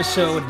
[0.00, 0.42] Episode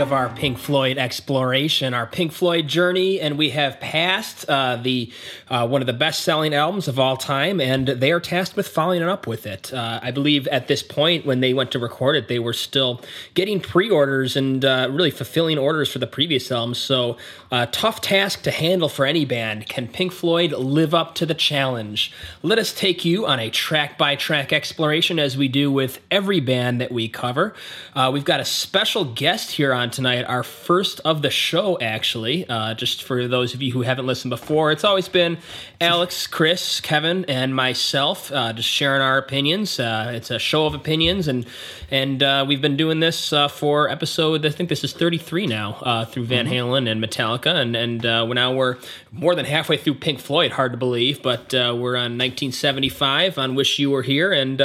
[0.00, 4.76] nine of our Pink Floyd exploration, our Pink Floyd journey, and we have passed uh,
[4.76, 5.12] the
[5.48, 9.02] uh, one of the best-selling albums of all time, and they are tasked with following
[9.02, 9.72] up with it.
[9.72, 13.02] Uh, I believe at this point, when they went to record it, they were still
[13.34, 16.74] getting pre-orders and uh, really fulfilling orders for the previous album.
[16.74, 17.18] So,
[17.52, 19.68] uh, tough task to handle for any band.
[19.68, 22.12] Can Pink Floyd live up to the challenge?
[22.42, 26.92] Let us take you on a track-by-track exploration, as we do with every band that
[26.92, 27.54] we cover.
[27.94, 32.44] Uh, we've got a special guest here on tonight, our first of the show, actually.
[32.76, 35.38] just for those of you who haven't listened before, it's always been
[35.80, 39.80] Alex, Chris, Kevin, and myself, uh, just sharing our opinions.
[39.80, 41.46] Uh, it's a show of opinions, and
[41.90, 44.44] and uh, we've been doing this uh, for episode.
[44.44, 46.54] I think this is 33 now uh, through Van mm-hmm.
[46.54, 48.76] Halen and Metallica, and and uh, now we're
[49.10, 50.52] more than halfway through Pink Floyd.
[50.52, 54.32] Hard to believe, but we're on 1975 on Wish You Were Here.
[54.32, 54.60] And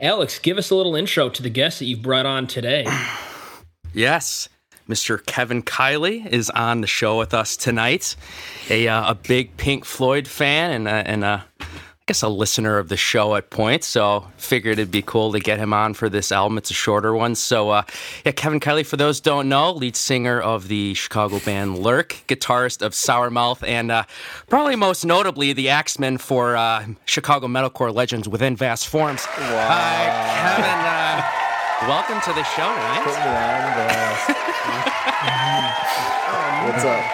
[0.00, 2.86] Alex, give us a little intro to the guests that you've brought on today.
[3.94, 4.50] Yes.
[4.88, 5.24] Mr.
[5.26, 8.16] Kevin Kiley is on the show with us tonight.
[8.70, 11.66] A, uh, a big Pink Floyd fan and, a, and a, I
[12.06, 13.86] guess a listener of the show at points.
[13.86, 16.56] So figured it'd be cool to get him on for this album.
[16.56, 17.34] It's a shorter one.
[17.34, 17.82] So uh,
[18.24, 22.80] yeah, Kevin Kiley, for those don't know, lead singer of the Chicago band Lurk, guitarist
[22.80, 24.04] of Sourmouth, and uh,
[24.48, 29.26] probably most notably the axeman for uh, Chicago metalcore legends within vast forms.
[29.38, 30.56] Wow.
[30.56, 30.64] Kevin.
[30.64, 30.98] Uh,
[31.82, 34.34] Welcome to the show, right?
[36.64, 37.04] What's up?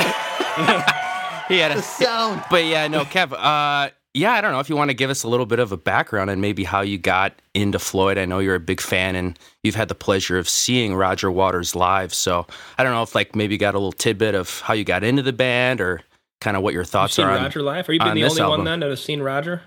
[1.48, 2.42] he had a sound.
[2.50, 3.32] But yeah, no, Kev.
[3.32, 5.70] Uh, yeah, I don't know if you want to give us a little bit of
[5.70, 8.18] a background and maybe how you got into Floyd.
[8.18, 11.76] I know you're a big fan and you've had the pleasure of seeing Roger Waters
[11.76, 12.12] live.
[12.12, 12.46] So
[12.76, 15.04] I don't know if like maybe you got a little tidbit of how you got
[15.04, 16.02] into the band or
[16.40, 17.36] kind of what your thoughts You've are.
[17.36, 17.88] Seen Roger live?
[17.88, 18.58] Are you been the only album?
[18.60, 19.62] one then that has seen Roger?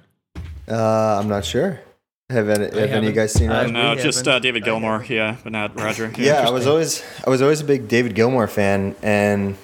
[0.68, 1.80] Uh, I'm not sure.
[2.29, 3.67] Have any, have any of you guys seen Roger?
[3.67, 5.07] Uh, no, just uh, David Gilmour.
[5.07, 6.11] Yeah, but not Roger.
[6.17, 9.57] Yeah, yeah I was always I was always a big David Gilmour fan, and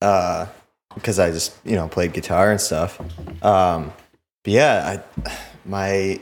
[0.00, 0.46] uh,
[0.94, 3.00] because I just you know played guitar and stuff.
[3.44, 3.92] Um,
[4.42, 6.18] but yeah, I my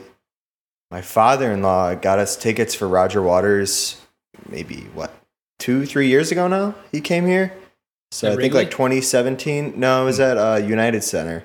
[0.91, 3.99] my father in law got us tickets for Roger Waters.
[4.49, 5.13] Maybe what
[5.57, 6.75] two three years ago now.
[6.91, 7.53] He came here,
[8.11, 9.79] so I think like 2017.
[9.79, 11.43] No, it was at uh, United Center,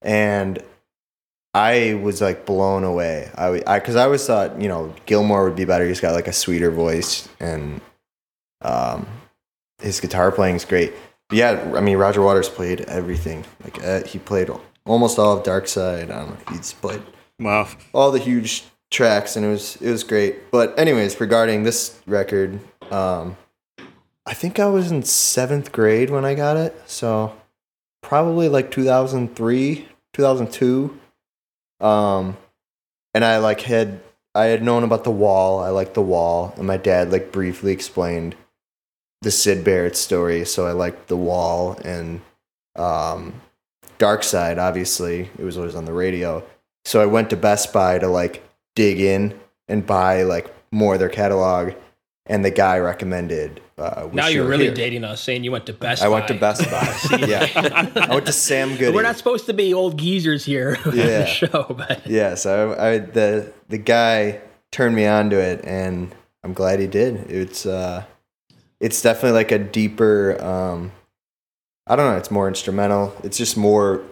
[0.00, 0.62] and
[1.54, 3.30] I was like blown away.
[3.36, 5.86] I because I, I, always thought you know Gilmour would be better.
[5.86, 7.80] He's got like a sweeter voice and
[8.62, 9.06] um,
[9.80, 10.94] his guitar playing is great.
[11.28, 13.44] But yeah, I mean Roger Waters played everything.
[13.62, 14.48] Like uh, he played
[14.86, 16.10] almost all of Dark Side.
[16.10, 16.56] I don't know.
[16.56, 17.02] He's played
[17.38, 20.50] wow all the huge tracks and it was it was great.
[20.50, 22.60] But anyways, regarding this record,
[22.90, 23.36] um,
[24.24, 27.36] I think I was in seventh grade when I got it, so
[28.00, 30.98] probably like 2003, 2002
[31.82, 32.36] um,
[33.14, 34.00] and I like had
[34.34, 35.60] I had known about the wall.
[35.60, 38.34] I liked the wall, and my dad like briefly explained
[39.20, 42.22] the Syd Barrett story, so I liked the wall and
[42.76, 43.40] um,
[43.98, 44.58] Dark Side.
[44.58, 46.44] Obviously, it was always on the radio.
[46.84, 48.42] So I went to Best Buy to like
[48.74, 49.38] dig in
[49.68, 51.74] and buy like more of their catalog,
[52.26, 54.74] and the guy recommended uh, now you're really here.
[54.74, 56.02] dating us, saying you went to Best.
[56.02, 56.10] I Buy.
[56.10, 57.16] went to Best Buy.
[57.26, 57.48] yeah,
[57.96, 58.94] I went to Sam Goody.
[58.94, 60.90] We're not supposed to be old geezers here yeah.
[60.90, 62.34] on the show, but yeah.
[62.36, 64.40] So I, I, the the guy
[64.70, 66.14] turned me on to it, and
[66.44, 67.30] I'm glad he did.
[67.30, 68.04] It's uh,
[68.78, 70.40] it's definitely like a deeper.
[70.42, 70.92] Um,
[71.88, 72.16] I don't know.
[72.16, 73.16] It's more instrumental.
[73.24, 74.02] It's just more.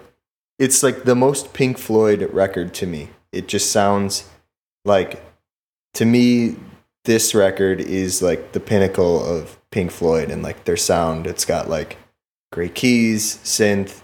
[0.59, 3.11] It's like the most Pink Floyd record to me.
[3.31, 4.29] It just sounds
[4.85, 5.23] like
[5.95, 6.57] to me
[7.05, 11.27] this record is like the pinnacle of Pink Floyd and like their sound.
[11.27, 11.97] It's got like
[12.53, 14.03] great keys, synth,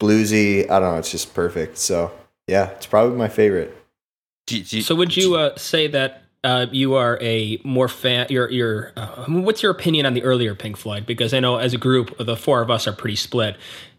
[0.00, 0.70] bluesy.
[0.70, 0.98] I don't know.
[0.98, 1.78] It's just perfect.
[1.78, 2.12] So
[2.46, 3.76] yeah, it's probably my favorite.
[4.48, 8.26] So would you uh, say that uh, you are a more fan?
[8.30, 11.06] You're, you're uh, what's your opinion on the earlier Pink Floyd?
[11.06, 13.56] Because I know as a group, the four of us are pretty split.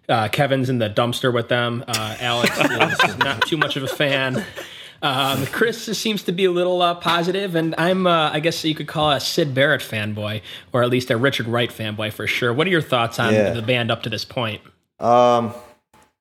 [0.10, 1.86] Uh, Kevin's in the dumpster with them.
[1.88, 2.58] Uh, Alex
[3.06, 4.44] is not too much of a fan.
[5.04, 8.76] Um, Chris seems to be a little uh, positive, and I'm, uh, I guess you
[8.76, 10.42] could call a Syd Barrett fanboy,
[10.74, 12.54] or at least a Richard Wright fanboy for sure.
[12.54, 13.50] What are your thoughts on Yeah.
[13.52, 14.62] the band up to this point?
[15.00, 15.54] Um,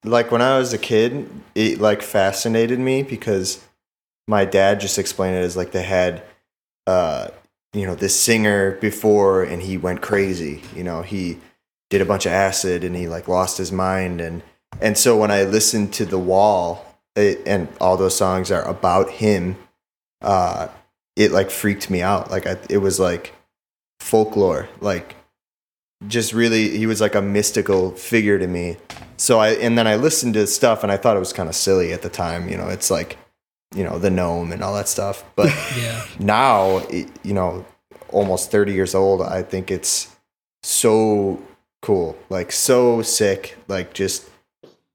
[0.05, 3.63] like when I was a kid, it like fascinated me because
[4.27, 6.23] my dad just explained it as like they had,
[6.87, 7.29] uh,
[7.75, 10.63] you know, this singer before and he went crazy.
[10.75, 11.39] You know, he
[11.91, 14.43] did a bunch of acid and he like lost his mind and
[14.81, 19.11] and so when I listened to The Wall it, and all those songs are about
[19.11, 19.57] him,
[20.23, 20.69] uh,
[21.17, 22.31] it like freaked me out.
[22.31, 23.35] Like I, it was like
[23.99, 25.17] folklore, like
[26.09, 28.77] just really he was like a mystical figure to me.
[29.17, 31.55] So i and then i listened to stuff and i thought it was kind of
[31.55, 33.19] silly at the time you know it's like
[33.75, 35.23] you know the gnome and all that stuff.
[35.37, 35.49] But
[35.79, 36.07] Yeah.
[36.19, 37.67] now it, you know
[38.09, 40.17] almost 30 years old i think it's
[40.63, 41.41] so
[41.83, 42.17] cool.
[42.29, 43.57] Like so sick.
[43.69, 44.29] Like just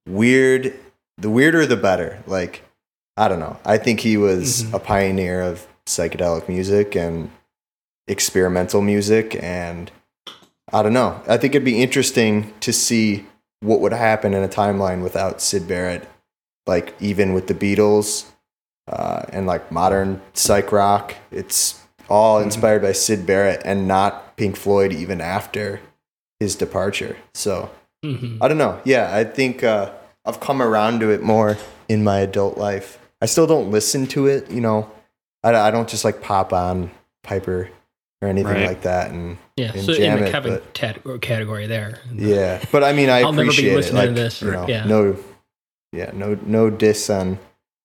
[0.08, 0.78] weird
[1.18, 2.64] the weirder the better like
[3.18, 4.74] i don't know i think he was Mhm.
[4.74, 7.30] a pioneer of psychedelic music and
[8.08, 9.92] experimental music and
[10.74, 11.22] I don't know.
[11.28, 13.26] I think it'd be interesting to see
[13.62, 16.08] what would happen in a timeline without Syd Barrett,
[16.66, 18.26] like even with the Beatles
[18.92, 21.14] uh, and like modern psych rock.
[21.32, 21.80] It's
[22.10, 25.82] all inspired by Syd Barrett and not Pink Floyd even after
[26.40, 27.16] his departure.
[27.36, 27.70] So
[28.04, 28.82] hmm I don't know.
[28.86, 29.92] Yeah, I think uh,
[30.26, 31.58] I've come around to it more
[31.88, 33.00] in my adult life.
[33.22, 34.90] I still don't listen to it, you know.
[35.44, 36.92] I, I don't just like pop on
[37.24, 37.70] Piper
[38.22, 38.68] or anything Right.
[38.68, 39.72] like that and Yeah.
[39.74, 42.00] and So in jam the it, Kevin but- tat- category there.
[42.10, 43.76] Uh, yeah, but I mean, I I'll never be appreciate it.
[43.76, 44.42] listening to Like, this.
[44.42, 44.86] you know, Yeah.
[44.86, 45.18] no,
[45.92, 47.40] yeah, no, no diss on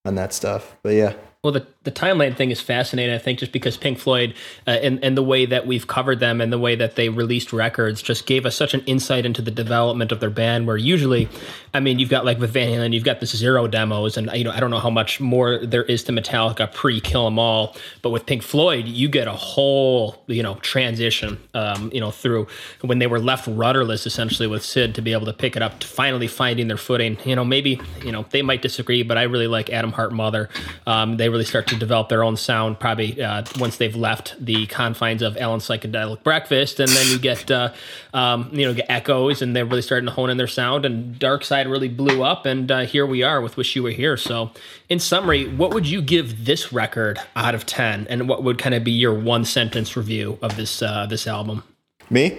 [0.07, 0.77] on that stuff.
[0.83, 1.13] But yeah,
[1.45, 4.35] Well, the, the timeline thing is fascinating, I think, just because Pink Floyd
[4.67, 7.55] uh, and, and the way that we've covered them and the way that they released
[7.55, 10.67] records just gave us such an insight into the development of their band.
[10.67, 11.27] Where usually,
[11.73, 14.45] I mean, you've got like with Van Halen, you've got this zero demos, and you
[14.45, 17.75] know, I don't know how much more there is to Metallica pre Kill 'Em All,
[18.03, 22.47] but with Pink Floyd, you get a whole, you know, transition, um, you know, through
[22.83, 25.81] when they were left rudderless essentially with Syd to be able to pick it up,
[25.81, 27.17] to finally finding their footing.
[27.25, 30.51] You know, maybe, you know, they might disagree, but I really like Atom Heart Mother.
[30.87, 34.67] Um, they really start to develop their own sound probably uh, once they've left the
[34.67, 36.79] confines of Alan's Psychedelic Breakfast.
[36.79, 37.73] And then you get, uh,
[38.13, 40.85] um, you know, get echoes and they're really starting to hone in their sound.
[40.85, 42.47] And Dark Side really blew up.
[42.47, 44.17] And uh, here we are with Wish You Were Here.
[44.17, 44.51] So,
[44.89, 48.07] in summary, what would you give this record out of 10?
[48.11, 51.63] And what would kind of be your one sentence review of this, uh, this album?
[52.11, 52.39] me.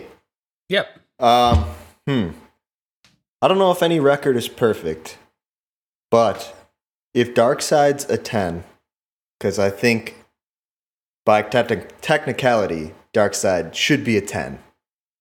[0.69, 0.99] Yep.
[1.19, 1.65] Um,
[2.07, 2.29] hmm.
[3.41, 5.17] I don't know if any record is perfect,
[6.11, 6.69] but
[7.13, 8.63] if Dark Side's a ten,
[9.41, 10.23] because I think
[11.25, 14.59] by techni- technicality, Dark Side should be a ten.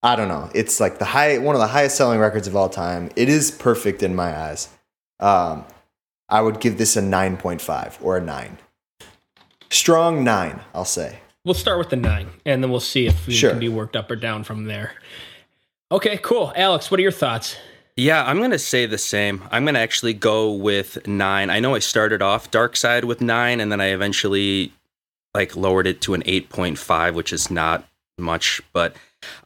[0.03, 0.51] I don't know.
[0.55, 3.11] It's like the high one of the highest selling records of all time.
[3.17, 4.69] It is perfect in my eyes.
[5.21, 5.65] Um,
[6.29, 8.59] I would give this a nine point five or a nine.
[9.71, 11.21] Strong nine, I'll say.
[11.47, 13.51] We'll start with the nine, and then we'll see if we Sure.
[13.51, 14.93] can be worked up or down from there.
[15.91, 16.53] Okay, cool.
[16.55, 17.57] Alex, what are your thoughts?
[18.01, 19.43] Yeah, I'm going to say the same.
[19.51, 21.51] I'm going to actually go with nine.
[21.51, 24.73] I know I started off Dark Side with nine, and then I eventually
[25.35, 27.87] like lowered it to an 8.5, which is not
[28.17, 28.63] much.
[28.73, 28.95] But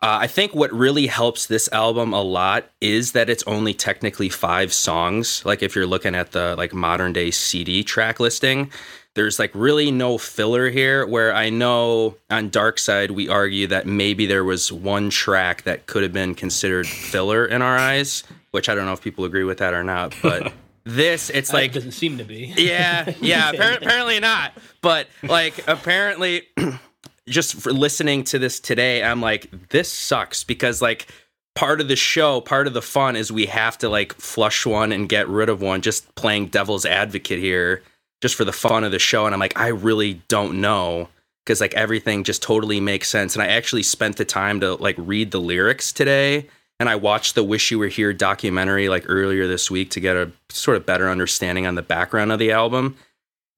[0.00, 4.28] uh, I think what really helps this album a lot is that it's only technically
[4.28, 5.44] five songs.
[5.44, 8.70] Like if you're looking at the like modern day CD track listing,
[9.14, 11.06] there's like really no filler here.
[11.06, 15.86] Where I know on Dark Side we argue that maybe there was one track that
[15.86, 19.44] could have been considered filler in our eyes, which I don't know if people agree
[19.44, 20.14] with that or not.
[20.22, 20.52] But
[20.84, 22.52] this, it's Like, like doesn't seem to be.
[22.56, 23.52] yeah, yeah.
[23.52, 24.52] appar- apparently not.
[24.82, 26.42] But like, apparently,
[27.28, 31.06] just for listening to this today, I'm like, this sucks because like
[31.54, 34.90] part of the show, part of the fun is we have to like flush one
[34.92, 35.80] and get rid of one.
[35.82, 37.82] Just playing devil's advocate here,
[38.24, 39.26] just for the fun of the show.
[39.26, 41.10] And I'm like, I really don't know
[41.44, 43.36] because like everything just totally makes sense.
[43.36, 46.48] And I actually spent the time to like read the lyrics today.
[46.81, 50.16] And I watched the Wish You Were Here documentary like earlier this week to get
[50.16, 52.96] a sort of better understanding on the background of the album.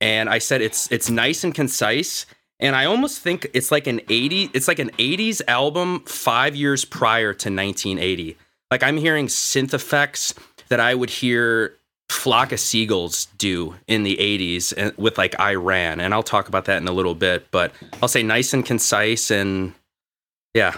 [0.01, 2.27] And I said it's it's nice and concise.
[2.59, 6.85] And I almost think it's like an 80 it's like an 80s album 5 years
[6.85, 8.37] prior to 1980.
[8.73, 10.35] Like I'm hearing synth effects
[10.71, 11.76] that I would hear
[12.11, 16.01] Flock of Seagulls do in the 80s with like I Ran.
[16.01, 19.31] And I'll talk about that in a little bit, but I'll say nice and concise
[19.31, 19.75] and
[20.55, 20.77] yeah,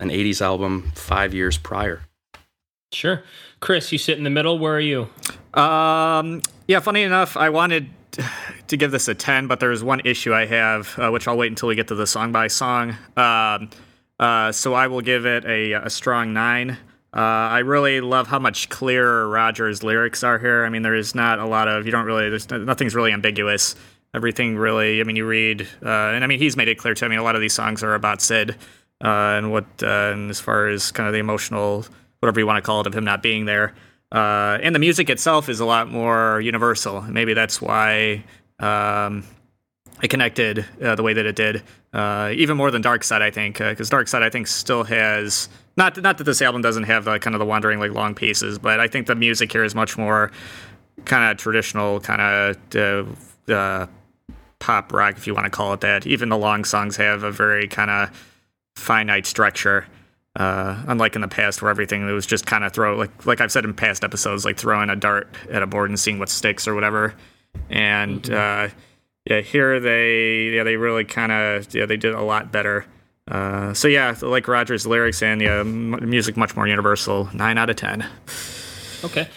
[0.00, 2.02] an 80s album 5 years prior.
[2.92, 3.22] Sure.
[3.60, 4.58] Chris, you sit in the middle.
[4.58, 5.08] Where are you?
[5.54, 7.90] Um, yeah, funny enough, I wanted
[8.68, 11.48] to give this a 10, but there's one issue I have, uh, which I'll wait
[11.48, 12.96] until we get to the song by song.
[13.16, 13.70] Um,
[14.18, 16.76] uh, so I will give it a, a strong 9.
[17.14, 20.64] Uh, I really love how much clearer Roger's lyrics are here.
[20.64, 23.74] I mean, there is not a lot of you don't really there's nothing's really ambiguous.
[24.14, 25.00] Everything really.
[25.00, 27.04] I mean, you read, uh, and I mean, he's made it clear too.
[27.04, 28.52] I mean, a lot of these songs are about Syd
[29.04, 31.84] uh, and what, uh, and as far as kind of the emotional,
[32.20, 33.74] whatever you want to call it, of him not being there.
[34.10, 37.02] Uh, and the music itself is a lot more universal.
[37.02, 38.24] Maybe that's why
[38.60, 39.24] um,
[40.02, 41.62] it connected uh, the way that it did,
[42.38, 45.96] even more than Dark Side, I think, because Dark Side, I think, still has not
[46.02, 48.80] not that this album doesn't have the kind of the wandering like long pieces, but
[48.80, 50.30] I think the music here is much more
[51.04, 53.86] kind of traditional, kind of uh,
[54.58, 56.06] pop rock, if you want to call it that.
[56.06, 58.28] Even the long songs have a very kind of
[58.76, 59.86] finite structure.
[60.36, 63.50] Uh, unlike in the past, where everything was just kind of throw like like I've
[63.50, 66.68] said in past episodes, like throwing a dart at a board and seeing what sticks
[66.68, 67.14] or whatever.
[67.70, 68.66] And mm-hmm.
[68.66, 68.70] uh,
[69.28, 72.84] yeah, here they yeah they really kind of yeah they did a lot better.
[73.30, 77.28] Uh, so yeah, like Roger's lyrics and yeah, m- music much more universal.
[77.32, 78.08] Nine out of ten.
[79.04, 79.28] Okay.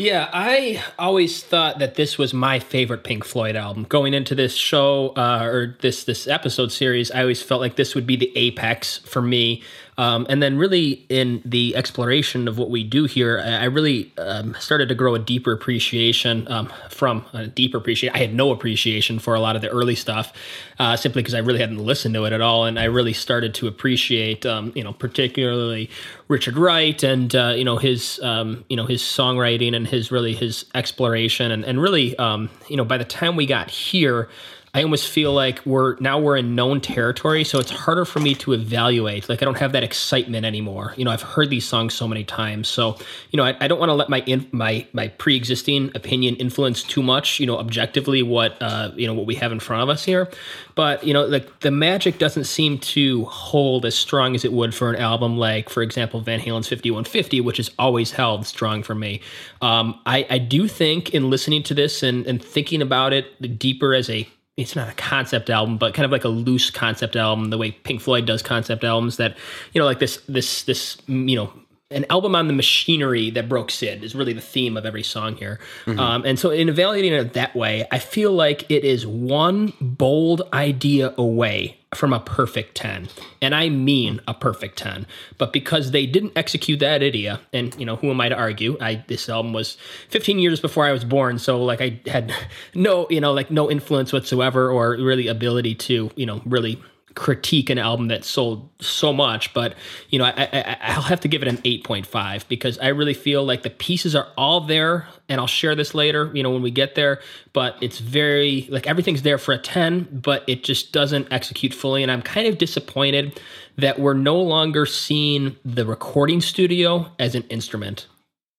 [0.00, 3.84] Yeah, I always thought that this was my favorite Pink Floyd album.
[3.86, 7.94] Going into this show uh, or this this episode series, I always felt like this
[7.94, 9.62] would be the apex for me.
[10.00, 14.56] Um, and then, really, in the exploration of what we do here, I really um,
[14.58, 18.16] started to grow a deeper appreciation um, from a deeper appreciation.
[18.16, 20.32] I had no appreciation for a lot of the early stuff,
[20.78, 23.52] uh, simply because I really hadn't listened to it at all, and I really started
[23.56, 25.90] to appreciate, um, you know, particularly
[26.28, 30.32] Richard Wright and uh, you know his, um, you know, his songwriting and his really
[30.32, 34.30] his exploration, and and really, um, you know, by the time we got here.
[34.72, 38.36] I almost feel like we're now we're in known territory, so it's harder for me
[38.36, 39.28] to evaluate.
[39.28, 40.94] Like I don't have that excitement anymore.
[40.96, 42.96] You know, I've heard these songs so many times, so
[43.30, 46.36] you know, I, I don't want to let my in, my my pre existing opinion
[46.36, 47.40] influence too much.
[47.40, 50.30] You know, objectively what uh, you know what we have in front of us here,
[50.76, 54.72] but you know, like the magic doesn't seem to hold as strong as it would
[54.72, 58.94] for an album like, for example, Van Halen's 5150, which has always held strong for
[58.94, 59.20] me.
[59.62, 63.94] Um, I, I do think in listening to this and, and thinking about it deeper
[63.94, 64.28] as a
[64.60, 67.70] it's not a concept album, but kind of like a loose concept album, the way
[67.70, 69.16] Pink Floyd does concept albums.
[69.16, 69.36] That
[69.72, 71.52] you know, like this, this, this, you know,
[71.90, 75.36] an album on the machinery that broke Syd is really the theme of every song
[75.36, 75.58] here.
[75.86, 75.98] Mm-hmm.
[75.98, 80.42] Um, and so, in evaluating it that way, I feel like it is one bold
[80.52, 83.08] idea away from a perfect 10.
[83.42, 85.06] And I mean a perfect 10.
[85.38, 88.76] But because they didn't execute that idea, and you know, who am I to argue?
[88.80, 89.76] I this album was
[90.10, 92.32] 15 years before I was born, so like I had
[92.74, 96.80] no, you know, like no influence whatsoever or really ability to, you know, really
[97.14, 99.74] critique an album that sold so much, but
[100.10, 103.44] you know, I, I, I'll have to give it an 8.5 because I really feel
[103.44, 106.70] like the pieces are all there, and I'll share this later, you know, when we
[106.70, 107.20] get there.
[107.52, 112.02] But it's very like everything's there for a 10, but it just doesn't execute fully,
[112.02, 113.40] and I'm kind of disappointed
[113.76, 118.06] that we're no longer seeing the recording studio as an instrument.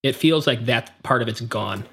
[0.04, 1.86] It feels like that part of it's gone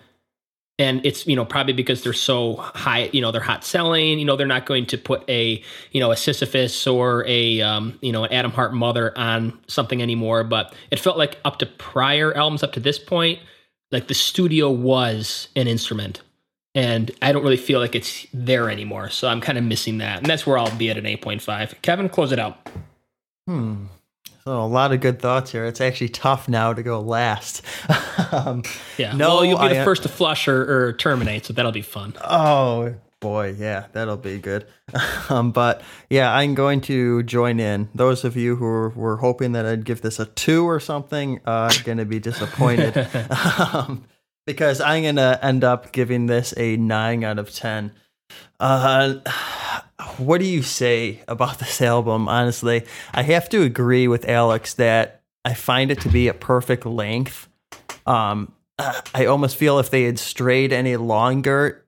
[0.78, 4.24] and it's you know probably because they're so high you know they're hot selling you
[4.24, 8.12] know they're not going to put a you know a sisyphus or a um, you
[8.12, 10.44] know an atom heart mother on something anymore.
[10.44, 13.40] But it felt like up to prior albums up to this point
[13.90, 16.22] like the studio was an instrument.
[16.74, 19.10] And i don't really feel like it's there anymore.
[19.10, 20.18] So i'm kind of missing that.
[20.18, 22.68] And that's where i'll be at an 8.5 kevin close it out.
[23.46, 23.86] Hmm
[24.48, 25.66] so a lot of good thoughts here.
[25.66, 27.60] It's actually tough now to go last.
[28.32, 28.62] um,
[28.96, 29.12] yeah.
[29.12, 32.14] No, well, you'll be the first to flush or, or, terminate, so that'll be fun.
[32.24, 34.66] Oh boy, yeah, that'll be good.
[35.28, 37.90] um, but yeah, I'm going to join in.
[37.94, 41.40] Those of you who were, were hoping that I'd give this a two or something
[41.44, 43.06] are going to be disappointed
[43.74, 44.06] um,
[44.46, 47.92] because I'm going to end up giving this a nine out of ten.
[48.58, 49.16] Uh,
[50.18, 52.28] what do you say about this album?
[52.28, 56.86] Honestly, I have to agree with Alex that I find it to be a perfect
[56.86, 57.48] length.
[58.06, 61.84] Um, I almost feel if they had strayed any longer,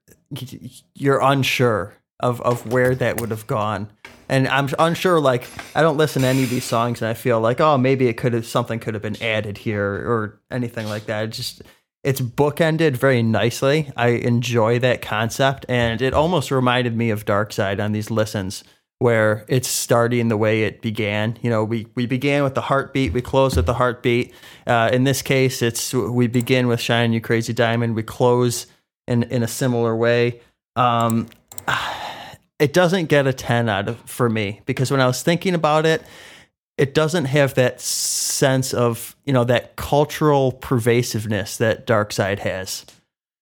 [0.95, 3.91] you're unsure of of where that would have gone.
[4.29, 5.21] And I'm unsure.
[5.21, 8.09] Like I don't listen to any of these songs, and I feel like, oh, maybe
[8.09, 11.25] it could have something could have been added here or anything like that.
[11.25, 11.63] It just
[12.03, 13.91] it's bookended very nicely.
[13.97, 18.65] I enjoy that concept, and it almost reminded me of Dark Side on these listens,
[18.99, 21.39] where it's starting the way it began.
[21.43, 24.33] You know, we we began with the heartbeat, we close with the heartbeat.
[24.67, 28.67] Uh, in this case, it's we begin with "Shine You Crazy Diamond," we close
[29.07, 30.41] in in a similar way.
[30.77, 31.29] Um,
[32.59, 35.85] it doesn't get a ten out of for me because when I was thinking about
[35.85, 36.03] it,
[36.81, 42.87] it doesn't have that sense of you know that cultural pervasiveness that Dark Side has,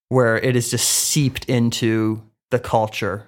[0.09, 3.27] where it is just seeped into the culture,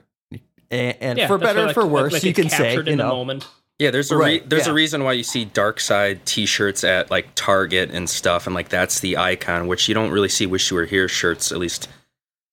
[0.70, 3.08] and, and yeah, for better or like, for worse, like you can say you know.
[3.08, 3.46] Moment.
[3.78, 4.72] Yeah, there's a Right, re- there's yeah.
[4.72, 8.68] a reason why you see Dark Side T-shirts at like Target and stuff, and like
[8.68, 11.50] that's the icon, which you don't really see "Wish You Were Here" shirts.
[11.50, 11.88] At least,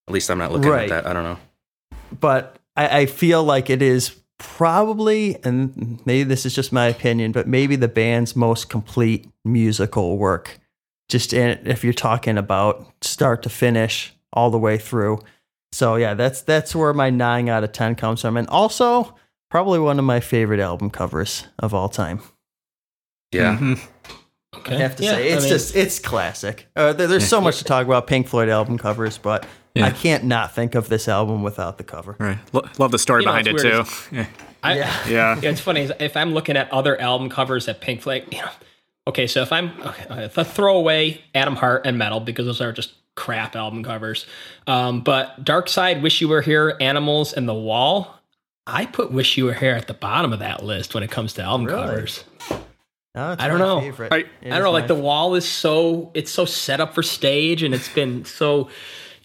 [0.07, 0.89] at least I'm not looking Right.
[0.89, 1.05] at that.
[1.09, 1.37] I don't know.
[2.17, 7.32] but I, I feel like it is probably, and maybe this is just my opinion,
[7.32, 10.60] but maybe the band's most complete musical work.
[11.10, 15.20] Just in, if you're talking about start to finish, all the way through.
[15.72, 19.15] So yeah, that's that's where my nine out of ten comes from, and also
[19.50, 22.20] probably one of my favorite album covers of all time.
[23.32, 23.79] Yeah, Mhm.
[24.56, 24.75] Okay.
[24.75, 26.67] I have to Yeah, say, I it's mean, just it's classic.
[26.75, 29.46] Uh, there, there's so much to talk about Pink Floyd album covers, but
[29.77, 29.86] Yeah.
[29.86, 32.15] I can't not think of this album without the cover.
[32.19, 32.38] Right.
[32.53, 33.63] Lo- love the story You know, behind it it's
[34.10, 34.15] too.
[34.15, 34.25] Yeah.
[34.63, 34.93] I, Yeah.
[35.07, 35.39] Yeah.
[35.41, 38.50] Yeah, it's funny if I'm looking at other album covers that Pink Floyd, you know,
[39.07, 42.62] okay, so if I'm okay, if I throw away Atom Heart and Meddle because those
[42.62, 44.25] are just crap album covers,
[44.67, 48.13] um, but Dark Side, Wish You Were Here, Animals, and The Wall,
[48.67, 51.34] I put Wish You Were Here at the bottom of that list when it comes
[51.34, 51.79] to album Really?
[51.88, 52.24] covers.
[53.15, 53.79] No, I don't know.
[54.12, 57.01] I- I don't know, like my The Wall is so it's so set up for
[57.01, 58.69] stage, and it's been so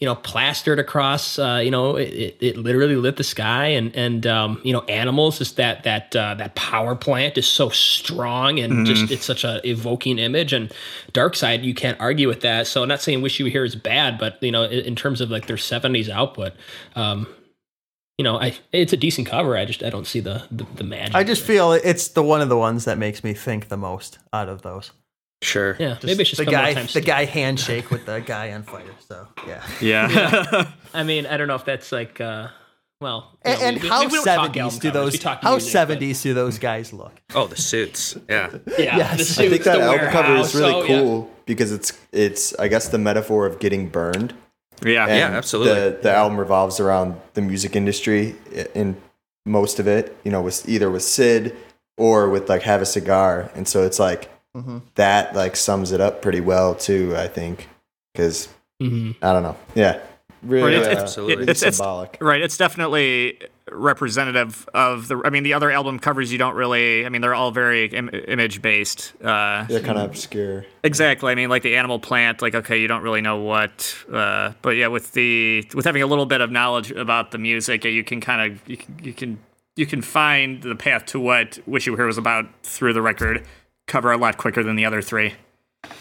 [0.03, 1.39] you know plastered across.
[1.39, 4.81] Uh, you know, it, it, it literally lit the sky, and and um, you know,
[4.89, 9.45] Animals is that that uh, that power plant is so strong, and just it's such
[9.45, 10.53] a evoking image.
[10.53, 10.73] And
[11.13, 12.67] Dark Side, you can't argue with that.
[12.67, 14.97] So I'm not saying Wish You Were Here is bad, but you know, in, in
[14.97, 16.55] terms of like their '70s output.
[16.97, 17.29] Um,
[18.19, 19.57] you know, I it's a decent cover.
[19.57, 21.15] I just I don't see the the, the magic.
[21.15, 24.19] I just feel it's the one of the ones that makes me think the most
[24.33, 24.91] out of those.
[25.43, 25.77] Sure.
[25.79, 25.95] yeah.
[25.95, 28.85] Just maybe it's just the guy, time the guy handshake with the guy on fire.
[29.09, 30.71] So yeah, Yeah.
[30.95, 32.49] I mean, I don't know if that's like, uh,
[33.01, 35.23] well, and, know, and we- we- how we don't talk album seventies do those?
[35.23, 37.21] How seventies do those guys look?
[37.35, 38.17] Oh, the suits.
[38.29, 38.51] Yeah.
[38.79, 39.11] Yeah, Yes.
[39.11, 40.87] the I suits, I think that album cover is really oh, yeah.
[41.01, 44.35] cool because it's it's I guess the metaphor of getting burned.
[44.85, 45.07] yeah.
[45.07, 45.75] And Yeah, absolutely.
[45.75, 48.97] The the album revolves around the music industry i- in
[49.45, 50.17] most of it.
[50.23, 51.57] You know, with either with Syd
[51.99, 54.79] or with like Have a Cigar, and so it's like Mm-hmm.
[54.97, 57.15] that like sums it up pretty well too.
[57.17, 57.69] I think
[58.13, 58.49] because
[58.83, 59.15] Mhm.
[59.23, 59.57] I don't know.
[59.75, 60.01] Yeah,
[60.43, 61.43] really, Right, it's- uh, Absolutely.
[61.45, 62.19] it's- it's- symbolic.
[62.21, 62.43] Right.
[62.43, 63.39] It's definitely
[63.71, 65.21] representative of the.
[65.25, 67.07] I mean, the other album covers you don't really.
[67.07, 69.13] I mean, they're all very Im- image based.
[69.25, 70.67] Uh, They're kind of obscure.
[70.85, 71.33] Exactly.
[71.33, 74.71] I mean, like the animal plant, like okay, you don't really know what, uh, but
[74.77, 78.21] yeah, with the with having a little bit of knowledge about the music, you can
[78.21, 79.39] kind of you can, you can
[79.77, 83.01] you can find the path to what "Wish You Were Here" was about through the
[83.03, 83.47] record
[83.93, 85.35] cover a lot quicker than the other three.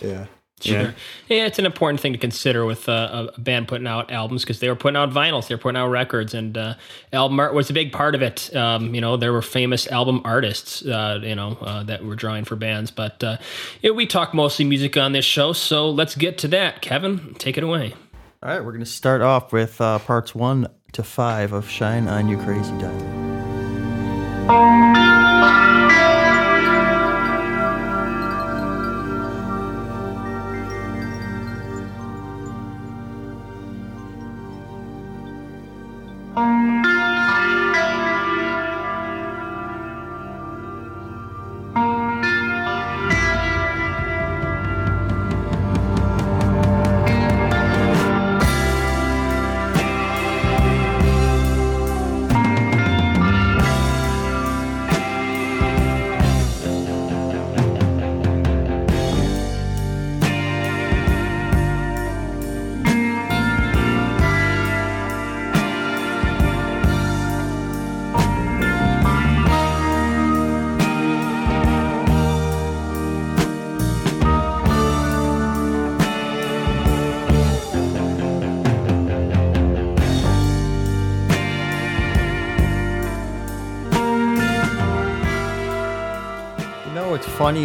[0.01, 0.27] Yeah.
[0.62, 0.93] Sure.
[1.27, 1.45] Yeah.
[1.47, 4.69] it's an important thing to consider with uh, a band putting out albums because they
[4.69, 6.75] were putting out vinyls, they were putting out records, and uh,
[7.12, 8.56] album art was a big part of it.
[8.56, 12.45] Um, you know, there were famous album artists, uh, you know, uh, that were drawing
[12.45, 12.91] for bands.
[12.91, 13.38] But uh,
[13.82, 16.82] yeah, we talk mostly music on this show, so let's get to that.
[16.82, 17.95] Kevin, take it away.
[18.43, 22.30] All right, we're gonna start off with uh, parts one to five of "Shine on
[22.30, 23.21] You Crazy Diamond."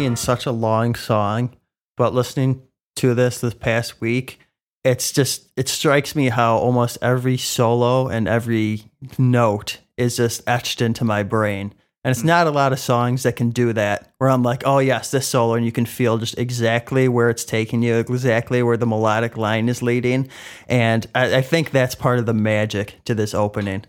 [0.07, 1.55] In such a long song,
[1.97, 2.63] but listening
[2.95, 4.39] to this this past week,
[4.83, 8.85] it's just it strikes me how almost every solo and every
[9.19, 11.73] note is just etched into my brain.
[12.03, 12.27] And it's hmm.
[12.27, 15.27] not a lot of songs that can do that where I'm like, oh yes, this
[15.27, 19.35] solo, and you can feel just exactly where it's taking you, exactly where the melodic
[19.35, 20.29] line is leading.
[20.67, 23.85] And I, I think that's part of the magic to this opening.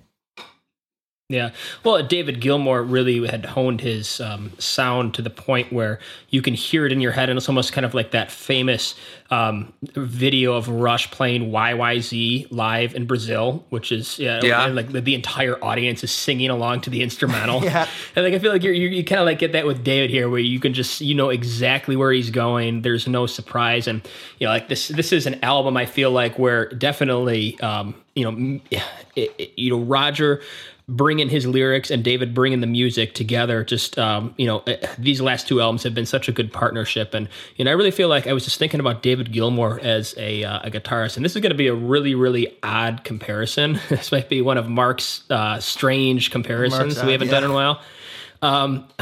[1.31, 1.51] Yeah.
[1.85, 5.99] Well, David Gilmour really had honed his um, sound to the point where
[6.31, 7.29] you can hear it in your head.
[7.29, 8.95] And it's almost kind of like that famous
[9.31, 14.69] um, video of Rush playing YYZ live in Brazil, which is, yeah, Yeah.
[14.69, 17.62] like the, the entire audience is singing along to the instrumental.
[17.69, 17.87] Yeah.
[18.17, 20.09] And like, I feel like you're, you you kind of like get that with David
[20.09, 22.81] here, where you can just, you know, exactly where he's going.
[22.81, 23.87] There's no surprise.
[23.87, 24.01] And,
[24.38, 28.25] you know, like this, this is an album I feel like where definitely, um, you
[28.25, 30.41] know, it, it- you know, Roger,
[30.88, 33.62] bringing his lyrics and David bringing the music together.
[33.62, 37.14] Just um, you know, eh, these last two albums have been such a good partnership,
[37.14, 40.14] and you know, I really feel like I was just thinking about David Gilmour as
[40.16, 43.79] a, uh, a guitarist, and this is going to be a really really odd comparison.
[43.88, 47.35] this might be one of Mark's uh, strange comparisons Mark's we haven't yeah.
[47.35, 47.83] done in a while.
[48.42, 48.88] Um,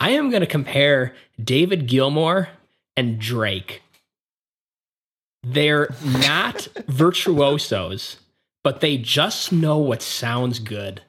[0.00, 2.48] I am going to compare David Gilmour
[2.96, 3.82] and Drake.
[5.42, 8.18] They're not virtuosos,
[8.62, 11.02] but they just know what sounds good.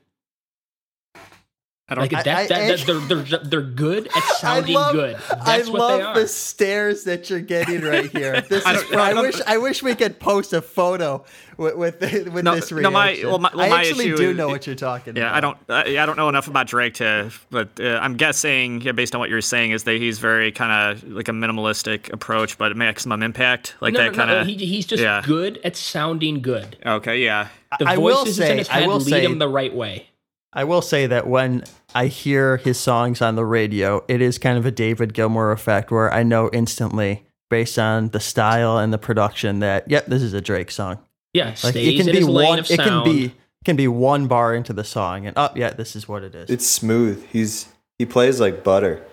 [1.89, 2.01] I don't.
[2.03, 5.15] Like that, I- that, I- that they're, they're they're good at sounding I love, good.
[5.45, 6.19] That's I what love they are.
[6.19, 8.41] the stares that you're getting right here.
[8.49, 8.91] This I is.
[8.93, 9.41] I I, wish.
[9.47, 11.25] I wish we could post a photo
[11.57, 12.83] with with, with No, this reaction.
[12.83, 15.23] no, my- well, my- well, I my actually do is- know what you're talking Yeah,
[15.37, 15.57] about.
[15.69, 15.91] I don't.
[15.93, 19.19] Yeah, I don't know enough about Drake to, but uh, I'm guessing, yeah, based on
[19.19, 23.23] what you're saying, is that he's very kind of like a minimalistic approach, but maximum
[23.23, 24.47] impact, like no, that no, kind no, of.
[24.47, 25.21] he, he's just yeah.
[25.25, 26.77] good at sounding good.
[26.85, 27.47] Okay, yeah.
[27.79, 29.73] The I will voices say- in his I head will lead say- him the right
[29.73, 30.07] way.
[30.51, 31.63] I will say that when
[31.95, 35.91] I hear his songs on the radio, it is kind of a David Gilmour effect
[35.91, 40.33] where I know instantly, based on the style and the production, that yep, this is
[40.33, 40.99] a Drake song.
[41.33, 42.59] Yeah, Like it can in be his lane one.
[42.59, 43.33] of It can be
[43.65, 46.49] can be one bar into the song, and oh yeah, this is what it is.
[46.49, 47.25] It's smooth.
[47.29, 49.03] He's he plays like butter.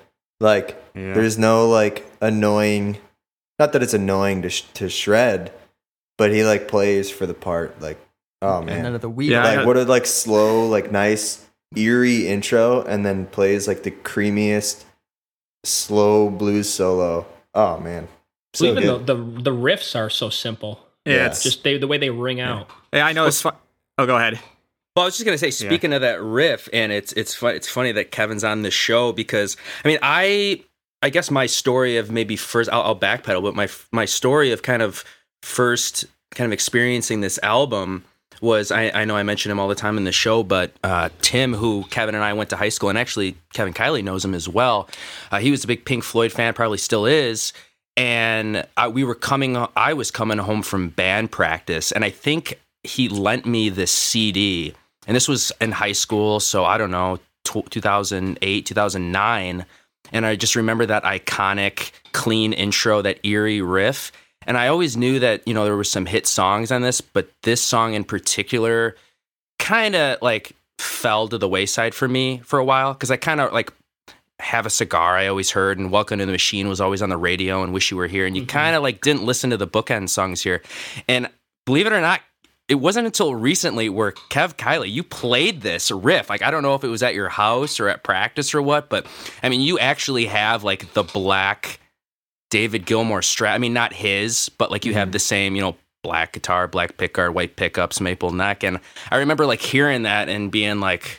[0.41, 1.15] Like Yeah.
[1.15, 2.99] there's no like annoying.
[3.59, 5.51] Not that it's annoying to sh- to shred,
[6.19, 7.81] but he like plays for the part.
[7.81, 7.99] Like
[8.43, 9.31] oh and none man, of the weed.
[9.33, 13.83] Yeah, like got- what a like slow like nice eerie intro, and then plays like
[13.83, 14.85] the creamiest
[15.65, 17.27] slow blues solo.
[17.55, 18.09] Oh man,
[18.55, 19.07] so Even good.
[19.07, 20.81] the, the the riffs are so simple.
[21.05, 21.27] Yeah, Yeah.
[21.27, 22.69] it's Just they, the way they ring out.
[22.93, 23.55] Yeah, I know it's fun.
[23.99, 24.39] Oh, go ahead.
[24.95, 27.55] Well, I was just gonna say, speaking of that riff, and it's it's fun.
[27.55, 30.63] It's funny that Kevin's on the show because I mean, I
[31.03, 34.63] I guess my story of maybe first I'll, I'll backpedal, but my my story of
[34.63, 35.05] kind of
[35.43, 38.05] first kind of experiencing this album
[38.41, 41.09] was I, I know I mention him all the time in the show, but uh,
[41.21, 44.35] Tim, who Kevin and I went to high school, and actually Kevin Kiley knows him
[44.35, 44.89] as well.
[45.31, 47.53] Uh, he was a big Pink Floyd fan, probably still is.
[47.97, 52.61] And I, we were coming, I was coming home from band practice, and I think
[52.83, 54.75] he lent me this CD.
[55.07, 59.67] And this was in high school, so I don't know, tw 2008, 2009.
[60.13, 64.13] And I just remember that iconic, clean intro, that eerie riff.
[64.47, 67.29] And I always knew that, you know, there were some hit songs on this, but
[67.43, 68.97] this song in particular
[69.59, 73.41] kind of like fell to the wayside for me for a while because I kind
[73.41, 73.73] of like
[74.39, 77.17] have a cigar I always heard and Welcome to the Machine was always on the
[77.17, 78.51] radio and Wish You Were Here and you mm-hmm.
[78.51, 80.63] kind of like didn't listen to the bookend songs here.
[81.09, 81.29] And
[81.65, 82.21] believe it or not,
[82.69, 86.29] it wasn't until recently where Kev Kiley, you played this riff.
[86.29, 88.89] Like I don't know if it was at your house or at practice or what,
[88.89, 89.07] but
[89.43, 91.81] I mean you actually have like the black
[92.51, 93.53] David Gilmour strat.
[93.53, 95.13] I mean not his, but like you have mm-hmm.
[95.13, 98.63] the same, you know, black guitar, black pickguard, white pickups, maple neck.
[98.63, 98.81] And
[99.11, 101.19] I remember like hearing that and being like,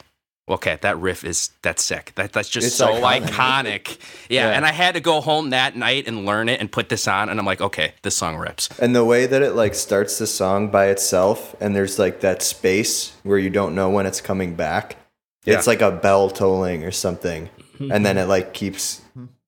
[0.50, 2.14] okay, that riff is that's sick.
[2.16, 3.24] That that's just It's so iconic.
[3.28, 3.98] iconic.
[4.30, 4.50] Yeah.
[4.50, 4.58] Yeah.
[4.58, 7.30] And I had to go home that night and learn it and put this on.
[7.30, 8.70] And I'm like, okay, this song rips.
[8.80, 12.42] And the way that it like starts the song by itself, and there's like that
[12.42, 14.98] space where you don't know when it's coming back.
[15.46, 15.56] Yeah.
[15.56, 17.92] It's like a bell tolling or something, mm-hmm.
[17.92, 19.02] and then it like keeps.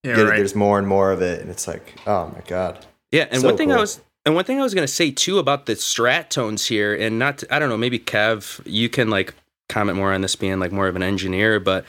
[0.03, 0.37] Yeah, get- right.
[0.37, 2.85] There's more and more of it, and it's like, oh my god.
[3.11, 5.39] Yeah, and So one thing I was and one thing I was gonna say too
[5.39, 9.09] about the strat tones here, and not to, I don't know, maybe Kev, you can
[9.09, 9.33] like
[9.67, 11.85] comment more on this being like more of an engineer, but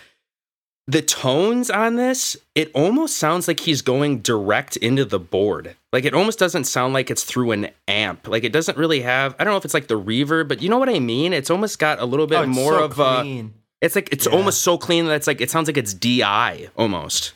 [0.87, 5.77] the tones on this, it almost sounds like he's going direct into the board.
[5.93, 8.27] Like it almost doesn't sound like it's through an amp.
[8.27, 10.69] Like it doesn't really have I don't know if it's like the reverb, but you
[10.69, 11.33] know what I mean?
[11.33, 13.47] It's almost got a little bit Oh, more so of a
[13.81, 14.33] it's like it's Yeah.
[14.33, 17.35] almost so clean that it's like it sounds like it's DI almost.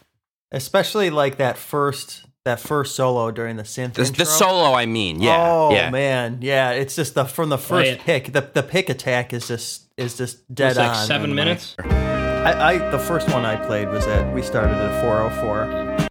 [0.54, 3.94] Especially like that first that first solo during the synth.
[3.94, 5.36] The, the solo I mean, yeah.
[5.38, 5.90] oh yeah.
[5.90, 6.70] man, yeah.
[6.70, 8.00] It's just the from the first it.
[8.00, 8.32] pick.
[8.32, 11.06] The the pick attack is just is just dead It's like on.
[11.06, 11.46] seven man.
[11.46, 11.74] minutes.
[11.78, 16.03] I, I the first one I played was at we started at 404.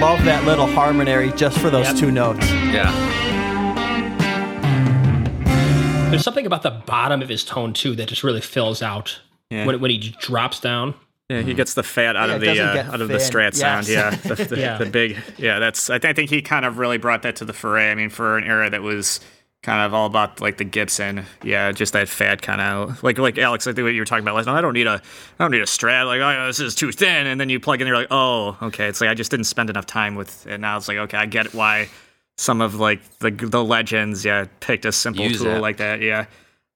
[0.00, 1.96] Love that little harmony just for those Yep.
[1.96, 2.50] two notes.
[2.50, 2.90] Yeah.
[6.10, 9.64] There's something about the bottom of his tone too that just really fills out Yeah.
[9.66, 10.94] when when he drops down.
[11.28, 13.30] Yeah, he gets the fat out Yeah, of the doesn't uh, out of the thin.
[13.30, 13.86] strat sound.
[13.86, 14.78] Yeah, the, the, Yeah.
[14.78, 15.16] the big.
[15.38, 15.88] Yeah, that's.
[15.88, 17.92] I, th- I think he kind of really brought that to the foray.
[17.92, 19.20] I mean, for an era that was
[19.62, 21.24] kind of all about like the Gibson.
[21.42, 23.66] Yeah, just that fat kind of like like Alex.
[23.66, 24.56] I think what you were talking about last night.
[24.58, 25.00] I don't need a
[25.38, 26.06] I don't need a strat.
[26.06, 27.26] Like oh, this is too thin.
[27.26, 28.86] And then you plug in, you're like, oh, okay.
[28.88, 30.46] It's like I just didn't spend enough time with.
[30.48, 31.88] And now it's like okay, I get why
[32.38, 35.60] some of like the the legends yeah picked a simple Use tool it.
[35.60, 36.00] like that.
[36.00, 36.26] Yeah.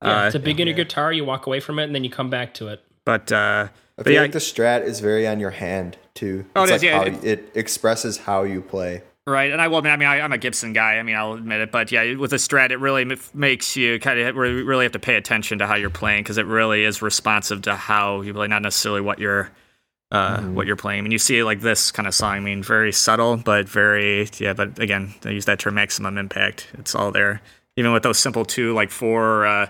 [0.03, 1.13] Yeah, Uh, it's a beginner guitar.
[1.13, 2.83] You walk away from it and then you come back to it.
[3.07, 3.69] but uh,
[3.99, 6.45] I feel yeah, like the strat is very on your hand too.
[6.57, 9.03] Oh, it's it is, like yeah, how it- it, expresses how you play.
[9.27, 9.79] Right, and I will.
[9.87, 10.97] I mean, I, I'm a Gibson guy.
[10.99, 11.73] I mean, I'll admit it.
[11.73, 14.99] But yeah, with a strat, it really m- makes you kind of really have to
[14.99, 18.49] pay attention to how you're playing because it really is responsive to how you play,
[18.49, 19.51] not necessarily what you're
[20.13, 20.99] uh, what you're playing.
[20.99, 22.33] I mean, you see like this kind of song.
[22.37, 24.53] I mean, very subtle, but very yeah.
[24.53, 26.67] But again, I use that term maximum impact.
[26.75, 27.41] It's all there.
[27.79, 29.67] Even with those simple two, like four, uh,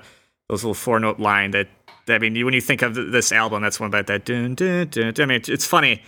[0.49, 1.69] those little four note line that.
[2.09, 4.25] I mean, you- when you think of this album, that's one about that.
[4.25, 5.15] Dun, dun, dun.
[5.17, 6.03] I mean, it's funny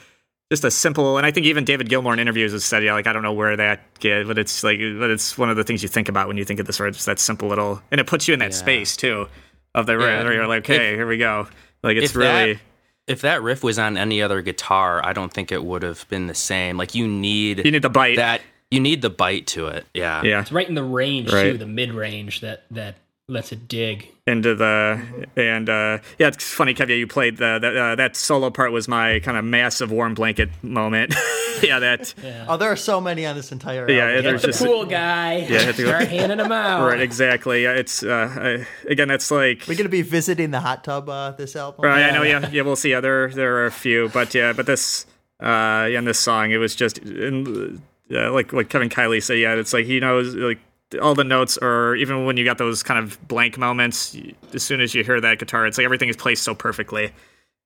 [0.50, 3.06] just a simple and I think even David Gilmour in interviews has said, yeah, like
[3.06, 5.82] I don't know where that get, but it's like but it's one of the things
[5.82, 6.92] you think about when you think of this right?
[6.92, 8.56] Just that simple little and it puts you in that Yeah.
[8.56, 9.26] space too.
[9.74, 10.22] Of the Yeah.
[10.24, 11.48] where you're like, okay, here we go.
[11.82, 12.60] Like it's if really that,
[13.06, 16.26] if that riff was on any other guitar, I don't think it would have been
[16.28, 16.76] the same.
[16.78, 18.16] Like you need you need the bite.
[18.16, 19.86] that you need the bite to it.
[19.94, 20.22] Yeah.
[20.24, 20.40] yeah.
[20.40, 21.52] It's right in the range Right.
[21.52, 22.96] too, the mid range that that
[23.28, 24.08] lets it dig.
[24.28, 28.50] into the and uh yeah it's funny Kev you played the, the uh, that solo
[28.50, 31.12] part was my kind of massive warm blanket moment
[31.62, 32.14] yeah that
[32.48, 33.90] Oh, there are so many on this entire.
[33.90, 34.16] Yeah, album.
[34.22, 35.38] Get there's the just- pool guy.
[35.48, 36.86] Yeah, have to go- Start handing them out.
[36.86, 40.84] right exactly yeah it's uh I, again that's like We're gonna be visiting the hot
[40.84, 41.84] tub uh, this album.
[41.84, 42.22] Right, I know.
[42.22, 42.62] Yeah, yeah.
[42.62, 42.90] We'll see.
[42.90, 45.04] Yeah, there there are a few, but yeah, but this
[45.40, 47.82] uh, yeah, in this song, it was just in,
[48.14, 49.38] uh, like like Kevin Kiley said.
[49.38, 50.58] Yeah, it's like he knows like
[51.00, 54.16] all the notes, or even when you got those kind of blank moments,
[54.52, 57.12] as soon as you hear that guitar, it's like everything is placed so perfectly.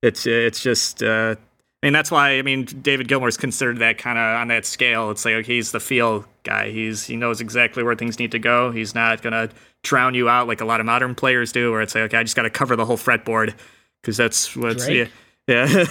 [0.01, 1.03] It's it's just.
[1.03, 1.35] Uh,
[1.83, 5.09] I mean, that's why I mean David Gilmour's considered that kind of on that scale.
[5.09, 6.69] It's like okay, he's the feel guy.
[6.69, 8.71] He's he knows exactly where things need to go.
[8.71, 9.49] He's not gonna
[9.83, 12.23] drown you out like a lot of modern players do, where it's like okay, I
[12.23, 13.55] just got to cover the whole fretboard
[14.01, 15.05] because that's what's yeah,
[15.47, 15.85] yeah.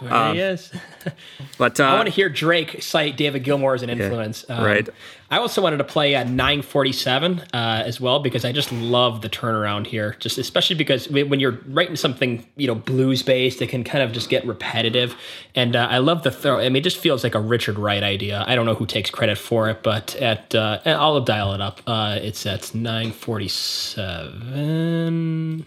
[0.00, 0.70] There Um, he is.
[1.58, 4.44] but uh, I want to hear Drake cite David Gilmour as an influence.
[4.48, 4.88] Um, right.
[5.30, 7.44] I also wanted to play at 947 uh,
[7.86, 10.14] as well because I just love the turnaround here.
[10.20, 14.04] Just especially because when when you're writing something you know blues based, it can kind
[14.04, 15.16] of just get repetitive.
[15.54, 16.58] And uh, I love the throw.
[16.58, 18.44] I mean, it just feels like a Richard Wright idea.
[18.46, 21.80] I don't know who takes credit for it, but at uh, I'll dial it up.
[21.86, 25.64] Uh, it's at 947.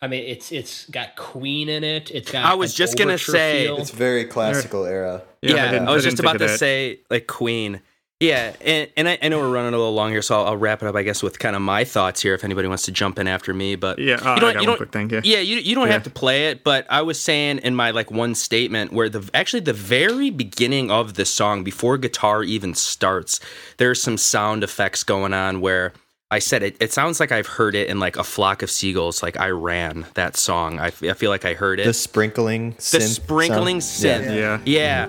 [0.00, 2.10] I mean, it's it's got Queen in it.
[2.12, 2.44] It's got.
[2.44, 3.78] I was just gonna say- feel.
[3.78, 5.22] It's very classical era.
[5.42, 6.58] Yeah, I, didn't- I was didn't just about to that.
[6.58, 7.80] say like Queen.
[8.20, 10.56] Yeah, and, and I, I know we're running a little long here, so I'll, I'll
[10.56, 12.34] wrap it up, I guess, with kind of my thoughts here.
[12.34, 14.60] If anybody wants to jump in after me, but Yeah, uh, you don't, I got
[14.62, 15.20] you don't, quick thing, yeah.
[15.22, 15.92] yeah, you, you don't Yeah.
[15.92, 19.30] have to play it, but I was saying in my like one statement where the
[19.34, 23.38] actually the very beginning of the song, before guitar even starts,
[23.76, 25.92] there's some sound effects going on where
[26.30, 26.76] I said it.
[26.80, 29.22] It sounds like I've heard it in like a flock of seagulls.
[29.22, 30.78] Like I ran that song.
[30.78, 34.24] I, f- I feel like I heard it The sprinkling, the sprinkling sound.
[34.24, 34.36] synth.
[34.36, 34.60] Yeah.
[34.64, 35.06] Yeah.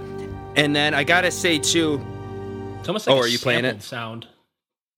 [0.55, 2.01] And then I gotta say too,
[2.79, 3.83] It's almost like Oh, a are you playing sampled it?
[3.83, 4.27] sound.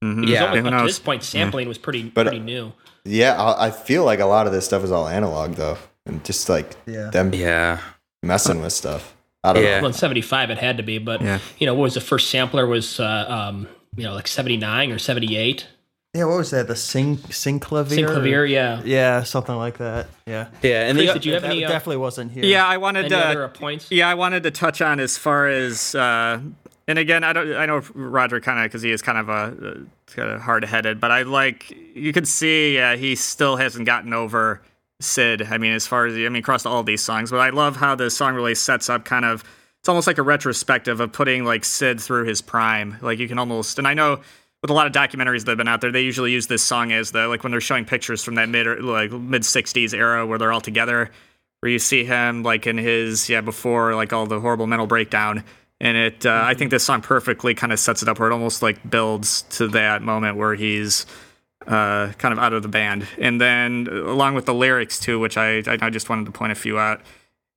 [0.04, 0.28] Mhm.
[0.28, 0.46] Yeah.
[0.52, 2.74] Almost- who up to this point, sampling was pretty But- pretty new.
[3.04, 6.24] Yeah, I, I feel like a lot of this stuff is all analog though, and
[6.24, 7.10] just like Yeah.
[7.10, 7.80] them yeah,
[8.22, 9.16] messing with stuff.
[9.44, 9.78] I don't Yeah.
[9.82, 11.40] Well, in '75 it had to be, but Yeah.
[11.58, 12.68] you know, what was the first sampler?
[12.68, 15.66] Was uh, um, you know like '79 or '78?
[16.14, 16.68] Yeah, what was that?
[16.68, 18.06] The sing synclavier.
[18.06, 18.82] Synclavier, yeah.
[18.84, 20.08] Yeah, something like that.
[20.26, 20.50] Yeah.
[20.62, 20.88] yeah.
[20.88, 21.64] And Chris, the, did you have that any?
[21.64, 22.44] Uh, definitely wasn't here.
[22.44, 23.28] Yeah, I wanted any to.
[23.28, 23.90] other uh, points?
[23.90, 26.42] Yeah, I wanted to touch on as far as, uh,
[26.86, 29.32] and again, I don't, I know Roger kind of because he is kind of a
[29.32, 33.86] uh, kind of hard headed, but I like you can see uh, he still hasn't
[33.86, 34.62] gotten over
[35.00, 35.44] Syd.
[35.44, 37.96] I mean, as far as I mean, across all these songs, but I love how
[37.96, 39.46] the song really sets up kind of.
[39.80, 42.98] It's almost like a retrospective of putting like Syd through his prime.
[43.02, 44.20] Like you can almost, and I know
[44.62, 46.92] with a lot of documentaries that have been out there, they usually use this song
[46.92, 50.38] as the like when they're showing pictures from that mid like mid '60s era where
[50.38, 51.10] they're all together
[51.62, 55.44] where you see him like in his yeah before like all the horrible mental breakdown.
[55.80, 58.34] And it uh, i think this song perfectly kind of sets it up where it
[58.34, 61.06] almost like builds to that moment where he's
[61.68, 63.08] uh, kind of out of the band.
[63.20, 66.56] And then along with the lyrics too which i i just wanted to point a
[66.56, 67.02] few out.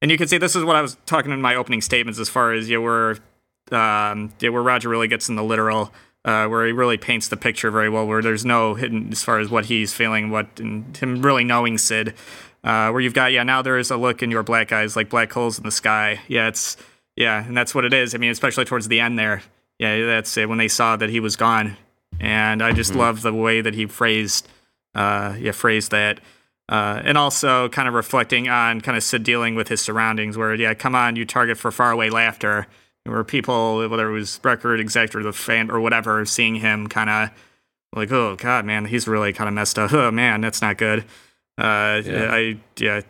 [0.00, 2.28] And you can see this is what i was talking in my opening statements as
[2.28, 3.16] far as yeah where
[3.72, 5.92] um yeah where roger really gets in the literal
[6.24, 9.38] uh, where he really paints the picture very well, where there's no hidden as far
[9.38, 12.14] as what he's feeling, what and him really knowing Syd.
[12.62, 15.10] Uh, where you've got yeah, now there is a look in your black eyes like
[15.10, 16.20] black holes in the sky.
[16.28, 16.78] Yeah, it's
[17.14, 18.14] yeah, and that's what it is.
[18.14, 19.42] I mean, especially towards the end there.
[19.78, 21.76] Yeah, that's it when they saw that he was gone,
[22.18, 24.48] and I just love the way that he phrased,
[24.94, 26.20] uh, yeah, phrased that.
[26.66, 30.54] Uh, and also kind of reflecting on kind of Syd dealing with his surroundings, where
[30.54, 32.66] yeah, come on, you target for faraway laughter,
[33.04, 37.10] where people, whether it was record exec or the fan or whatever, seeing him kind
[37.10, 37.30] of
[37.94, 39.92] like, oh god, man, he's really kind of messed up.
[39.92, 41.00] Oh man, that's not good.
[41.58, 42.28] Uh, Yeah.
[42.32, 43.00] I yeah,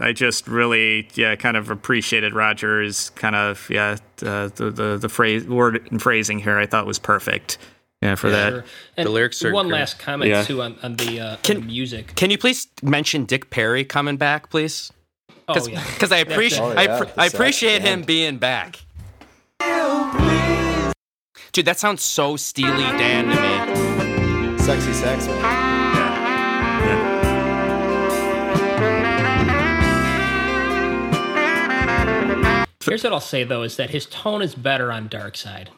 [0.00, 5.08] I just really yeah kind of appreciated Rogers kind of yeah uh, the the the
[5.08, 6.58] phrase word and phrasing here.
[6.58, 7.58] I thought was perfect.
[8.00, 8.50] Yeah, for that.
[8.52, 8.64] Sure.
[8.96, 9.78] And The lyrics are one great.
[9.80, 10.44] last comment Yeah.
[10.44, 12.14] too on, on the, uh, on the music.
[12.14, 14.92] Can you please mention Dick Perry coming back, please?
[15.48, 18.78] Oh yeah, Because I appreciate Oh, I, pr- I appreciate him being back.
[21.52, 23.30] Dude, that sounds so Steely Dan to
[24.52, 24.58] me.
[24.58, 25.68] Sexy sax man.
[32.84, 35.70] Here's what I'll say though: is that his tone is better on Dark Side.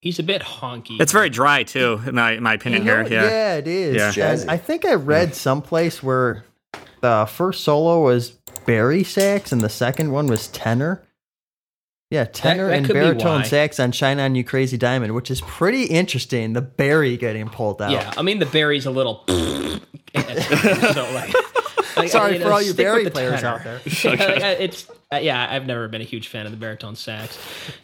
[0.00, 1.00] He's a bit honky.
[1.00, 3.22] It's very dry too, in my in my opinion You know, here.
[3.22, 3.56] Yeah.
[3.56, 4.16] it is.
[4.16, 4.44] Yeah.
[4.48, 6.44] I think I read someplace where
[7.00, 8.30] the first solo was
[8.64, 11.02] Barry sax and the second one was tenor.
[12.10, 15.84] Yeah, tenor that and baritone sax on "Shine on You Crazy Diamond," which is pretty
[15.84, 16.52] interesting.
[16.52, 17.90] The Barry getting pulled out.
[17.90, 19.24] yeah, I mean the Barry's a little.
[19.28, 19.80] so
[21.12, 21.34] like,
[21.96, 23.56] like, Sorry you for all you stick Barry players tenor.
[23.56, 23.80] out there.
[24.04, 27.38] Like, uh, it's uh, yeah, I've never been a huge fan of the baritone sax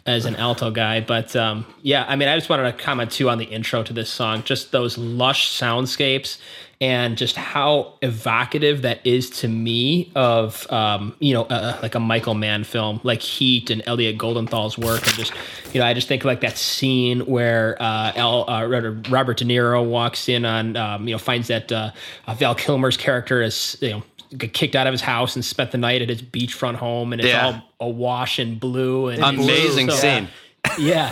[0.07, 3.29] as an alto guy, but um, yeah, I mean, I just wanted to comment too
[3.29, 6.39] on the intro to this song, just those lush soundscapes
[6.83, 12.01] and just how evocative that is to me of um, you know uh, like a
[12.01, 15.33] Michael Mann film, like Heat and Elliot Goldenthal's work, and just
[15.73, 19.83] you know, I just think like that scene where uh, Al, uh, Robert De Niro
[19.89, 21.93] walks in on um, you know finds that uh,
[22.27, 24.03] uh, Val Kilmer's character is you know
[24.39, 27.29] kicked out of his house and spent the night at his beachfront home, and it's
[27.31, 27.63] Yeah.
[27.81, 30.25] all awash in blue and Amazing so- scene.
[30.25, 30.29] yeah,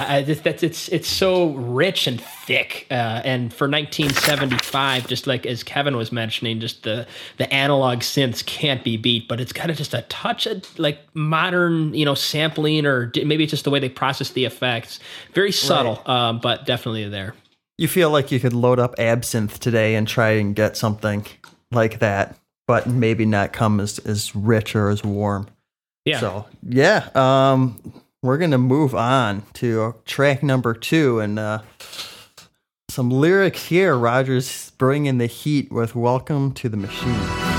[0.09, 5.45] I just, that's it's it's so rich and thick, uh, and for 1975, just like
[5.45, 9.71] as Kevin was mentioning, just the the analog synths can't be beat, but it's kind
[9.71, 13.65] of just a touch of like modern, you know, sampling, or d- maybe it's just
[13.65, 15.01] the way they process the effects.
[15.35, 17.35] Very subtle, um, but definitely there.
[17.77, 21.27] You feel like you could load up Absynth today and try and get something
[21.73, 22.37] like that,
[22.67, 25.49] but maybe not come as, as rich or as warm.
[26.05, 26.21] Yeah.
[26.21, 27.79] So yeah, um,
[28.23, 31.63] we're gonna move on to track number two and uh,
[32.89, 33.97] some lyrics here.
[33.97, 37.50] Rogers bringing the heat with "Welcome to the Machine."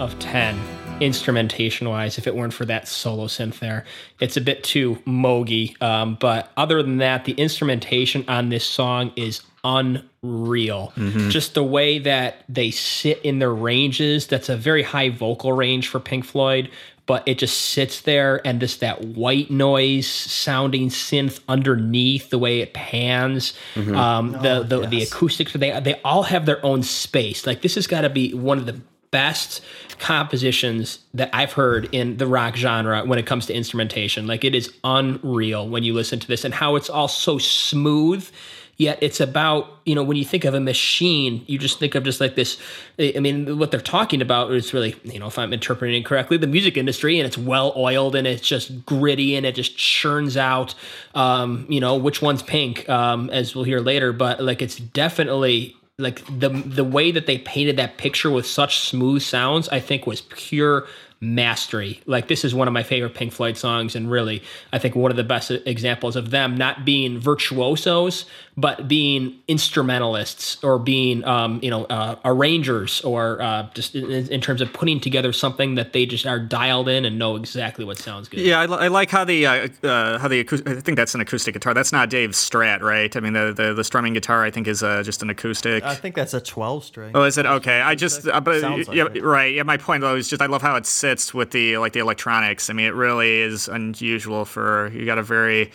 [0.00, 0.58] Of 10
[1.00, 3.84] instrumentation wise if it weren't for that solo synth there.
[4.20, 5.80] It's a bit too mogy.
[5.82, 10.92] Um, but other than that, the instrumentation on this song is unreal.
[11.30, 15.88] Just the way that they sit in their ranges, that's a very high vocal range
[15.88, 16.70] for Pink Floyd.
[17.06, 22.60] But it just sits there and just that white noise sounding synth underneath the way
[22.60, 23.54] it pans.
[23.96, 27.46] Um, the the, the acoustics they they all have their own space.
[27.46, 28.78] Like this has got to be one of the
[29.10, 29.62] best
[29.98, 34.26] compositions that I've heard in the rock genre when it comes to instrumentation.
[34.26, 38.28] Like it is unreal when you listen to this and how it's all so smooth.
[38.76, 42.04] Yet it's about, you know, when you think of a machine, you just think of
[42.04, 42.58] just like this.
[42.96, 46.36] I mean, what they're talking about is really, you know, if I'm interpreting it correctly,
[46.36, 50.36] the music industry, and it's well oiled and it's just gritty and it just churns
[50.36, 50.76] out,
[51.16, 54.12] um, you know, which one's pink, um, as we'll hear later.
[54.12, 58.78] But like, it's definitely like the the way that they painted that picture with such
[58.78, 60.86] smooth sounds, I think was pure
[61.20, 62.00] mastery.
[62.06, 65.10] Like this is one of my favorite Pink Floyd songs, and really, I think one
[65.10, 68.26] of the best examples of them not being virtuosos,
[68.58, 74.40] but being instrumentalists or being, um, you know, uh, arrangers, or uh, just in, in
[74.40, 77.98] terms of putting together something that they just are dialed in and know exactly what
[77.98, 78.40] sounds good.
[78.40, 81.20] Yeah, I, I like how the uh, uh, how the acou- I think that's an
[81.20, 81.72] acoustic guitar.
[81.72, 83.14] That's not Dave's Strat, right?
[83.14, 85.84] I mean, the the, the strumming guitar I think is uh, just an acoustic.
[85.84, 87.12] I think that's a twelve string.
[87.14, 87.80] Oh, is it okay?
[87.80, 89.22] I just, uh, but like yeah, it.
[89.22, 89.54] right.
[89.54, 92.00] Yeah, my point though is just I love how it sits with the like the
[92.00, 92.70] electronics.
[92.70, 95.70] I mean, it really is unusual for you got a very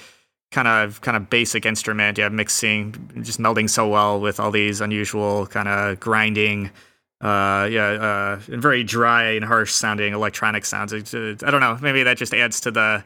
[0.54, 2.18] kind of kind of basic instrument.
[2.18, 6.72] Yeah, mixing, just melding so well with all these unusual kind of grinding.
[7.20, 10.94] Uh, yeah, uh, very dry and harsh sounding electronic sounds.
[10.94, 11.78] It's, uh, I don't know.
[11.82, 13.04] Maybe that just adds to the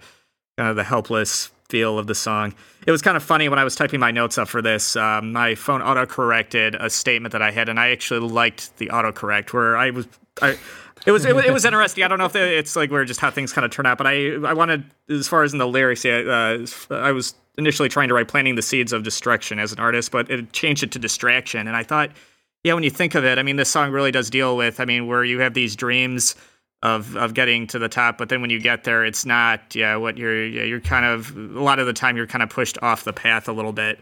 [0.57, 2.53] kind of the helpless feel of the song.
[2.85, 4.95] It was kind of funny when I was typing my notes up for this.
[4.95, 9.53] Um, my phone auto-corrected a statement that I had, and I actually liked the autocorrect
[9.53, 10.07] where I was.
[10.41, 10.57] I,
[11.07, 12.03] it was, it was it was interesting.
[12.03, 14.05] I don't know if it's like we're just how things kind of turn out, but
[14.05, 18.13] I I wanted as far as in the lyrics, uh, I was initially trying to
[18.13, 21.65] write "planting the seeds of destruction" as an artist, but it changed it to distraction,
[21.65, 22.11] and I thought,
[22.63, 24.85] yeah, when you think of it, I mean, this song really does deal with, I
[24.85, 26.35] mean, where you have these dreams
[26.83, 29.95] of of getting to the top, but then when you get there, it's not, yeah,
[29.95, 33.05] what you're you're kind of a lot of the time you're kind of pushed off
[33.05, 33.99] the path a little bit.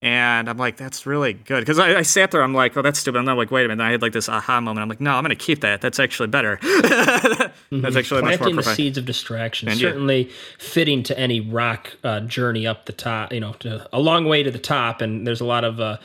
[0.00, 1.60] And I'm like, that's really good.
[1.60, 3.18] Because I, I, sat there, I'm like, oh, that's stupid.
[3.18, 3.82] I'm not like, wait a minute.
[3.82, 4.80] I had like this aha moment.
[4.80, 5.80] I'm like, no, I'm going to keep that.
[5.80, 6.60] That's actually better.
[6.62, 9.68] that's actually Planting much more the seeds of distraction.
[9.68, 9.88] And yeah.
[9.88, 14.26] Certainly fitting to any rock uh, journey up the top, you know, to, a long
[14.26, 15.00] way to the top.
[15.00, 15.96] And there's a lot of uh,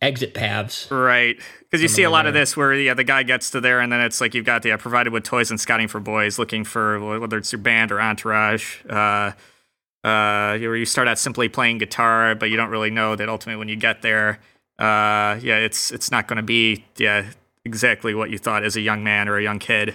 [0.00, 0.88] exit paths.
[0.88, 1.36] Right.
[1.62, 3.90] Because you see a lot of this where, yeah, the guy gets to there and
[3.90, 6.62] then it's like you've got the uh, provided with toys and scouting for boys looking
[6.62, 8.84] for whether it's your band or entourage.
[8.88, 9.32] Uh,
[10.04, 13.58] uh, where you start out simply playing guitar, but you don't really know that ultimately
[13.58, 14.40] when you get there,
[14.78, 17.30] uh, yeah, it's it's not going to be yeah
[17.64, 19.94] exactly what you thought as a young man or a young kid.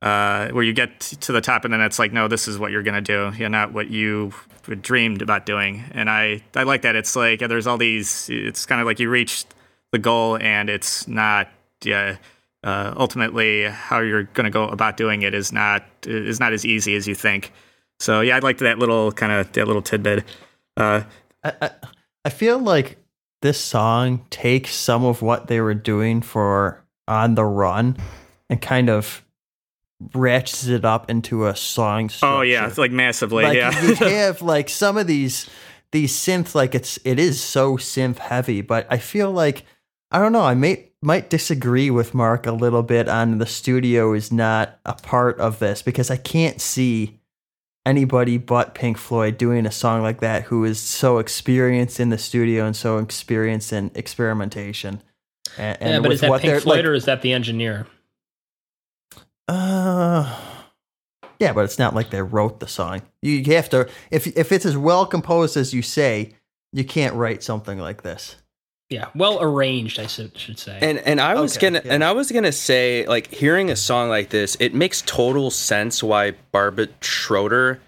[0.00, 2.72] Uh, where you get to the top and then it's like, no, this is what
[2.72, 4.32] you're gonna do, yeah, not what you
[4.80, 5.84] dreamed about doing.
[5.92, 6.96] And I I like that.
[6.96, 8.28] It's like yeah, there's all these.
[8.30, 9.44] It's kind of like you reach
[9.92, 11.48] the goal and it's not
[11.84, 12.16] yeah.
[12.64, 16.64] Uh, ultimately, how you're going to go about doing it is not is not as
[16.64, 17.52] easy as you think.
[18.02, 20.24] So yeah, I liked that little kind of that little tidbit.
[20.76, 21.04] Uh,
[21.44, 21.70] I, I,
[22.24, 22.98] I feel like
[23.42, 27.96] this song takes some of what they were doing for On the Run
[28.50, 29.24] and kind of
[30.14, 32.08] ratchets it up into a song.
[32.08, 32.38] Structure.
[32.38, 33.44] oh yeah, it's like massively.
[33.44, 35.48] like yeah, you have like some of these
[35.92, 39.64] these synth like it's it is so synth heavy, but I feel like
[40.10, 40.42] I don't know.
[40.42, 44.94] I may might disagree with Mark a little bit on the studio is not a
[44.94, 47.20] part of this because I can't see
[47.84, 52.18] anybody but Pink Floyd doing a song like that who is so experienced in the
[52.18, 55.02] studio and so experienced in experimentation.
[55.58, 57.86] And, and yeah, but is that what Pink Floyd like, or is that the engineer?
[59.48, 60.38] Uh,
[61.38, 63.02] yeah, but it's not like they wrote the song.
[63.20, 66.34] You you have to if if it's as well composed as you say,
[66.72, 68.36] you can't write something like this.
[68.92, 70.78] Yeah, well arranged, I should, should say.
[70.80, 71.94] And and I was Okay, gonna yeah.
[71.94, 76.02] and I was gonna say like hearing a song like this, it makes total sense
[76.02, 77.80] why Barbet Schroeder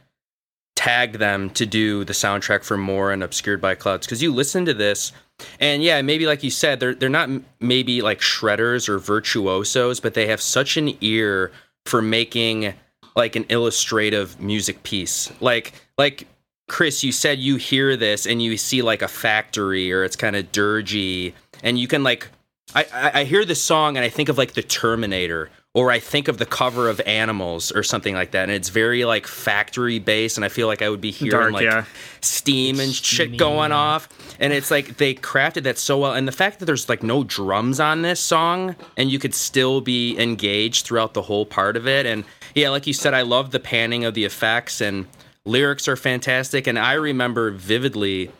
[0.76, 4.64] tagged them to do the soundtrack for More and Obscured by Clouds because you listen
[4.64, 5.12] to this
[5.60, 7.28] and yeah, maybe like you said, they're they're not
[7.60, 11.52] maybe like shredders or virtuosos, but they have such an ear
[11.86, 12.74] for making
[13.16, 15.32] like an illustrative music piece.
[15.40, 16.26] Like like
[16.66, 20.36] Chris, you said you hear this and you see like a factory or it's kind
[20.36, 22.28] of dirgy, and you can like,
[22.74, 25.98] I, I I hear this song and I think of like the Terminator, or I
[25.98, 29.98] think of the cover of Animals or something like that, and it's very like factory
[29.98, 31.84] based, and I feel like I would be hearing Dark, like yeah.
[32.20, 34.08] steam and shit going off,
[34.40, 37.24] and it's like they crafted that so well, and the fact that there's like no
[37.24, 41.86] drums on this song, and you could still be engaged throughout the whole part of
[41.86, 45.06] it, and yeah, like you said, I love the panning of the effects and
[45.46, 48.30] lyrics are fantastic and i remember vividly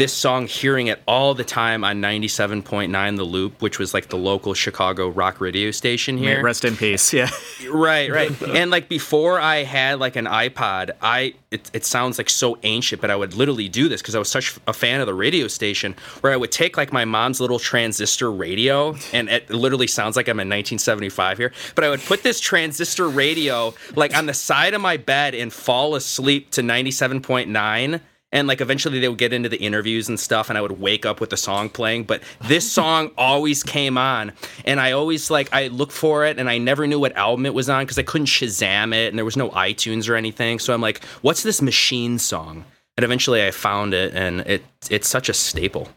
[0.00, 4.16] this song hearing it all the time on 97.9 the loop which was like the
[4.16, 7.12] local chicago rock radio station here it rest in peace.
[7.12, 7.28] Yeah,
[7.70, 12.30] right right and like before i had like an ipod i it, it sounds like
[12.30, 15.06] so ancient but i would literally do this because i was such a fan of
[15.06, 19.50] the radio station where i would take like my mom's little transistor radio and it
[19.50, 24.16] literally sounds like i'm in 1975 here but i would put this transistor radio like
[24.16, 28.00] on the side of my bed and fall asleep to 97.9
[28.32, 31.04] and like eventually they would get into the interviews and stuff and i would wake
[31.04, 34.32] up with the song playing but this song always came on
[34.64, 37.54] and i always like i looked for it and i never knew what album it
[37.54, 40.72] was on because i couldn't shazam it and there was no itunes or anything so
[40.72, 42.64] i'm like what's this machine song
[42.96, 45.88] and eventually i found it and it it's such a staple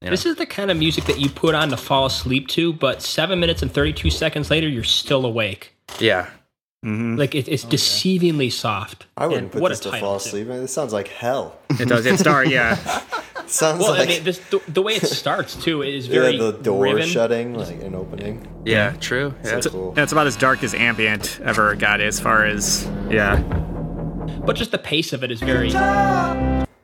[0.00, 0.10] you know?
[0.12, 3.02] This is the kind of music that you put on to fall asleep to, but
[3.02, 5.74] seven minutes and 32 seconds later, you're still awake.
[5.98, 6.30] yeah
[6.84, 7.16] Mm-hmm.
[7.16, 9.06] Like it, it's deceivingly soft.
[9.16, 10.46] I wouldn't And put what this a to fall asleep.
[10.46, 11.58] Man, this sounds like hell.
[11.70, 12.06] it does.
[12.06, 12.48] It's dark.
[12.48, 12.76] Yeah,
[13.48, 16.38] sounds Well, like I mean, this, the, the way it starts too is yeah, very
[16.38, 17.08] the door riven.
[17.08, 18.46] shutting, like an opening.
[18.64, 19.58] yeah true yeah.
[19.60, 19.88] So cool.
[19.90, 22.00] and it's about as dark as ambient ever got.
[22.00, 23.40] As far as yeah,
[24.44, 25.70] but just the pace of it is very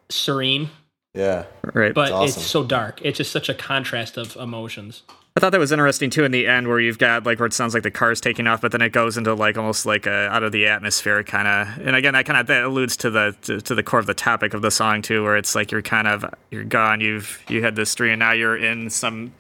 [0.09, 0.71] serene.
[1.15, 1.45] Yeah.
[1.73, 1.95] right.
[1.95, 2.41] But awesome.
[2.41, 3.01] it's so dark.
[3.05, 5.05] It's just such a contrast of emotions.
[5.37, 7.53] I thought that was interesting too in the end where you've got like where it
[7.53, 10.29] sounds like the car's taking off, but then it goes into like almost like a
[10.29, 11.85] out of the atmosphere kind of.
[11.85, 14.15] And again, that kind of that alludes to the to, to the core of the
[14.15, 17.65] topic of the song too, where it's like you're kind of you're gone, you've you
[17.65, 19.33] had this dream, and now you're in some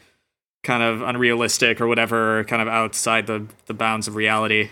[0.65, 4.71] kind of unrealistic or whatever, kind of outside the the bounds of reality.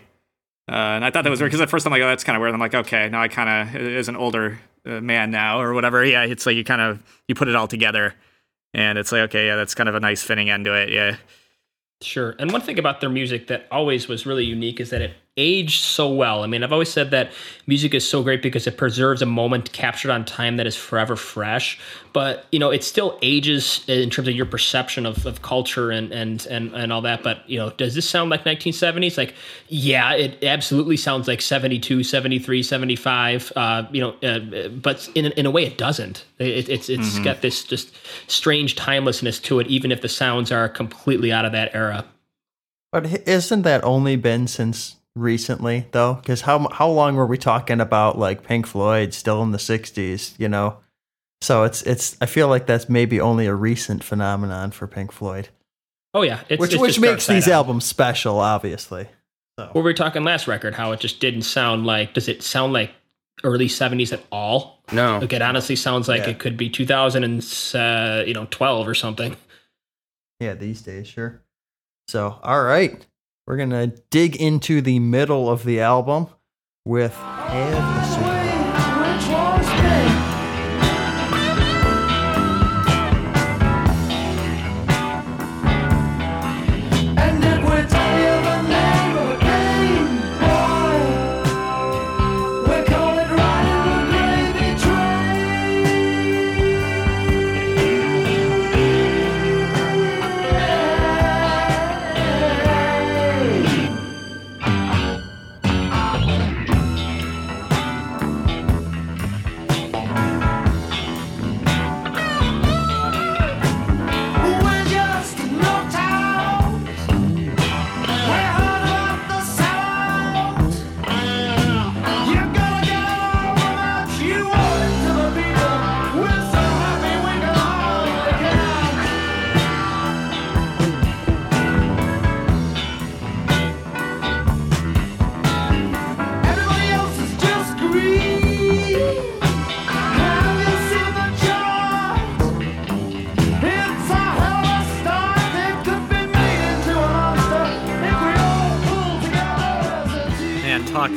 [0.68, 2.35] Uh, and I thought that was weird because at first I'm like, oh, that's kind
[2.35, 2.53] of weird.
[2.53, 6.05] I'm like, okay, now I kind of as an older uh, man now or whatever.
[6.05, 8.14] Yeah, it's like you kind of you put it all together,
[8.75, 10.91] and it's like, okay, yeah, that's kind of a nice fitting end to it.
[10.91, 11.16] Yeah.
[12.01, 12.35] Sure.
[12.39, 15.83] And one thing about their music that always was really unique is that it aged
[15.83, 16.43] so well.
[16.43, 17.33] I mean, I've always said that
[17.66, 21.16] music is so great because it preserves a moment captured on time that is forever
[21.16, 21.80] fresh.
[22.12, 26.12] But you know, it still ages in terms of your perception of, of culture and,
[26.12, 27.22] and and and all that.
[27.22, 29.16] But you know, does this sound like 1970s?
[29.16, 29.35] Like,
[29.68, 33.53] yeah, it absolutely sounds like 72, 73, 75.
[33.57, 36.26] Uh, you know, uh, but in in a way, it doesn't.
[36.39, 37.24] It, it's it's mm-hmm.
[37.24, 41.53] got this just strange timelessness to it, even if the sounds are completely out of
[41.53, 42.05] that era.
[42.91, 46.14] But isn't that only been since recently though?
[46.14, 50.38] Because how how long were we talking about like Pink Floyd still in the '60s?
[50.38, 50.78] You know,
[51.40, 52.16] so it's it's.
[52.20, 55.48] I feel like that's maybe only a recent phenomenon for Pink Floyd.
[56.14, 57.54] Oh yeah, it's, which it's which makes these out.
[57.54, 59.08] albums special, obviously.
[59.58, 59.66] So.
[59.66, 60.74] What were we talking last record?
[60.74, 62.14] How it just didn't sound like.
[62.14, 62.92] Does it sound like
[63.44, 64.82] early '70s at all?
[64.92, 65.18] No.
[65.18, 66.30] Like it honestly sounds like yeah.
[66.30, 67.40] it could be 2000 and
[67.74, 69.36] uh, you know 12 or something.
[70.40, 71.42] Yeah, these days, sure.
[72.08, 73.04] So, all right.
[73.47, 76.28] We're going to dig into the middle of the album
[76.84, 77.16] with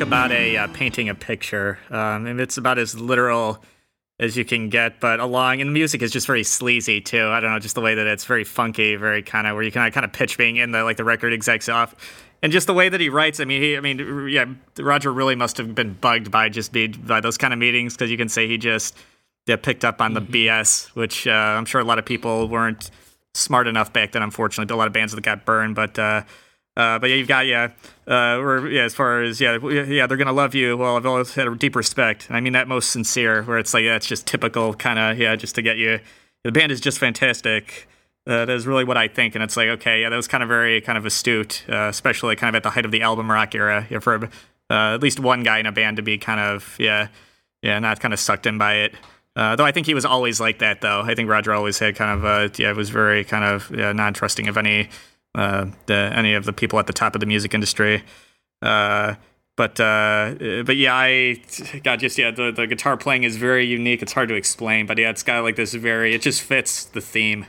[0.00, 1.78] about a uh, painting a picture.
[1.90, 3.62] Um, and it's about as literal
[4.18, 7.26] as you can get, but along and the music is just very sleazy too.
[7.28, 9.70] I don't know, just the way that it's very funky, very kind of where you
[9.70, 11.94] can kind of pitch being in the like the record execs off,
[12.42, 13.40] and just the way that he writes.
[13.40, 14.46] I mean, he, I mean, yeah,
[14.78, 18.10] Roger really must have been bugged by just be by those kind of meetings because
[18.10, 18.96] you can say he just
[19.46, 20.32] yeah, picked up on the mm-hmm.
[20.32, 22.90] BS, which uh, I'm sure a lot of people weren't
[23.34, 24.22] smart enough back then.
[24.22, 25.98] Unfortunately, a lot of bands that got burned, but.
[25.98, 26.22] Uh,
[26.76, 27.70] uh, but yeah, you've got yeah,
[28.06, 30.76] uh, or yeah, as far as yeah, yeah, they're gonna love you.
[30.76, 32.26] Well, I've always had a deep respect.
[32.30, 35.36] I mean that most sincere, where it's like yeah, it's just typical kind of yeah,
[35.36, 36.00] just to get you.
[36.44, 37.88] The band is just fantastic.
[38.26, 40.42] Uh, that is really what I think, and it's like okay, yeah, that was kind
[40.42, 43.30] of very kind of astute, uh, especially kind of at the height of the album
[43.30, 43.86] rock era.
[43.88, 44.28] Yeah, for uh,
[44.68, 47.08] at least one guy in a band to be kind of yeah,
[47.62, 48.94] yeah, not kind of sucked in by it.
[49.34, 51.02] Uh, though I think he was always like that, though.
[51.02, 54.48] I think Roger always had kind of, uh, yeah, was very kind of yeah, non-trusting
[54.48, 54.88] of any
[55.36, 58.02] uh, the, any of the people at the top of the music industry.
[58.62, 59.14] Uh,
[59.56, 60.34] but uh,
[60.64, 61.40] but yeah, I
[61.82, 64.02] got just yeah the, the guitar playing is very unique.
[64.02, 67.00] It's hard to explain, but yeah, it's got like this very it just fits the
[67.00, 67.46] theme.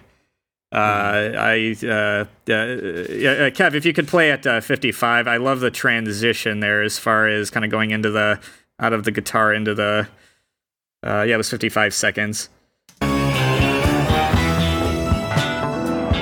[0.72, 5.72] Uh, I uh, yeah, Kev, if you could play at uh, 55, I love the
[5.72, 8.40] transition there as far as kind of going into the
[8.80, 10.08] out of the guitar into the
[11.06, 12.50] uh, yeah, it was 55 seconds.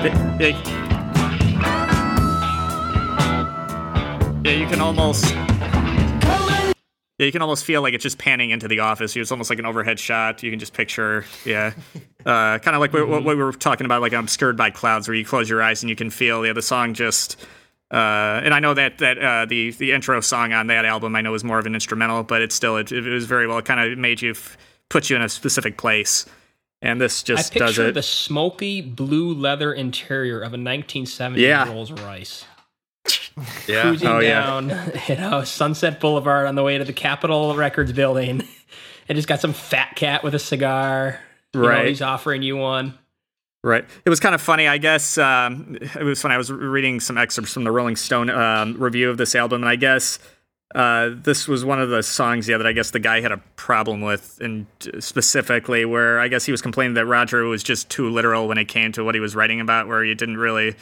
[0.08, 0.85] It, it,
[4.46, 5.34] Yeah, you can almost.
[5.34, 9.16] Yeah, you can almost feel like it's just panning into the office.
[9.16, 10.44] It's almost like an overhead shot.
[10.44, 11.74] You can just picture, yeah,
[12.28, 15.16] uh, kind of like what, what, we were talking about, like obscured by clouds, where
[15.16, 17.44] you close your eyes and you can feel, yeah, the song just.
[17.90, 21.22] Uh, and I know that that uh, the the intro song on that album I
[21.22, 23.58] know was more of an instrumental, but it's still it, it was very well.
[23.58, 26.28] It kind of made you f- put you in a specific place,
[26.84, 27.96] and this just I does it.
[27.96, 31.68] the smoky blue leather interior of a 1970 yeah.
[31.68, 32.46] Rolls Royce
[33.68, 33.82] yeah.
[33.82, 35.02] cruising oh, down, yeah.
[35.08, 38.44] you know, Sunset Boulevard on the way to the Capitol Records building,
[39.10, 41.20] and just got some fat cat with a cigar.
[41.54, 42.98] You right, know, he's offering you one.
[43.64, 43.84] Right.
[44.06, 45.18] It was kind of funny, I guess.
[45.18, 46.36] Um, it was funny.
[46.36, 49.70] I was reading some excerpts from the Rolling Stone um, review of this album, and
[49.70, 50.20] I guess
[50.76, 53.38] uh, this was one of the songs, yeah, that I guess the guy had a
[53.56, 54.68] problem with, and
[55.00, 58.66] specifically where I guess he was complaining that Roger was just too literal when it
[58.66, 60.76] came to what he was writing about, where he didn't really.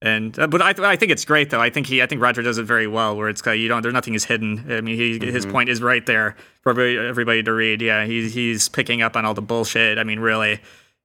[0.00, 1.60] And uh, but I, th- I think it's great though.
[1.60, 3.16] I think he I think Roger does it very well.
[3.16, 4.64] Where it's kind of, you don't there's nothing is hidden.
[4.70, 7.82] I mean he his point is right there for everybody, everybody to read.
[7.82, 9.98] Yeah, he's he's picking up on all the bullshit.
[9.98, 10.60] I mean really,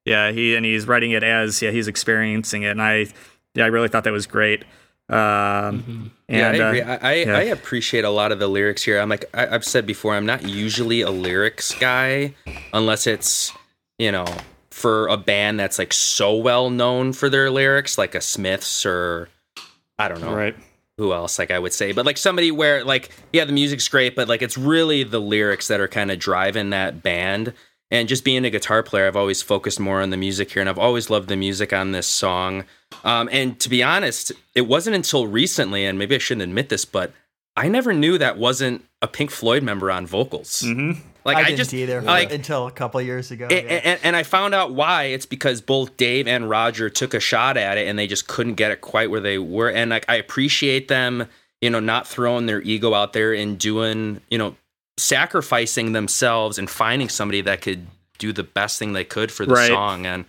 [0.05, 0.31] yeah.
[0.31, 2.69] He and he's writing it as yeah he's experiencing it.
[2.69, 3.07] And I
[3.55, 4.63] yeah I really thought that was great.
[5.09, 6.81] Um, Yeah, and, I uh, agree.
[6.81, 7.37] I, I, yeah.
[7.37, 8.99] I appreciate a lot of the lyrics here.
[8.99, 12.35] I'm like I, I've said before, I'm not usually a lyrics guy
[12.73, 13.51] unless it's
[13.97, 14.25] you know
[14.73, 19.29] for a band that's like so well known for their lyrics, like a Smiths or
[19.99, 20.55] I don't know right.
[20.97, 21.37] who else.
[21.37, 24.41] Like I would say, but like somebody where like yeah, the music's great, but like
[24.41, 27.53] it's really the lyrics that are kind of driving that band.
[27.91, 30.69] And just being a guitar player, I've always focused more on the music here, and
[30.69, 32.65] I've always loved the music on this song.
[33.03, 36.85] Um, and to be honest, it wasn't until recently, and maybe I shouldn't admit this,
[36.85, 37.13] but
[37.55, 40.63] I never knew that wasn't a Pink Floyd member on vocals.
[40.65, 41.07] Mm-hmm.
[41.25, 43.47] Like I, I, didn't just either like uh, until a couple of years ago.
[43.49, 43.81] a- yeah.
[43.83, 45.05] and, and I found out why.
[45.05, 48.55] It's because both Dave and Roger took a shot at it and they just couldn't
[48.55, 49.69] get it quite where they were.
[49.69, 51.27] And like I appreciate them,
[51.61, 54.55] you know, not throwing their ego out there and doing, you know,
[54.97, 59.53] sacrificing themselves and finding somebody that could do the best thing they could for the
[59.53, 59.67] Right.
[59.69, 60.05] song.
[60.05, 60.25] And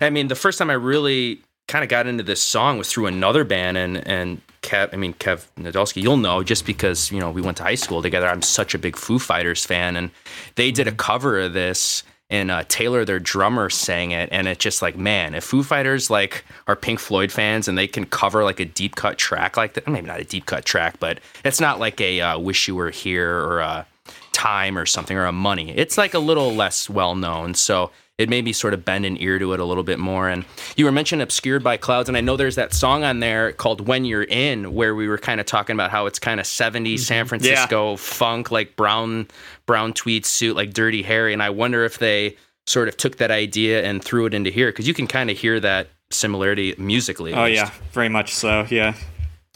[0.00, 3.06] I mean, the first time I really kind of got into this song was through
[3.06, 7.30] another band and and Kev, I mean Kev Nadolski, you'll know just because you know
[7.30, 8.26] we went to high school together.
[8.26, 10.10] I'm such a big Foo Fighters fan, and
[10.56, 14.62] they did a cover of this, and uh, Taylor, their drummer, sang it, and it's
[14.62, 18.42] just like, man, if Foo Fighters like are Pink Floyd fans and they can cover
[18.42, 21.60] like a deep cut track like that, maybe not a deep cut track, but it's
[21.60, 23.86] not like a uh, "Wish You Were Here" or a
[24.32, 25.70] time or something or a money.
[25.70, 27.54] It's like a little less well known.
[27.54, 30.28] So it made me sort of bend an ear to it a little bit more.
[30.28, 30.44] And
[30.76, 33.86] you were mentioned Obscured by Clouds, and I know there's that song on there called
[33.86, 37.00] When You're In, where we were kind of talking about how it's kind of 70s
[37.00, 39.28] San Francisco funk, like brown
[39.66, 41.32] brown tweed suit, like Dirty Harry.
[41.32, 42.36] And I wonder if they
[42.66, 45.38] sort of took that idea and threw it into here because you can kind of
[45.38, 47.34] hear that similarity musically.
[47.34, 47.62] Oh least.
[47.62, 48.66] yeah, very much so.
[48.70, 48.94] Yeah.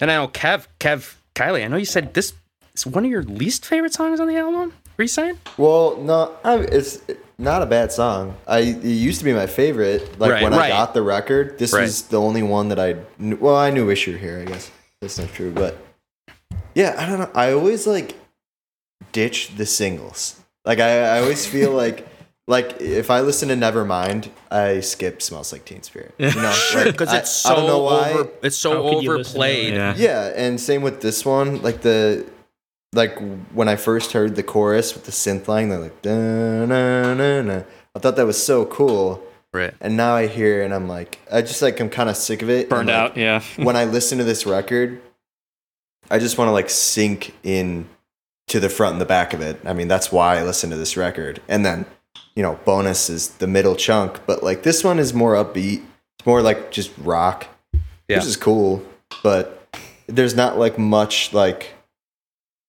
[0.01, 2.35] And I know Kev, Kev, Kylie, I know you said this
[2.75, 4.75] is one of your least favorite songs on the album.
[4.97, 5.39] Were you saying?
[5.57, 7.01] Well, no, I, it's
[7.41, 8.37] not a bad song.
[8.47, 10.19] I it used to be my favorite.
[10.21, 10.67] Like Right, when right.
[10.73, 11.83] I got the record, this Right.
[11.83, 12.97] was the only one that I.
[13.19, 14.71] Knew, well, I knew "Wish You Were Here." I guess
[15.01, 15.77] that's not true, but
[16.75, 17.31] yeah, I don't know.
[17.35, 18.15] I always like
[19.13, 20.41] ditch the singles.
[20.65, 22.07] Like I, I always feel like.
[22.49, 26.87] Like if I listen to Nevermind, I skip "Smells Like Teen Spirit." You know, like,
[26.87, 28.11] because I- it's I so don't know why.
[28.11, 29.69] over it's so How could you listen to overplayed.
[29.69, 29.77] it?
[29.77, 29.95] Yeah.
[29.97, 31.63] Yeah, and same with this one.
[31.63, 32.27] Like the
[32.93, 33.19] like
[33.53, 37.43] when I first heard the chorus with the synth line, they're like da na na
[37.43, 37.63] na.
[37.95, 39.23] I thought that was so cool.
[39.53, 39.75] Right.
[39.81, 42.43] And now I hear it and I'm like I just like I'm kind of sick
[42.43, 42.69] of it.
[42.69, 43.17] Burned And, like, out.
[43.17, 43.43] Yeah.
[43.65, 45.01] when I listen to this record,
[46.11, 47.89] I just want to like sink in
[48.49, 49.61] to the front and the back of it.
[49.65, 51.41] I mean, that's why I listen to this record.
[51.49, 51.87] And then,
[52.35, 55.85] you know, bonus is the middle chunk, but like this one is more upbeat.
[56.19, 57.47] It's more like just rock,
[58.09, 58.17] Yeah.
[58.19, 58.85] which is cool,
[59.23, 59.69] but
[60.09, 61.75] there's not like much like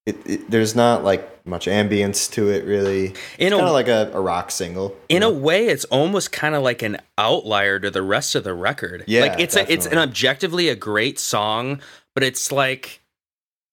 [0.06, 3.08] it, it there's not like much ambience to it really.
[3.08, 4.90] In It's a- kind of like a, a rock single.
[5.10, 8.44] you In a way, it's almost kind of like an outlier to the rest of
[8.44, 9.04] the record.
[9.08, 11.82] Yeah, like it's a, it's an objectively a great song,
[12.16, 13.02] but it's like,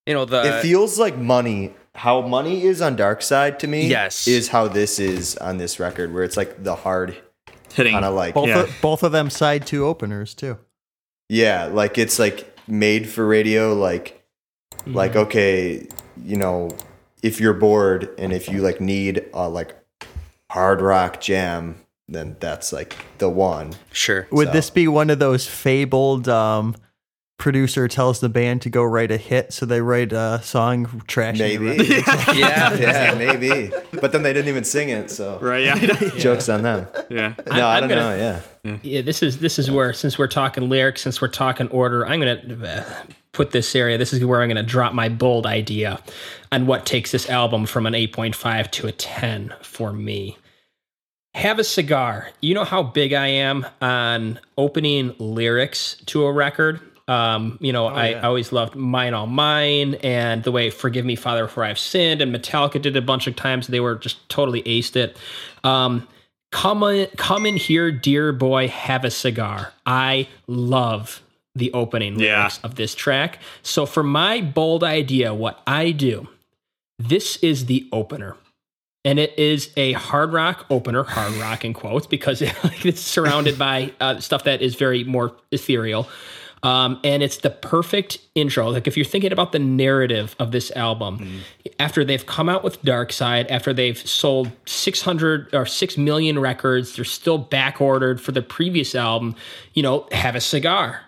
[0.06, 3.88] you know, the it feels like money how money is on dark side to me
[3.88, 4.28] Yes.
[4.28, 7.16] is how this is on this record where it's like the hard
[7.74, 7.92] Hitting.
[7.92, 8.60] kind of like both Yeah.
[8.60, 10.58] of, both of them side two openers too.
[11.28, 14.24] yeah like it's like made for radio like
[14.86, 15.18] like mm-hmm.
[15.20, 15.88] okay
[16.24, 16.70] you know
[17.22, 19.74] if you're bored and if you like need a like
[20.50, 21.76] hard rock jam
[22.08, 24.26] then that's like the one sure.
[24.30, 26.74] Would So- this be one of those fabled um,
[27.38, 31.38] producer tells the band to go write a hit, so they write a song trashing
[31.38, 32.36] the maybe record?
[32.36, 32.74] Yeah.
[32.78, 35.64] yeah maybe but then they didn't even sing it so right.
[35.64, 35.76] Yeah.
[36.16, 37.34] jokes on them yeah.
[37.46, 40.26] no I, I'm don't gonna- know yeah Yeah, this is this is where since we're
[40.28, 42.84] talking lyrics, since we're talking order, I'm gonna uh,
[43.32, 43.98] put this area.
[43.98, 46.00] This is where I'm gonna drop my bold idea
[46.50, 50.36] on what takes this album from an 8.5 to a 10 for me.
[51.34, 52.30] Have a cigar.
[52.40, 56.80] You know how big I am on opening lyrics to a record.
[57.06, 61.16] Um, you know, I, I always loved Mine All Mine and the way Forgive Me,
[61.16, 63.66] Father, for I've Sinned, and Metallica did it a bunch of times.
[63.66, 65.16] They were just totally aced it.
[65.64, 66.06] Um,
[66.52, 69.72] come in, come in here, dear boy, have a cigar.
[69.86, 71.22] I love
[71.58, 72.50] the opening Yeah.
[72.62, 73.38] of this track.
[73.62, 76.28] So for my bold idea, what I do,
[76.98, 78.36] this is the opener.
[79.04, 82.42] and it is a hard rock opener, hard rock in quotes, because
[82.84, 86.08] it's surrounded by uh, stuff that is very more ethereal.
[86.64, 88.68] Um, and it's the perfect intro.
[88.70, 91.42] Like if you're thinking about the narrative of this album,
[91.78, 96.96] after they've come out with Dark Side, after they've sold 600 or 6 million records,
[96.96, 99.36] they're still back ordered for the previous album,
[99.72, 101.02] you know, have a cigar.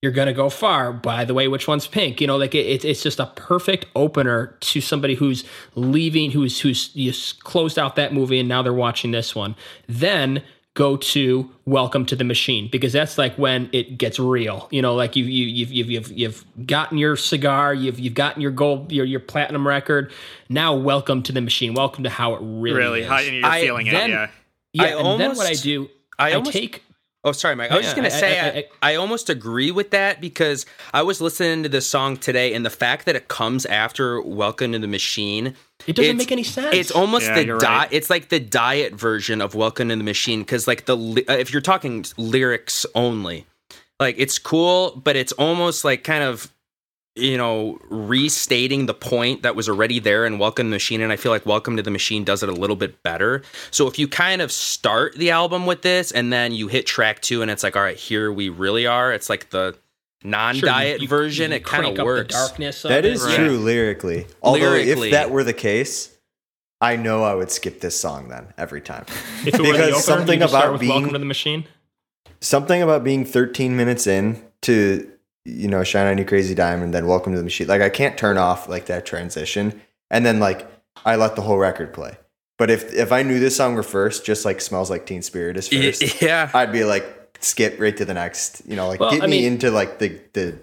[0.00, 0.92] You're gonna go far.
[0.92, 2.20] By the way, which one's pink?
[2.20, 5.42] You know, like it, it's just a perfect opener to somebody who's
[5.74, 9.56] leaving, who's who's you closed out that movie and now they're watching this one.
[9.88, 10.44] Then
[10.74, 14.94] go to welcome to the machine because that's like when it gets real you know
[14.94, 18.92] like you, you you've, you've you've you've gotten your cigar you've you've gotten your gold
[18.92, 20.12] your, your platinum record
[20.48, 23.08] now welcome to the machine welcome to how it really, Really, is.
[23.08, 24.12] how, and you're I- feeling then- it.
[24.12, 24.30] Yeah.
[24.72, 26.84] yeah I and then what i do I i, almost- take
[27.24, 27.70] Oh, sorry, Mike.
[27.72, 28.48] I was just gonna I- say I- I,
[28.82, 30.64] I- I almost agree with that because
[30.94, 34.72] I was listening to this song today, and the fact that it comes after "Welcome
[34.72, 35.54] to the Machine,"
[35.86, 36.74] It doesn't make any sense.
[36.74, 37.88] It's almost Yeah, the you're di- right.
[37.90, 41.32] It's like the diet version of "Welcome to the Machine" because, like the li- uh,
[41.34, 43.46] if you're talking lyrics only,
[43.98, 46.52] like it's cool, but it's almost like kind of
[47.18, 51.12] you know restating the point that was already there in welcome to the machine and
[51.12, 53.98] i feel like welcome to the machine does it a little bit better so if
[53.98, 57.50] you kind of start the album with this and then you hit track two and
[57.50, 59.76] it's like all right here we really are it's like the
[60.24, 63.12] non-diet you- you- version you it kind of works the darkness of That it.
[63.12, 63.36] is Right.
[63.36, 64.26] true lyrically.
[64.42, 65.08] Although Lyrically.
[65.08, 66.10] if that were the case,
[66.80, 69.04] I know I would skip this song then every time.
[69.46, 71.18] If it were the because opener, something you just start about with being- welcome to
[71.18, 71.64] the machine
[72.40, 75.08] Something about being 13 minutes in to
[75.48, 77.66] you know shine on you crazy diamond, then welcome to the machine.
[77.66, 79.80] Like I can't turn off like that transition,
[80.10, 80.66] and then like
[81.04, 82.16] I let the whole record play.
[82.58, 85.56] But if if I knew this song were first, just like smells like Teen Spirit
[85.56, 88.62] is first, yeah I'd be like skip right to the next.
[88.66, 90.58] You know, like Well, get I me mean- into like the the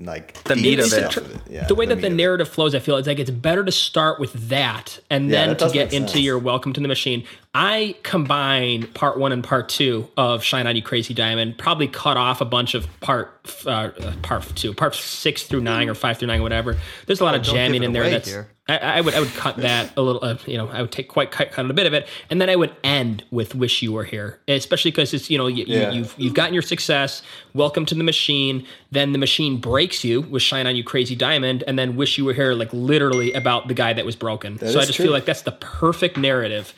[0.00, 1.26] like The meat of stuff it.
[1.48, 4.18] Yeah, the way that the narrative flows, I feel it's like it's better to start
[4.18, 6.22] with that and Yeah, then that to get into sense.
[6.24, 7.24] your welcome to the machine.
[7.54, 12.16] I combine part one and part two of Shine On You Crazy Diamond, probably cut
[12.16, 13.30] off a bunch of part
[13.66, 16.76] uh, uh, part two, part six through nine or five through nine, whatever.
[17.06, 18.08] There's a lot of jamming in there.
[18.08, 18.48] That's here.
[18.70, 20.24] I, I would I would cut that a little.
[20.24, 22.48] Uh, you know, I would take quite cut, cut a bit of it, and then
[22.48, 25.90] I would end with "Wish You Were Here," especially because it's you know you, Yeah.
[25.90, 27.22] you, you've you've gotten your success.
[27.54, 28.66] Welcome to the machine.
[28.90, 32.24] Then the machine breaks you with "Shine On You Crazy Diamond," and then "Wish You
[32.26, 34.58] Were Here," like literally about the guy that was broken.
[34.58, 35.06] so I just true.
[35.06, 36.72] feel like that's the perfect narrative,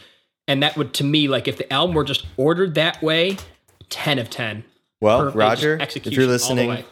[0.48, 3.36] and that would to me like if the album were just ordered that way,
[3.88, 4.64] ten of ten.
[5.00, 6.84] Well, Perfect Roger, if you're listening.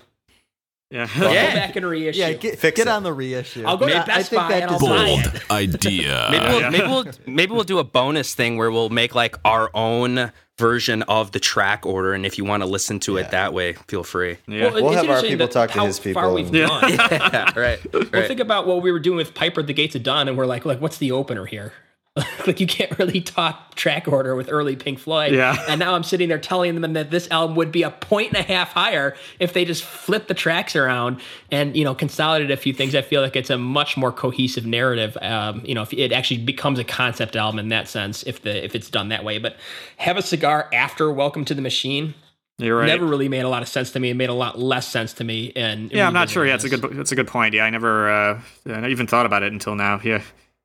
[0.90, 1.06] Yeah.
[1.16, 1.48] I'll Yeah.
[1.50, 2.18] go back and reissue.
[2.18, 2.90] Yeah, get, Fix get it.
[2.90, 3.64] on the reissue.
[3.64, 6.28] I'll go to Best I think Buy that and I'll deserves- buy Bold idea.
[6.30, 9.70] Maybe we'll, maybe we'll maybe we'll do a bonus thing where we'll make like our
[9.72, 13.54] own version of the track order, and if you want to listen to it that
[13.54, 14.36] way, feel free.
[14.46, 14.64] Yeah.
[14.70, 16.20] Well, We'll have our people talk to his people.
[16.20, 16.66] how Far we've and- Yeah.
[16.66, 16.90] gone.
[17.32, 17.78] yeah, right.
[17.94, 20.36] Well, think about what we were doing with Piper at the Gates of Dawn, and
[20.36, 21.72] we're like, like, what's the opener here?
[22.46, 25.32] like, you can't really talk track order with early Pink Floyd.
[25.32, 25.56] Yeah.
[25.68, 28.38] And now I'm sitting there telling them that this album would be a point and
[28.38, 31.20] a half higher if they just flip the tracks around
[31.52, 32.96] and you know consolidate a few things.
[32.96, 35.16] I feel like it's a much more cohesive narrative.
[35.22, 38.64] Um, you know, if it actually becomes a concept album in that sense, if the
[38.64, 39.38] if it's done that way.
[39.38, 39.56] But
[39.98, 42.14] have a cigar after Welcome to the Machine.
[42.58, 42.86] You're right.
[42.86, 44.10] Never really made a lot of sense to me.
[44.10, 45.52] It made a lot less sense to me.
[45.56, 46.44] And yeah, I'm not sure.
[46.44, 46.82] Yeah, it's a good.
[46.92, 47.54] That's a good point.
[47.54, 48.10] Yeah, I never.
[48.10, 50.00] Uh, I even thought about it until now.
[50.02, 50.22] Yeah,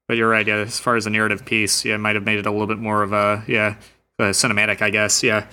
[0.07, 0.45] but you're right.
[0.47, 2.67] Yeah, as far as the narrative piece, yeah, it might have made it a little
[2.67, 3.75] bit more of a yeah,
[4.19, 4.81] uh cinematic.
[4.81, 5.23] I guess.
[5.23, 5.45] Yeah.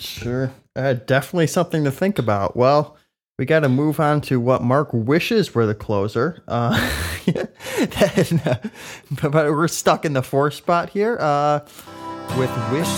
[0.00, 0.52] Sure.
[0.74, 2.56] Uh, definitely something to think about.
[2.56, 2.96] Well,
[3.38, 6.42] we got to move on to what Mark wishes were the closer.
[6.48, 6.70] Uh,
[7.26, 8.70] that-
[9.22, 11.60] but we're stuck in the fourth spot here uh,
[12.36, 12.88] with Wish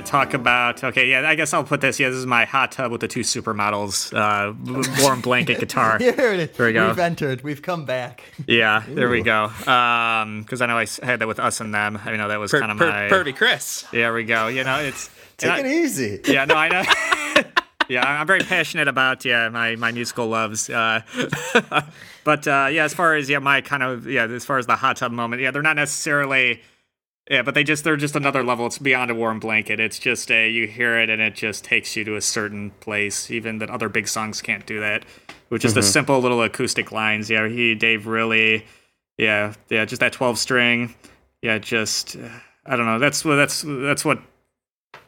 [0.00, 0.82] talk about.
[0.84, 1.98] Okay, yeah, I guess I'll put this.
[1.98, 4.52] Yeah, this is my hot tub with the two supermodels, uh,
[5.02, 5.98] warm blanket guitar.
[6.00, 6.56] Here it is.
[6.56, 6.88] There we go.
[6.88, 7.42] We've entered.
[7.42, 8.22] We've come back.
[8.46, 9.44] Yeah, there we go.
[9.66, 11.98] Um, because I know I had that with us and them.
[12.04, 13.08] I know that was Per, kind of per, my.
[13.08, 13.84] Pervy Chris.
[13.92, 14.48] There we go.
[14.48, 15.10] You know, it's.
[15.36, 16.20] Take and it I- easy.
[16.24, 17.42] yeah, no, I know.
[17.88, 20.70] yeah, I'm very passionate about yeah my my musical loves.
[20.70, 21.02] Uh,
[22.24, 24.76] but uh, yeah, as far as yeah my kind of yeah as far as the
[24.76, 26.62] hot tub moment, yeah, they're not necessarily.
[27.30, 28.66] Yeah, but they just they're just another level.
[28.66, 29.80] It's beyond a warm blanket.
[29.80, 33.30] It's just a you hear it and it just takes you to a certain place.
[33.30, 35.04] Even that other big songs can't do that.
[35.50, 35.90] With just the mm-hmm.
[35.90, 37.28] simple little acoustic lines.
[37.28, 38.64] Yeah, he Dave really,
[39.18, 40.94] yeah, yeah, just that twelve string.
[41.42, 42.16] Yeah, just
[42.64, 43.00] I don't know.
[43.00, 44.20] That's what that's that's what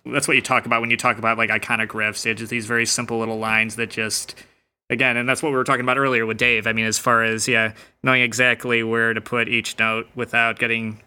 [0.05, 2.27] that's what you talk about when you talk about like iconic riffs.
[2.27, 4.35] It's just these very simple little lines that just
[4.91, 6.67] again, and that's what we were talking about earlier with Dave.
[6.67, 11.01] I mean, as far as yeah, knowing exactly where to put each note without getting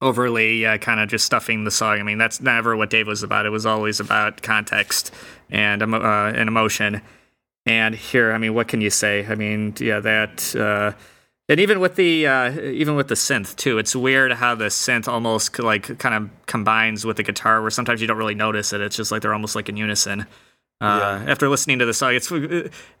[0.00, 1.98] overly uh, kind of just stuffing the song.
[1.98, 3.46] I mean, that's never what Dave was about.
[3.46, 5.12] It was always about context
[5.50, 7.02] and uh, and emotion.
[7.66, 9.26] And here, I mean, what can you say?
[9.26, 10.54] I mean, yeah, that.
[10.56, 10.92] Uh,
[11.50, 15.08] and even with the uh, even with the synth too, it's weird how the synth
[15.08, 18.80] almost like kind of combines with the guitar, where sometimes you don't really notice it.
[18.80, 20.26] It's just like they're almost like in unison.
[20.80, 22.30] Uh, After listening to the song, it's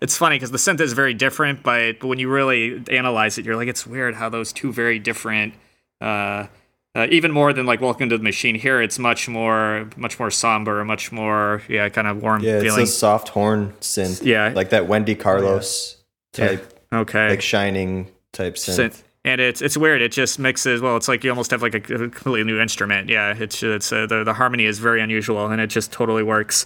[0.00, 3.44] it's funny because the synth is very different, but, but when you really analyze it,
[3.44, 5.54] you're like, it's weird how those two very different.
[6.00, 6.46] Uh,
[6.94, 8.54] uh, even more than like Welcome to the Machine.
[8.54, 12.76] Here, it's much more, much more somber, much more, yeah, kind of warm Yeah, it's
[12.76, 14.24] a soft horn synth.
[14.24, 14.52] Yeah.
[14.54, 15.96] Like that Wendy Carlos
[16.32, 18.90] type, okay, like shining type synth.
[18.90, 19.02] Synth.
[19.24, 20.02] and it's it's weird.
[20.02, 20.80] It just mixes.
[20.80, 23.08] Well, it's like you almost have like a, a completely new instrument.
[23.08, 26.64] Yeah, it's it's uh, the the harmony is very unusual, and it just totally works.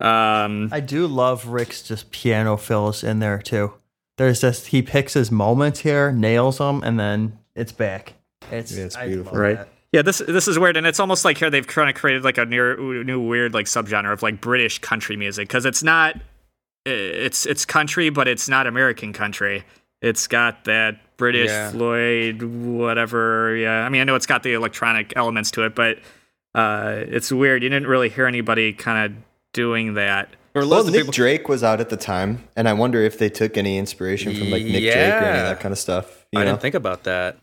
[0.00, 3.74] Um, I do love Rick's just piano fills in there too.
[4.16, 8.14] There's just he picks his moments here, nails them, and then it's back.
[8.50, 9.36] It's, Yeah, it's beautiful.
[9.38, 9.56] right.
[9.58, 9.68] that.
[9.92, 12.36] Yeah, this this is weird, and it's almost like here they've kind of created like
[12.36, 16.16] a near, new weird like subgenre of like British country music because it's not
[16.84, 19.64] it's it's country, but it's not American country.
[20.02, 21.70] It's got that British Yeah.
[21.70, 23.56] Floyd whatever.
[23.56, 25.98] Yeah, I mean I know it's got the electronic elements to it, but
[26.54, 27.62] uh, it's weird.
[27.62, 29.22] You didn't really hear anybody kind of
[29.54, 30.28] doing that.
[30.54, 31.12] Or Well, loads Nick people.
[31.12, 34.50] Drake was out at the time, and I wonder if they took any inspiration from
[34.50, 36.26] like Nick Drake or any of that kind of stuff.
[36.32, 36.50] You I know?
[36.52, 37.38] didn't think about that.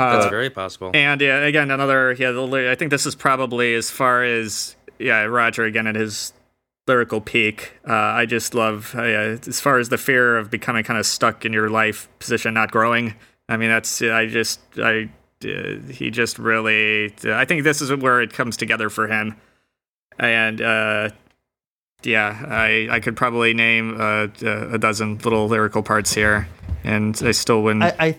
[0.00, 0.90] Uh, That's very possible.
[0.94, 2.30] And yeah, again, another yeah.
[2.30, 6.32] The, I think this is probably as far as yeah, Roger again at his
[6.86, 7.72] lyrical peak.
[7.88, 11.06] Uh, I just love uh, yeah, as far as the fear of becoming kind of
[11.06, 13.14] stuck in your life position, not growing.
[13.48, 15.10] I mean, that's I just I
[15.44, 17.12] uh, he just really.
[17.24, 19.36] I think this is where it comes together for him.
[20.18, 21.10] And uh,
[22.02, 26.48] yeah, I I could probably name uh, a dozen little lyrical parts here,
[26.84, 27.84] and I still wouldn't.
[27.84, 28.16] I, I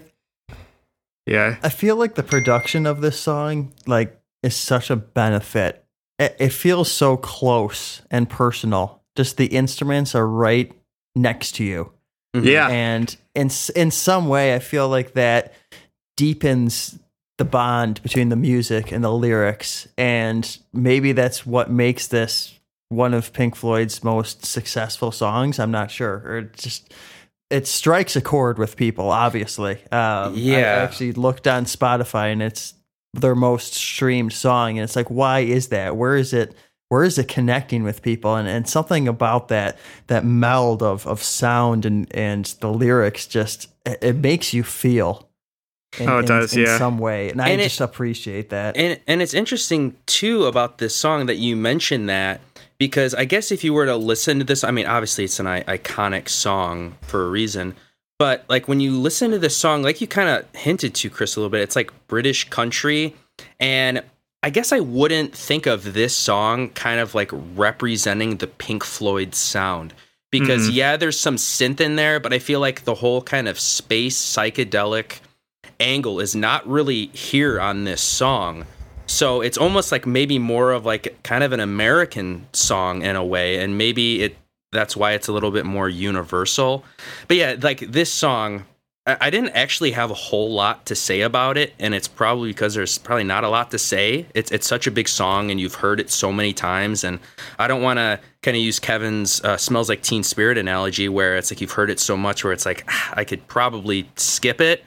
[1.25, 1.57] yeah.
[1.63, 5.83] I feel like the production of this song like is such a benefit.
[6.19, 9.01] It, it feels so close and personal.
[9.15, 10.71] Just the instruments are right
[11.15, 11.91] next to you.
[12.35, 12.47] Mm-hmm.
[12.47, 12.69] Yeah.
[12.69, 15.53] and in in some way i feel like that
[16.15, 16.97] deepens
[17.37, 22.57] the bond between the music and the lyrics and maybe that's what makes this
[22.87, 26.93] one of pink floyd's most successful songs i'm not sure or just
[27.51, 29.75] it strikes a chord with people obviously.
[29.91, 32.73] Um, I actually looked on spotify and it's
[33.13, 35.97] their most streamed song and it's like why is that?
[35.97, 36.55] Where is it
[36.89, 38.35] where is it connecting with people?
[38.35, 39.77] And, and something about that
[40.07, 45.27] that meld of, of sound and, and the lyrics just it, it makes you feel
[45.99, 46.77] in, Oh, it in- does, in yeah.
[46.77, 47.31] some way.
[47.31, 48.77] And, I it- just appreciate that.
[48.77, 52.39] And and it's interesting too about this song that you mentioned that
[52.81, 55.45] because I guess if you were to listen to this, I mean, obviously it's an
[55.45, 57.75] I- iconic song for a reason,
[58.17, 61.35] but like when you listen to this song, like you kind of hinted to Chris
[61.35, 63.15] a little bit, it's like British country,
[63.59, 64.01] and
[64.41, 69.35] I guess I wouldn't think of this song kind of like representing the Pink Floyd
[69.35, 69.93] sound.
[70.31, 70.77] Because mm-hmm.
[70.77, 74.19] yeah, there's some synth in there, but I feel like the whole kind of space
[74.19, 75.19] psychedelic
[75.79, 78.65] angle is not really here on this song.
[79.11, 83.25] So it's almost like maybe more of like kind of an American song in a
[83.25, 84.37] way, and maybe it
[84.71, 86.85] that's why it's a little bit more universal.
[87.27, 88.65] But yeah, like this song,
[89.05, 92.75] I, didn't actually have a whole lot to say about it, and it's probably because
[92.75, 94.27] there's probably not a lot to say.
[94.33, 97.19] It's it's such a big song, and you've heard it so many times, and
[97.59, 101.35] I don't want to kind of use Kevin's uh, "smells like Teen Spirit" analogy, where
[101.35, 104.61] it's like you've heard it so much, where it's like "Ah, I could probably skip
[104.61, 104.85] it.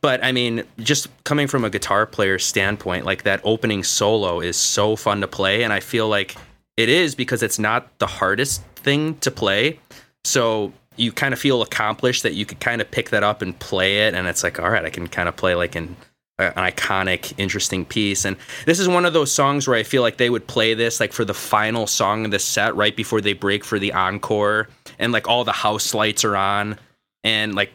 [0.00, 4.56] But I mean, just coming from a guitar player standpoint, like that opening solo is
[4.56, 6.36] so fun to play, and I feel like
[6.76, 9.78] it is because it's not the hardest thing to play.
[10.24, 13.58] So you kind of feel accomplished that you could kind of pick that up and
[13.58, 15.96] play it, and it's like, all right, I can kind of play like in
[16.38, 18.26] an iconic, interesting piece.
[18.26, 18.36] And
[18.66, 21.14] this is one of those songs where I feel like they would play this like
[21.14, 24.68] for the final song of the set right before they break for the encore,
[24.98, 26.78] and like all the house lights are on,
[27.24, 27.72] and like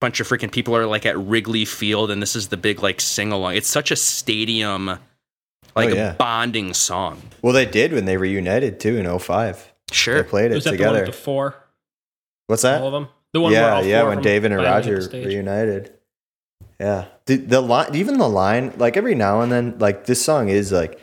[0.00, 3.00] bunch of freaking people are like at Wrigley Field, and this is the big like
[3.00, 3.54] sing along.
[3.56, 4.86] It's such a stadium,
[5.76, 6.12] like Oh, yeah.
[6.12, 7.22] a bonding song.
[7.42, 9.72] Well, they did when they reunited too in 05.
[9.92, 11.06] Sure, They played it Was that the one together.
[11.06, 11.54] with the four?
[12.46, 12.80] What's that?
[12.80, 13.08] All of them.
[13.32, 14.00] The one where yeah, all yeah.
[14.00, 15.92] four When David and Roger the reunited.
[16.80, 20.48] Yeah, the the line, even the line, like every now and then, like this song
[20.48, 20.98] is like,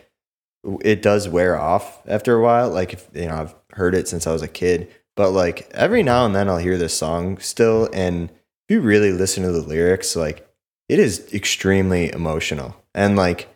[0.82, 2.70] it does wear off after a while.
[2.70, 6.02] Like if you know, I've heard it since I was a kid, but like every
[6.04, 8.30] now and then I'll hear this song still, and
[8.68, 10.48] if you really listen to the lyrics, like
[10.90, 13.48] it is extremely emotional, and like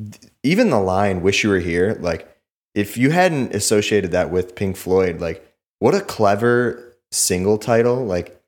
[0.00, 2.28] th- even the line "Wish you were here," like
[2.74, 5.44] if you hadn't associated that with Pink Floyd, like
[5.80, 8.04] what a clever single title.
[8.04, 8.40] Like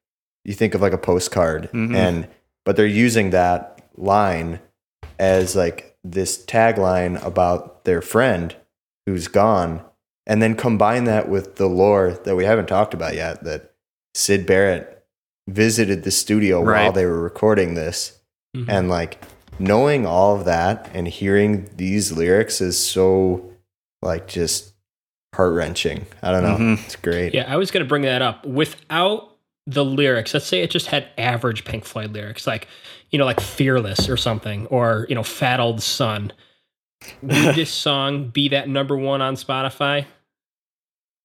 [0.44, 1.94] you think of like a postcard Mhm.
[1.94, 2.28] and
[2.64, 4.61] but they're using that line
[5.18, 8.55] as like this tagline about their friend
[9.07, 9.82] who's gone
[10.26, 13.72] and then combine that with the lore that we haven't talked about yet that
[14.14, 14.99] Syd Barrett
[15.53, 18.18] visited the studio while they were recording this
[18.57, 18.66] Mhm.
[18.68, 19.22] and like
[19.59, 23.51] knowing all of that and hearing these lyrics is so
[24.03, 24.72] like just
[25.34, 26.07] heart wrenching.
[26.22, 26.57] I don't know.
[26.57, 26.84] Mhm.
[26.84, 27.34] It's great.
[27.34, 28.44] Yeah, I was going to bring that up.
[28.46, 29.36] Without
[29.66, 32.66] the lyrics, let's say it just had average Pink Floyd lyrics, like,
[33.11, 36.32] you know, like Fearless or something, or, you know, Fat Old Son.
[37.22, 40.07] Would this song be that number one on Spotify?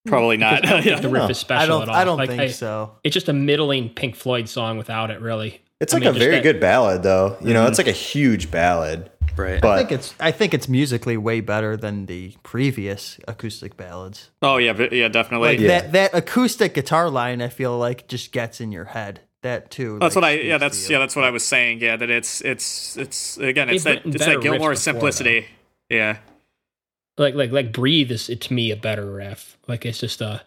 [0.06, 0.66] Probably not.
[0.66, 1.02] I don't think yeah.
[1.02, 1.30] the riff No.
[1.30, 1.82] is special I don't.
[1.84, 1.96] at all.
[1.96, 2.92] I don't Like, think so.
[3.04, 5.62] It's just a middling Pink Floyd song without it, really.
[5.82, 7.38] It's I like mean, a very that- good ballad though.
[7.42, 7.70] You know, Mhm.
[7.70, 9.12] it's like a huge ballad.
[9.36, 9.56] Right.
[9.56, 10.14] I But think it's.
[10.20, 14.30] I think it's musically way better than the previous acoustic ballads.
[14.42, 15.50] Oh yeah, but- yeah, definitely.
[15.50, 15.68] Like Yeah.
[15.68, 15.92] that.
[15.92, 19.20] That acoustic guitar line, I feel like just gets in your head.
[19.42, 19.98] That too.
[20.00, 22.42] That's like, what I yeah that's yeah that's what I was saying yeah that it's
[22.42, 25.46] it's it's again it's They've that it's that Gilmour riffs before, simplicity
[25.90, 26.18] yeah
[27.18, 29.58] Like, like, like Breathe is, to me, a better riff.
[29.68, 30.42] Like, it's just a,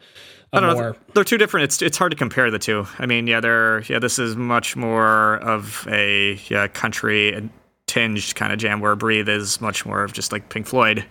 [0.52, 0.90] a I don't more.
[0.92, 3.82] know they're two different it's it's hard to compare the two I mean yeah they're
[3.82, 7.50] yeah this is much more of a yeah country
[7.86, 11.04] tinged kind of jam where Breathe is much more of just like Pink Floyd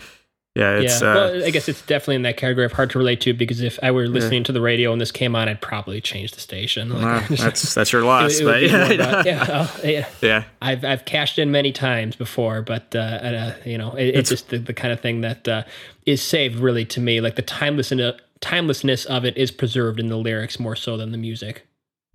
[0.57, 2.97] yeah it's yeah, uh, well, I guess it's definitely in that category of hard to
[2.97, 5.61] relate to because if I were listening to the radio and this came on, I'd
[5.61, 6.89] probably change the station.
[6.89, 10.07] Like, that's that's your loss it but yeah about- yeah, yeah.
[10.21, 14.29] yeah I've I've cashed in many times before, but uh, uh, you know, it, it's
[14.29, 15.63] just the, the kind of thing that uh,
[16.05, 17.21] is saved really to me.
[17.21, 21.17] Like the timelessness timelessness of it is preserved in the lyrics more so than the
[21.17, 21.66] music.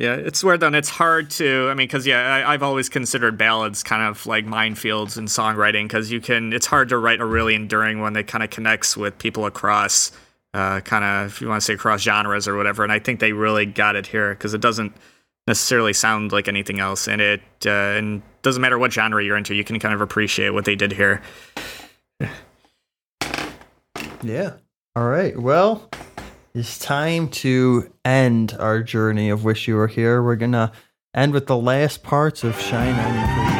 [0.03, 0.75] Yeah, it's weird though.
[0.75, 4.45] It's hard to, I mean, because yeah, I, I've always considered ballads kind of like
[4.45, 6.53] minefields in songwriting because you can.
[6.53, 10.11] It's hard to write a really enduring one that kind of connects with people across,
[10.55, 12.83] uh, kind of if you want to say across genres or whatever.
[12.83, 14.93] And I think they really got it here because it doesn't
[15.47, 19.55] necessarily sound like anything else, and it uh, and doesn't matter what genre you're into,
[19.55, 21.23] you can kind of appreciate what they did here.
[24.25, 24.55] Yeah.
[24.97, 25.39] All right.
[25.39, 25.89] Well,
[26.55, 30.23] it's time to end our journey of Wish You Were Here.
[30.23, 30.71] We're going to
[31.15, 33.52] end with the last parts of Shine On.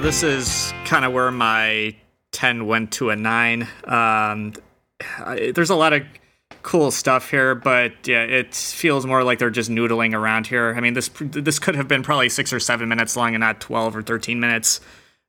[0.00, 1.94] Yeah, this is kind of where my
[2.32, 3.68] 10 went to a 9.
[3.84, 4.54] Um,
[5.18, 6.04] I, there's a lot of
[6.62, 10.72] cool stuff here, but yeah, it feels more like they're just noodling around here.
[10.74, 13.60] I mean, this this could have been probably 6 or 7 minutes long and not
[13.60, 14.80] 12 or 13 minutes.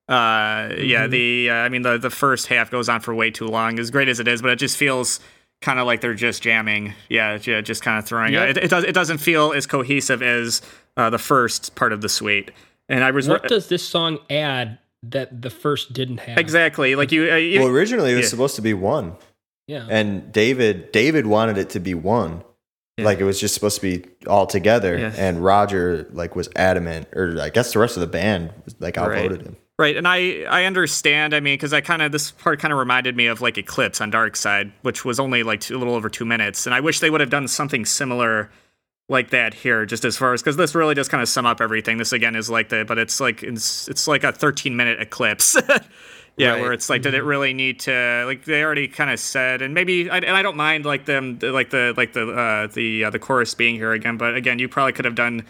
[0.07, 3.47] Uh, yeah, the uh, I mean the the first half goes on for way too
[3.47, 5.19] long, as great as it is, but it just feels
[5.61, 6.93] kind of like they're just jamming.
[7.09, 8.31] Yeah, ju- just kind of throwing.
[8.31, 8.49] Yep.
[8.51, 10.61] It, it does it doesn't feel as cohesive as
[10.95, 12.51] uh, the first part of the suite.
[12.91, 16.37] And I was What does this song add that the first didn't have?
[16.37, 16.95] Exactly.
[16.95, 18.29] Like you, uh, you Well, originally it was Yeah.
[18.29, 19.15] supposed to be one,
[19.67, 19.87] Yeah.
[19.89, 22.43] and David David wanted it to be one,
[22.99, 25.13] Like it was just supposed to be all together, Yeah.
[25.17, 29.31] and Roger like was adamant, or I guess the rest of the band like outvoted
[29.37, 29.41] Right.
[29.47, 29.55] him.
[29.79, 31.33] Right, and I I understand.
[31.33, 34.01] I mean, because I kind of this part kind of reminded me of like Eclipse
[34.01, 36.79] on Dark Side, which was only like two, a little over two minutes, and I
[36.81, 38.51] wish they would have done something similar
[39.11, 41.59] like that here, just as far as because this really does kind of sum up
[41.59, 41.97] everything.
[41.97, 45.55] This again is like the, but it's like it's it's like a 13 minute Eclipse.
[46.37, 46.61] Yeah, Right.
[46.61, 48.23] where it's like, did it really need to?
[48.25, 51.37] Like, they already kind of said, and maybe, I, and I don't mind like them,
[51.41, 54.69] like the like the uh, the uh, the chorus being here again, but again, you
[54.69, 55.43] probably could have done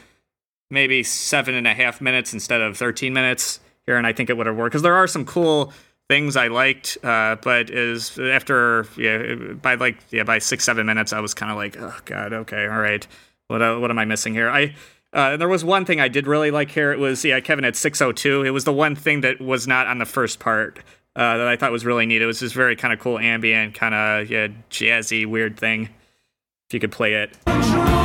[0.71, 4.37] maybe seven and a half minutes instead of 13 minutes here, and I think it
[4.37, 5.71] would have worked because there are some cool
[6.09, 11.13] things I liked, uh, but is after yeah by like yeah by six seven minutes
[11.13, 13.05] I was kind of like oh god okay all right
[13.51, 14.73] what uh, what am I missing here I.
[15.13, 16.93] Uh, there was one thing I did really like here.
[16.93, 18.43] It was yeah, Kevin at 602.
[18.43, 20.79] It was the one thing that was not on the first part
[21.17, 22.21] uh, that I thought was really neat.
[22.21, 25.89] It was this very kind of cool ambient, kind of yeah, jazzy, weird thing.
[26.69, 28.00] If you could play it.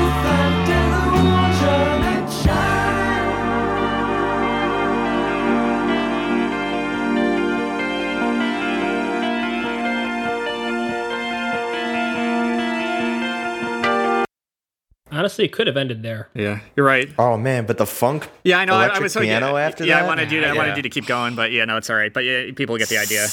[15.16, 16.28] Honestly, it could have ended there.
[16.34, 17.08] Yeah, you're right.
[17.18, 18.74] Oh man, but the funk Yeah, I know.
[18.74, 20.04] I, I electric was piano yeah, after yeah, that.
[20.04, 20.48] I wanted you to.
[20.48, 22.12] I wanted you to keep going, but yeah, no, it's all right.
[22.12, 23.26] But yeah, people get the idea.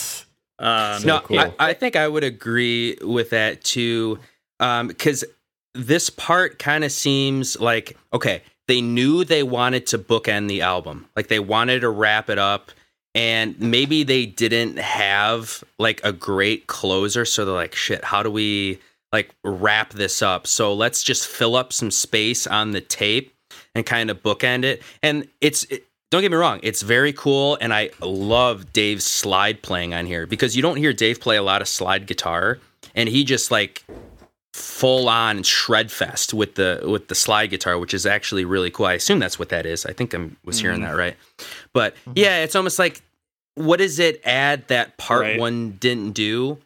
[0.60, 1.40] Um, no, cool.
[1.40, 4.20] I, I think I would agree with that too,
[4.60, 5.26] because
[5.74, 11.08] this part kind of seems like okay, they knew they wanted to bookend the album,
[11.16, 12.72] like they wanted to wrap it up,
[13.16, 18.32] and maybe they didn't have like a great closer, so they're like, shit, how do
[18.32, 18.80] we
[19.14, 20.48] like wrap this up?
[20.48, 23.34] So let's just fill up some space on the tape
[23.74, 25.64] and kind of bookend it, and it's.
[25.66, 30.06] It, don't get me wrong, it's very cool, and I love Dave's slide playing on
[30.06, 32.60] here because you don't hear Dave play a lot of slide guitar,
[32.94, 33.84] and he just like
[34.54, 38.86] full on shred fest with the with the slide guitar, which is actually really cool.
[38.86, 39.88] I assume that's what that is.
[39.88, 40.92] I think I was hearing mm-hmm.
[40.92, 41.18] that right,
[41.74, 42.14] but mm-hmm.
[42.16, 43.02] yeah, it's almost like
[43.56, 45.40] what does it add that part Right.
[45.40, 46.60] one didn't do?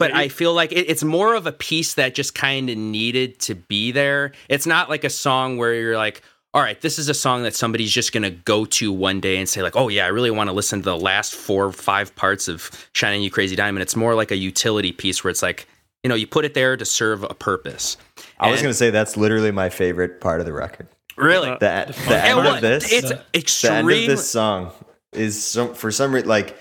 [0.00, 2.76] But Yeah, I feel like it, it's more of a piece that just kind of
[2.76, 4.32] needed to be there.
[4.48, 6.22] It's not like a song where you're like,
[6.52, 9.48] all right, this is a song that somebody's just gonna go to one day and
[9.48, 12.16] say like, oh yeah, I really want to listen to the last four or five
[12.16, 13.82] parts of Shine On You Crazy Diamond.
[13.82, 15.68] It's more like a utility piece where it's like,
[16.02, 17.96] you know, you put it there to serve a purpose.
[18.40, 20.88] I was gonna say that's literally my favorite part of the record.
[21.16, 21.50] really.
[21.50, 23.86] Uh, The, the end what- of this, it's the end extreme.
[24.10, 24.72] of this song
[25.12, 26.56] is some for some reason like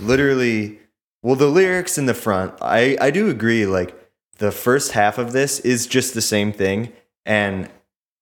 [0.00, 0.79] literally.
[1.22, 3.66] Well, the lyrics in the front, I I do agree.
[3.66, 3.94] Like
[4.38, 6.92] the first half of this is just the same thing,
[7.26, 7.68] and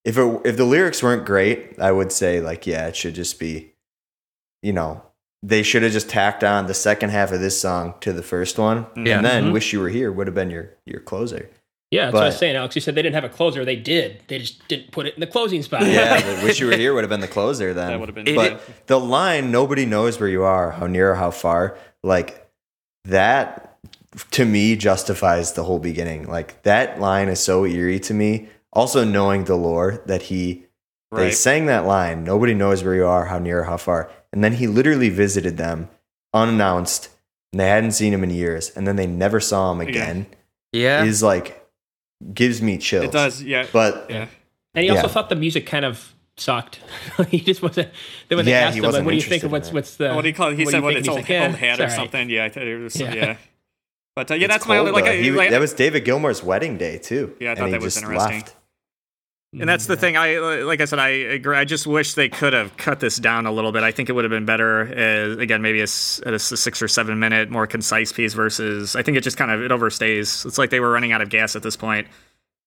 [0.04, 3.38] if it if the lyrics weren't great, I would say like yeah, it should just
[3.38, 3.72] be,
[4.62, 5.02] you know.
[5.40, 8.58] They should have just tacked on the second half of this song to the first
[8.58, 9.18] one, Yeah.
[9.18, 9.52] and then Mhm.
[9.52, 11.48] "Wish You Were Here" would have been your your closer.
[11.92, 12.74] Yeah, that's what I was saying, Alex.
[12.74, 13.64] You said they didn't have a closer.
[13.64, 14.20] They did.
[14.26, 15.86] They just didn't put it in the closing spot.
[15.86, 17.86] Yeah, "Wish You Were Here" would have been the closer then.
[17.92, 18.26] That would have been.
[18.26, 22.47] It- but the line nobody knows where you are how near or how far like
[23.04, 23.78] that
[24.30, 29.04] to me justifies the whole beginning like that line is so eerie to me also
[29.04, 30.64] knowing the lore that he
[31.12, 34.42] they sang that line nobody knows where you are how near or how far and
[34.44, 35.88] then he literally visited them
[36.34, 37.08] unannounced
[37.52, 40.26] and they hadn't seen him in years and then they never saw him again
[40.72, 41.02] yeah.
[41.04, 41.66] is like
[42.34, 43.42] gives me chills it does.
[43.42, 43.66] Yeah.
[43.72, 44.26] but yeah.
[44.74, 45.12] And he also Yeah.
[45.12, 46.80] thought the music kind of sucked.
[47.28, 47.90] he just wasn't.
[48.28, 50.12] Then when they Yeah, asked him, like, "What do you think of what's what's the?"
[50.14, 50.58] what do you call it?
[50.58, 51.88] He what said you what it's And old, he's like, old "Eh, hat or all
[51.88, 52.30] right." something.
[52.30, 52.96] Yeah, I thought it was.
[52.98, 53.14] Yeah.
[53.14, 53.36] Yeah.
[54.16, 55.04] But uh, yeah, it's that's my only like.
[55.04, 57.72] I, He- like that was david gilmour's wedding day too Yeah, I and thought he
[57.72, 58.36] that was just interesting.
[58.40, 58.54] left.
[59.58, 60.14] And that's the thing.
[60.18, 60.98] I like I said.
[60.98, 61.56] I agree.
[61.56, 63.82] I just wish they could have cut this down a little bit.
[63.82, 64.82] I think it would have been better.
[64.82, 68.34] As, again, maybe a, s- at a s- six or seven minute, more concise piece
[68.34, 68.94] versus.
[68.94, 70.44] I think it just kind of it overstays.
[70.44, 72.08] It's like they were running out of gas at this point.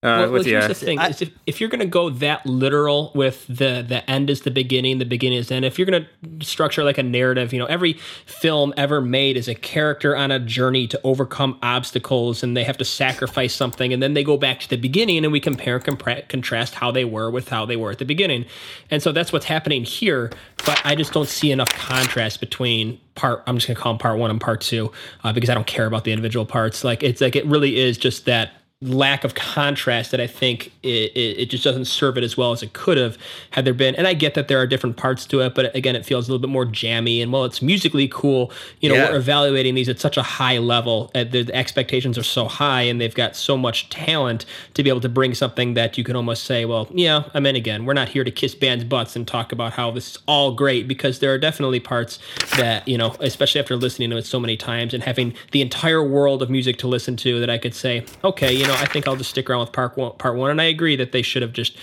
[0.04, 2.10] Uh, well, with well, here's yeah, the thing: is if, if you're going to go
[2.10, 5.64] that literal with the the end is the beginning, the beginning is the end.
[5.64, 7.92] If you're going to structure like a narrative, you know, every
[8.26, 12.76] film ever made is a character on a journey to overcome obstacles, and they have
[12.78, 15.84] to sacrifice something, and then they go back to the beginning, and we compare and
[15.84, 18.44] compra- contrast how they were with how they were at the beginning,
[18.90, 20.32] and so that's what's happening here.
[20.66, 23.44] But I just don't see enough contrast between part.
[23.46, 24.90] I'm just going to call them part one and part two
[25.22, 26.82] uh, because I don't care about the individual parts.
[26.82, 28.50] Like it's like it really is just that
[28.82, 32.50] lack of contrast that I think it, it, it just doesn't serve it as well
[32.52, 33.16] as it could have
[33.50, 33.94] had there been.
[33.94, 36.32] And I get that there are different parts to it, but again, it feels a
[36.32, 37.22] little bit more jammy.
[37.22, 38.50] And while it's musically cool,
[38.80, 39.10] you know, Yeah.
[39.10, 41.10] we're evaluating these at such a high level.
[41.14, 44.44] Uh, the, the expectations are so high, and they've got so much talent
[44.74, 47.54] to be able to bring something that you can almost say, well, yeah, I'm in
[47.54, 47.84] again.
[47.84, 50.88] We're not here to kiss bands' butts and talk about how this is all great
[50.88, 52.18] because there are definitely parts
[52.56, 56.02] that you know, especially after listening to it so many times and having the entire
[56.02, 58.86] world of music to listen to, that I could say, okay, you know know, I
[58.86, 60.12] think I'll just stick around with part one.
[60.18, 61.76] Part one, and I agree that they should have just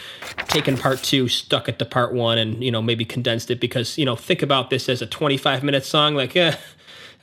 [0.47, 3.97] taken part two, stuck it to part one, and you know maybe condensed it because
[3.97, 6.15] you know think about this as a 25 minute song.
[6.15, 6.55] Like, eh,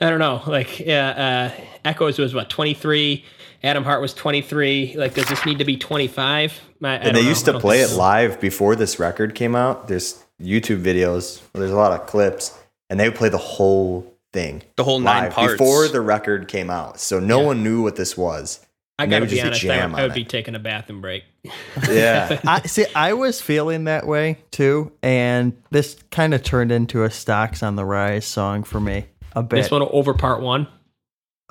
[0.00, 0.42] I don't know.
[0.46, 3.24] Like, yeah, uh, Echoes was what 23.
[3.62, 4.94] Atom Heart was 23.
[4.96, 6.60] Like, does this need to be 25?
[6.84, 7.28] I, I And they know.
[7.28, 9.88] used to play it live before this record came out.
[9.88, 11.40] There's YouTube videos.
[11.54, 12.56] There's a lot of clips,
[12.90, 15.52] and they would play the whole thing, The whole nine live parts.
[15.54, 17.00] before the record came out.
[17.00, 17.46] So no Yeah.
[17.46, 18.60] one knew what this was.
[18.98, 19.64] I gotta would be honest.
[19.64, 20.28] I jam would, I on would be it.
[20.28, 21.24] taking a bathroom break.
[21.88, 22.86] Yeah, I see.
[22.94, 27.76] I was feeling that way too, and this kind of turned into a "Stocks on
[27.76, 29.56] the Rise" song for me a bit.
[29.56, 30.66] This one over part one.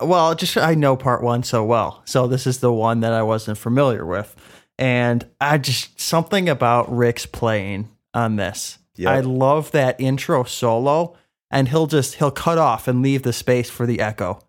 [0.02, 3.24] Well, just I know part one so well, so this is the one that I
[3.24, 4.36] wasn't familiar with,
[4.78, 8.80] and I just something about Rick's playing on this.
[8.96, 9.10] Yep.
[9.10, 11.16] I love that intro solo,
[11.52, 14.42] and he'll just he'll cut off and leave the space for the echo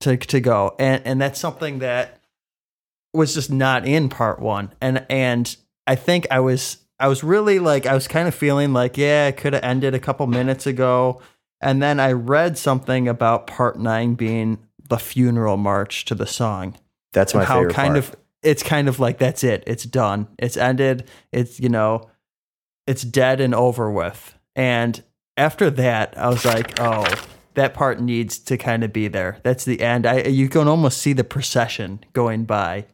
[0.00, 2.19] to to go, and and that's something that
[3.12, 5.56] was just not in part one, and and
[5.86, 9.28] I think I was I was really like I was kind of feeling like yeah,
[9.28, 11.20] it could have ended a couple minutes ago.
[11.62, 14.58] And then I read something about part nine being
[14.88, 16.76] the funeral march to the song.
[17.12, 18.08] that's my how favorite kind part.
[18.08, 19.64] of it's kind of like that's it.
[19.66, 20.28] It's done.
[20.38, 21.08] It's ended.
[21.32, 22.08] It's you know,
[22.86, 24.34] it's dead and over with.
[24.54, 25.02] And
[25.36, 27.06] after that, I was like, oh,
[27.54, 29.38] that part needs to kind of be there.
[29.42, 30.06] That's the end.
[30.06, 32.86] I you can almost see the procession going by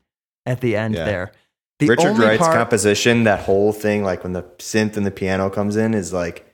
[0.47, 1.05] at the end Yeah.
[1.05, 1.33] there.
[1.79, 5.51] The Richard Wright's part, composition, that whole thing, like when the synth and the piano
[5.51, 6.47] comes in, is like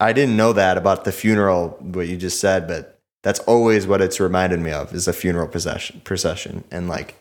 [0.00, 4.00] I didn't know that about the funeral, what you just said, but that's always what
[4.00, 6.64] it's reminded me of is a funeral procession procession.
[6.70, 7.14] And like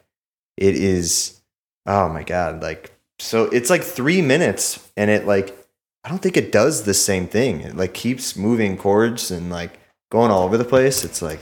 [0.58, 1.40] it is
[1.86, 5.56] oh my god, like so it's like three minutes and it like
[6.04, 7.60] I don't think it does the same thing.
[7.62, 9.78] It like keeps moving chords and like
[10.10, 11.04] going all over the place.
[11.04, 11.42] It's like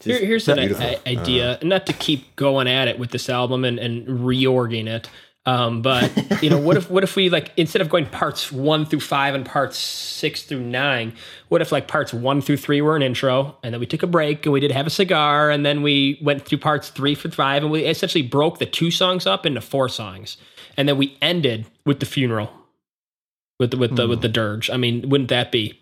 [0.00, 0.84] Here, here's an beautiful.
[0.84, 5.08] i- idea, not to keep going at it with this album and, and reorging it,
[5.46, 6.10] um, but
[6.42, 9.34] you know, what if what if we like instead of going parts one through five
[9.34, 11.14] and parts six through nine,
[11.48, 14.08] what if like parts one through three were an intro, and then we took a
[14.08, 17.30] break and we did have a cigar, and then we went through parts three for
[17.30, 20.36] five, and we essentially broke the two songs up into four songs,
[20.76, 22.50] and then we ended with the funeral,
[23.60, 24.68] with the with the with the dirge.
[24.68, 25.80] I mean, wouldn't that be,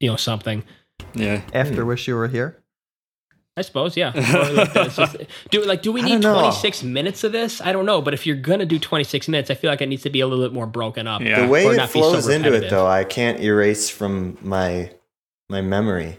[0.00, 0.64] you know, something?
[1.14, 1.42] Yeah.
[1.52, 2.63] after wish you were here.
[3.56, 4.12] I suppose, yeah.
[4.36, 5.16] Or like just-
[5.50, 7.60] do like do we need 26 minutes of this?
[7.60, 10.02] I don't know, but if you're gonna do 26 minutes, I feel like it needs
[10.02, 11.22] to be a little bit more broken up.
[11.22, 11.42] Yeah.
[11.42, 14.90] the way it not be so flows into it though i can't erase from my
[15.48, 16.18] my memory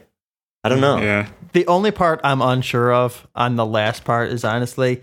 [0.64, 1.28] i don't know Yeah.
[1.54, 5.02] The only part I'm unsure of on the last part is honestly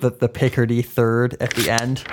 [0.00, 2.04] the the Picardy third at the end.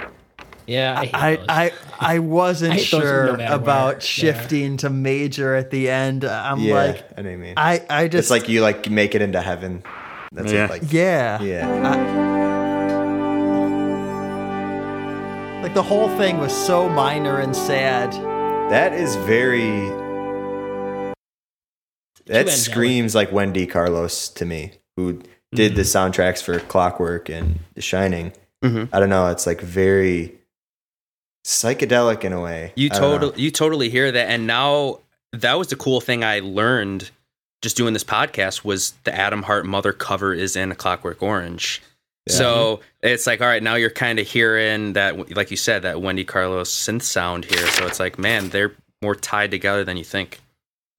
[0.68, 1.46] Yeah, I, I those.
[1.50, 3.94] I, I wasn't I hate those no sure about where.
[3.96, 4.00] Yeah.
[4.02, 6.26] shifting to major at the end.
[6.26, 9.22] I'm yeah like i know mean I I just it's like you like make it
[9.22, 9.82] into heaven
[10.34, 10.66] that's Yeah.
[10.66, 11.68] it like yeah yeah
[15.64, 18.12] like the whole thing was so minor and sad.
[18.70, 19.90] that is very
[22.26, 25.22] that screams like wendy carlos to me who
[25.56, 25.98] did the Mm-hmm.
[26.22, 28.34] soundtracks for clockwork and the shining
[28.64, 28.90] Mhm.
[28.92, 30.36] i don't know it's like very
[31.48, 32.74] psychedelic in a way.
[32.76, 34.30] You totally you totally hear that.
[34.30, 35.00] And now
[35.32, 37.10] that was the cool thing I learned
[37.62, 41.82] just doing this podcast was the Atom Heart mother cover is in a Clockwork Orange.
[42.30, 46.02] So it's like all right now you're kind of hearing that like you said that
[46.02, 47.66] Wendy Carlos synth sound here.
[47.68, 50.42] So it's like man they're more tied together than you think.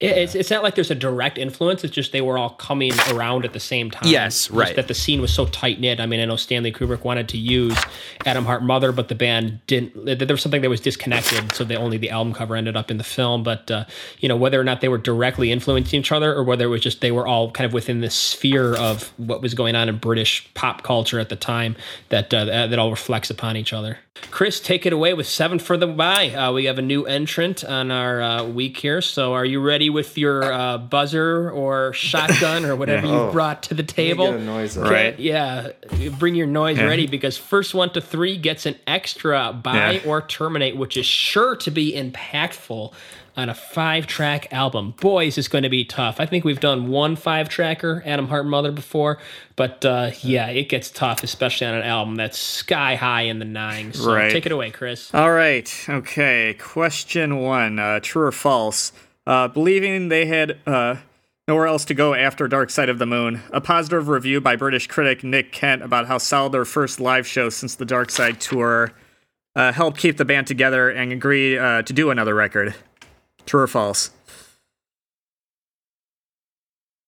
[0.01, 1.83] It- it's, it's not like there's a direct influence.
[1.83, 4.09] It's just they were all coming around at the same time.
[4.09, 4.77] Yes, Just right.
[4.77, 5.99] That the scene was so tight knit.
[5.99, 7.77] I mean, I know Stanley Kubrick wanted to use
[8.25, 10.05] Atom Heart Mother, but the band didn't.
[10.05, 12.99] There was something that was disconnected, so the only the album cover ended up in
[12.99, 13.43] the film.
[13.43, 13.87] But uh,
[14.20, 16.81] you know, whether or not they were directly influencing each other, or whether it was
[16.81, 19.99] just they were all kind of within the sphere of what was going on in
[19.99, 21.75] British pop culture at the time,
[22.11, 23.99] that uh, that all reflects upon each other.
[24.31, 26.31] Chris, take it away with seven for the buy.
[26.31, 29.01] Uh, we have a new entrant on our uh, week here.
[29.01, 33.32] So, are you ready with your uh, buzzer or shotgun or whatever you Oh.
[33.32, 34.31] brought to the table?
[34.31, 34.90] get a noise up.
[34.90, 35.19] Right.
[35.19, 35.70] Yeah,
[36.19, 36.85] bring your noise Yeah.
[36.85, 40.11] ready because first one to three gets an extra buy Yeah.
[40.11, 42.93] or terminate, which is sure to be impactful
[43.39, 44.93] on a five track album.
[45.01, 46.19] Boys, it's going to be tough.
[46.19, 49.19] I think we've done one five tracker, Atom Heart Mother, before,
[49.55, 53.44] but uh, yeah, it gets tough, especially on an album that's sky high in the
[53.44, 54.01] nines.
[54.01, 54.32] So Right.
[54.32, 55.15] take it away, Chris.
[55.15, 55.73] All right.
[55.89, 56.55] Okay.
[56.59, 58.93] Question one: uh, True or false?
[59.24, 60.97] Uh, believing they had uh,
[61.47, 63.43] nowhere else to go after Dark Side of the Moon.
[63.52, 67.51] A positive review by British critic Nick Kent about how solid their first live show
[67.51, 68.90] since the Dark Side tour
[69.55, 72.74] uh, helped keep the band together and agree uh, to do another record.
[73.49, 74.11] True or false?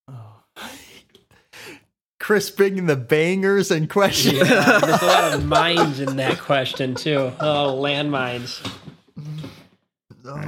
[2.19, 4.37] Chris bringing the bangers in question.
[4.37, 7.31] Yeah, there's a lot of mines in that question too.
[7.41, 8.67] Oh, landmines.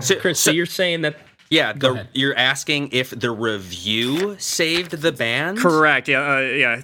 [0.00, 1.16] So, Chris, so, so- you're saying that
[1.50, 5.58] yeah, the, you're asking if the review saved the band?
[5.58, 6.08] Correct.
[6.08, 6.36] Yeah.
[6.36, 6.80] Uh, yeah.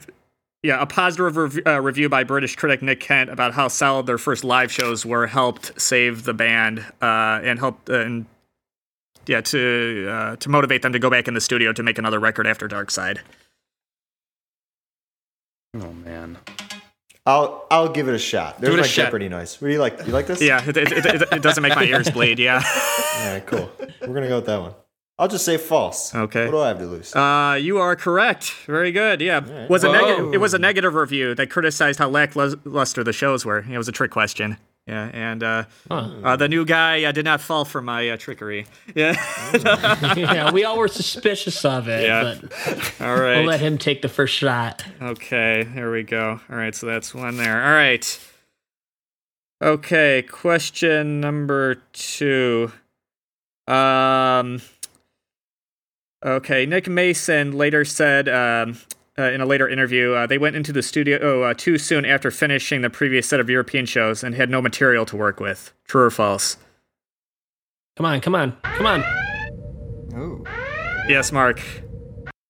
[0.63, 0.83] Yeah.
[0.83, 4.45] A positive rev- uh, review by British critic Nick Kent about how solid their first
[4.45, 8.27] live shows were helped save the band uh, and helped uh, and
[9.29, 12.19] yeah to uh, to motivate them to go back in the studio to make another
[12.19, 13.21] record after Dark Side.
[15.75, 16.39] Oh man.
[17.27, 18.61] I'll I'll give it a shot.
[18.61, 19.05] There's it a my shot.
[19.07, 19.61] Jeopardy noise.
[19.61, 20.07] What do you like?
[20.07, 20.41] You like this?
[20.41, 20.67] Yeah.
[20.67, 22.39] It, it, it, it doesn't make my ears bleed.
[22.39, 22.63] Yeah.
[23.19, 23.71] All right, cool.
[24.01, 24.75] We're gonna go with that one.
[25.19, 26.15] I'll just say false.
[26.15, 26.45] Okay.
[26.45, 27.15] What do I have to lose?
[27.15, 28.53] Uh, you are correct.
[28.67, 29.21] Very good.
[29.21, 29.93] Yeah, was a Whoa.
[29.93, 30.35] negative.
[30.35, 33.59] It was a negative review that criticized how lackluster the shows were.
[33.69, 34.59] It was a trick question.
[34.89, 38.65] Yeah, and uh, uh, the new guy uh, did not fall for my uh, trickery.
[38.94, 39.12] Yeah.
[40.16, 42.36] yeah, we all were suspicious of it, Yeah.
[42.40, 43.36] but All right.
[43.36, 44.82] we'll let him take the first shot.
[45.02, 46.40] Okay, there we go.
[46.51, 47.62] All right, so that's one there.
[47.62, 48.19] All right.
[49.62, 52.73] Okay, question number two.
[53.66, 54.62] Um.
[56.24, 58.78] Okay, Nick Mason later said um,
[59.19, 62.31] uh, in a later interview uh, they went into the studio uh, too soon after
[62.31, 65.73] finishing the previous set of European shows and had no material to work with.
[65.86, 66.57] True or false?
[67.97, 69.05] Come on, come on, come on.
[70.15, 70.45] Ooh.
[71.09, 71.61] Yes, Mark.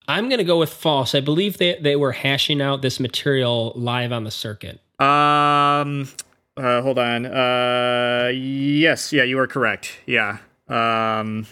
[0.09, 1.15] I'm gonna go with false.
[1.15, 4.81] I believe they they were hashing out this material live on the circuit.
[4.99, 6.09] Um,
[6.57, 7.27] uh, hold on.
[7.27, 9.99] Uh, yes, yeah, you are correct.
[10.07, 10.39] Yeah.
[10.67, 11.47] Um,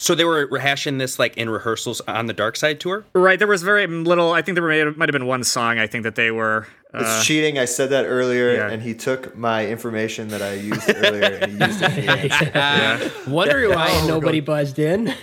[0.00, 3.04] So they were rehashing this like in rehearsals on the Dark Side tour?
[3.12, 3.38] right.
[3.38, 4.32] There was very little.
[4.32, 5.78] I think there might have been one song.
[5.78, 6.66] I think that they were.
[6.94, 7.58] Uh, it's cheating.
[7.58, 8.70] I said that earlier, yeah.
[8.70, 12.00] and he took my information that I used earlier and he used it for
[12.58, 13.10] yeah.
[13.28, 15.14] Wondering why nobody buzzed in.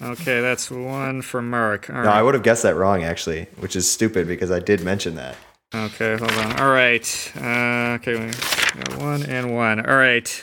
[0.00, 1.90] Okay, that's one for Mark.
[1.90, 4.80] All No, I would have guessed that wrong actually, which is stupid because I did
[4.80, 5.36] mention that.
[5.74, 6.58] Okay, hold on.
[6.58, 7.32] All right.
[7.36, 8.32] Uh, okay, we
[8.82, 9.84] got one and one.
[9.86, 10.42] All right.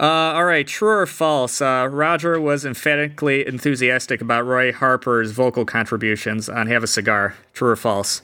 [0.00, 0.04] Uh,
[0.36, 0.66] all right.
[0.66, 1.60] True or false?
[1.60, 7.70] Uh, Roger was emphatically enthusiastic about Roy Harper's vocal contributions on "Have a Cigar." True
[7.70, 8.22] or false?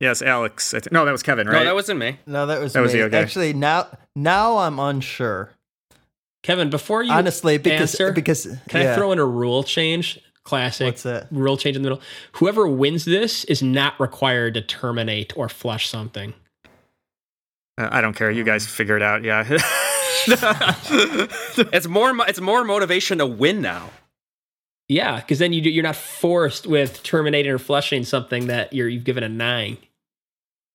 [0.00, 0.74] Yes, Alex.
[0.74, 1.60] I thi- no, that was Kevin, right?
[1.60, 2.18] No, that wasn't me.
[2.26, 3.00] No, that was That was me.
[3.00, 3.18] you, okay.
[3.20, 3.86] Actually, now
[4.16, 5.50] now I'm unsure.
[6.42, 8.92] Kevin, before you Honestly, because answer, because can yeah.
[8.92, 10.18] I throw in a rule change?
[10.42, 10.86] Classic.
[10.86, 11.28] What's that?
[11.30, 12.02] Rule change in the middle.
[12.32, 16.34] Whoever wins this is not required to terminate or flush something.
[17.90, 18.30] I don't care.
[18.30, 19.22] You guys um, figure it out.
[19.22, 19.58] Yeah.
[20.26, 22.14] It's more.
[22.28, 23.90] It's more motivation to win now.
[24.88, 28.88] Yeah, because then you do, you're not forced with terminating or flushing something that you're
[28.88, 29.78] you've given a nine.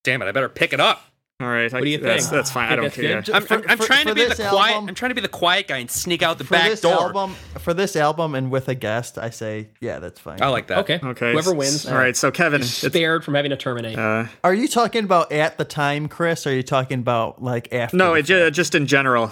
[0.03, 1.03] Damn it, I better pick it up.
[1.39, 1.71] All right.
[1.71, 2.31] What do you that's, think?
[2.35, 2.65] That's fine.
[2.65, 3.21] I Think don't that's care.
[3.21, 3.51] good?
[3.51, 4.73] I'm, I'm, I'm for- trying to be the this quiet.
[4.73, 6.81] album- I'm trying to be the quiet guy and sneak out the for back this
[6.81, 6.93] door.
[6.93, 10.41] album for this album and with a guest, I say yeah, that's fine.
[10.41, 10.79] I like that.
[10.79, 10.99] Okay.
[11.03, 11.33] Okay.
[11.33, 12.17] Whoever s- wins, All right.
[12.17, 12.61] So Kevin.
[12.61, 13.99] is it's- spared from having to terminate.
[13.99, 16.47] Uh, Are you talking about at the time, Chris?
[16.47, 17.95] Or are you talking about like after?
[17.97, 19.31] no, the it just in general.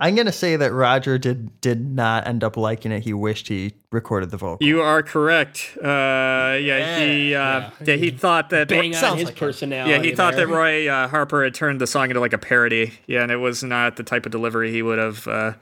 [0.00, 3.02] I'm gonna say that Roger did did not end up liking it.
[3.02, 4.64] He wished he recorded the vocal.
[4.66, 5.76] You are correct.
[5.82, 7.96] Uh, yeah, he uh, yeah.
[7.96, 9.90] he thought that Bang on sounds his like personality.
[9.90, 10.46] yeah he thought there.
[10.46, 12.92] that Roy uh, Harper had turned the song into like a parody.
[13.06, 15.26] Yeah, and it was not the type of delivery he would have.
[15.26, 15.52] Uh,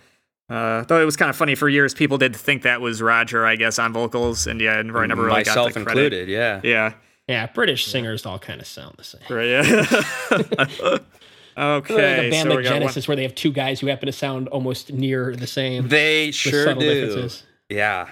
[0.49, 3.45] uh, though it was kind of funny for years, people did think that was Roger,
[3.45, 6.13] I guess, on vocals, and yeah, and Roy never really Myself got the credit.
[6.13, 6.29] included.
[6.29, 6.61] Yeah.
[6.63, 6.93] Yeah,
[7.27, 9.23] Yeah, British singers all kind of sound the same.
[9.29, 9.49] right.
[9.49, 10.99] Yeah.
[11.57, 13.81] okay, like a band so like we got one- Genesis, where they have two guys
[13.81, 15.89] who happen to sound almost near the same.
[15.89, 17.29] They sure do.
[17.69, 18.09] Yeah.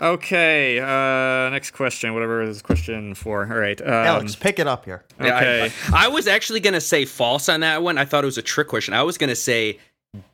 [0.00, 2.14] Okay, uh, next question.
[2.14, 3.42] Whatever is question four.
[3.52, 5.02] All right, um, Alex, pick it up here.
[5.20, 5.72] Yeah, I- Okay.
[5.92, 7.98] I, I was actually gonna say false on that one.
[7.98, 8.94] I thought it was a trick question.
[8.94, 9.78] I was gonna say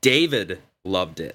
[0.02, 1.34] David loved it.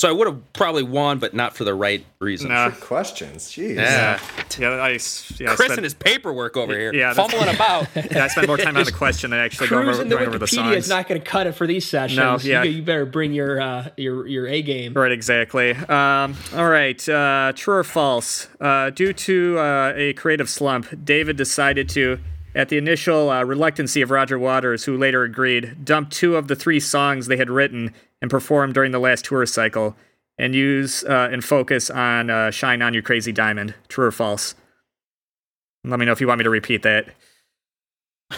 [0.00, 2.48] So I would have probably won, but not for the right reason.
[2.48, 2.70] Nah.
[2.70, 3.50] Good questions.
[3.50, 3.74] Jeez.
[3.74, 4.18] Yeah.
[4.58, 6.90] Yeah, I, s- yeah, I Chris spent- and his paperwork over here.
[6.94, 7.86] Yeah, Fumbling about.
[7.94, 10.38] yeah, I spent more time on the question than actually going over, the going over
[10.38, 12.16] the Wikipedia is not going to cut it for these sessions.
[12.16, 12.62] No, yeah.
[12.62, 14.94] you, you better bring your uh, your your A game.
[14.94, 15.72] Right, exactly.
[15.72, 18.48] Um, all right, uh, true or false?
[18.58, 22.18] Uh, due to uh, a creative slump, David decided to,
[22.54, 26.56] at the initial uh, reluctancy of Roger Waters, who later agreed, dump two of the
[26.56, 29.96] three songs they had written and performed during the last tour cycle,
[30.38, 34.54] and use uh, and focus on uh, "Shine On You Crazy Diamond." True or false?
[35.84, 37.06] Let me know if you want me to repeat that.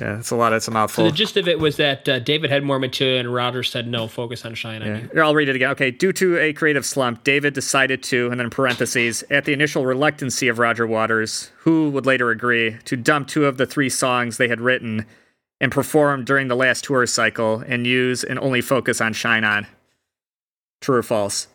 [0.00, 0.52] Yeah, it's a lot.
[0.52, 1.04] It's a So mouthful.
[1.04, 4.08] the gist of it was that uh, David had more material, and Roger said no.
[4.08, 5.06] Focus on Shine on Yeah.
[5.14, 5.22] You.
[5.22, 5.70] I'll read it again.
[5.70, 5.92] Okay.
[5.92, 10.48] Due to a creative slump, David decided to, and then parentheses, at the initial reluctancy
[10.48, 14.48] of Roger Waters, who would later agree, to dump two of the three songs they
[14.48, 15.06] had written
[15.60, 19.66] and perform during the last tour cycle and use and only focus on Shine On.
[20.80, 21.48] True or false?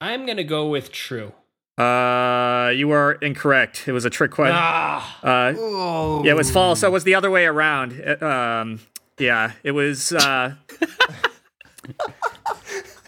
[0.00, 1.32] I'm gonna go with true.
[1.78, 3.88] Uh, you are incorrect.
[3.88, 4.56] It was a trick question.
[4.58, 6.22] Ah, Uh, Oh.
[6.24, 6.80] yeah, it was false.
[6.80, 8.00] So it was the other way around.
[8.00, 8.80] Uh, Um,
[9.18, 10.12] yeah, it was.
[10.12, 10.54] Uh,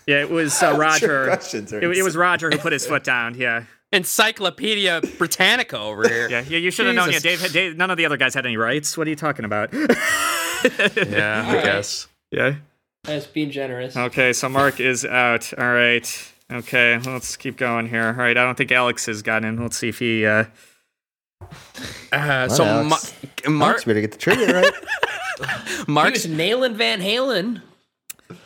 [0.07, 1.29] yeah, it was uh, Roger.
[1.31, 3.35] It, it was Roger who put his foot down.
[3.37, 3.65] Yeah,
[3.97, 6.29] Encyclopedia Britannica over here.
[6.29, 6.59] yeah, yeah.
[6.59, 7.11] You should have known.
[7.11, 7.77] Yeah, Dave, Dave.
[7.77, 8.97] None of the other guys had any rights.
[8.97, 9.73] What are you talking about?
[10.97, 11.65] Yeah, I Alright.
[11.65, 12.09] guess.
[12.33, 12.55] yeah.
[13.05, 13.97] that's being generous.
[13.97, 15.53] Okay, so Mark is out.
[15.57, 16.33] All right.
[16.51, 18.07] Okay, let's keep going here.
[18.07, 19.63] All right, I don't think Alex has gotten in.
[19.63, 20.25] Let's see if he.
[20.27, 20.45] Uh,
[22.11, 23.13] Uh, so Alex.
[23.45, 24.73] Ma- Mark, Mark's better get the trivia right.
[25.89, 27.61] Mark's was nailing Van Halen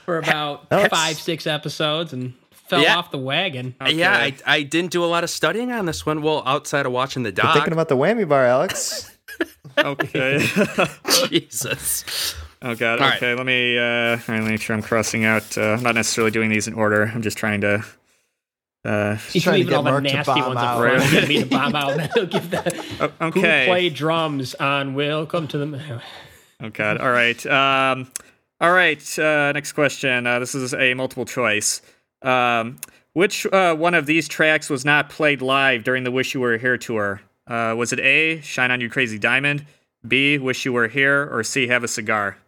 [0.05, 0.89] for about Alex.
[0.91, 2.35] five, six episodes and
[2.71, 2.97] fell Yeah.
[2.97, 3.75] off the wagon.
[3.87, 6.23] Yeah, I, I didn't do a lot of studying on this one.
[6.23, 7.53] Well, outside of watching the doc.
[7.55, 9.11] Thinking about the whammy bar, Alex.
[9.79, 10.39] okay.
[11.29, 12.35] Jesus.
[12.63, 13.01] Oh god.
[13.01, 13.17] All right.
[13.17, 13.87] okay, let me uh all
[14.17, 16.75] right, let me make sure I'm crossing out uh I'm not necessarily doing these in
[16.75, 17.11] order.
[17.15, 17.85] I'm just trying to
[18.85, 20.57] uh He's trying to leaving get all the Mark nasty ones out.
[20.57, 21.13] up front.
[21.13, 21.29] Right.
[21.29, 24.95] He's gonna the bomb out, and then he'll give the oh, who play drums on
[24.95, 26.03] "Welcome to the."
[26.63, 26.99] Oh god.
[26.99, 27.45] All right.
[27.47, 28.11] Um
[28.61, 30.27] all right, uh next question.
[30.27, 31.81] Uh this is a multiple choice.
[32.23, 32.79] Um
[33.13, 36.57] which uh, one of these tracks was not played live during the Wish You Were
[36.59, 37.21] Here tour?
[37.47, 39.67] Uh, was it A, Shine On You Crazy Diamond,
[40.07, 42.39] B, Wish You Were Here, or C, Have a Cigar?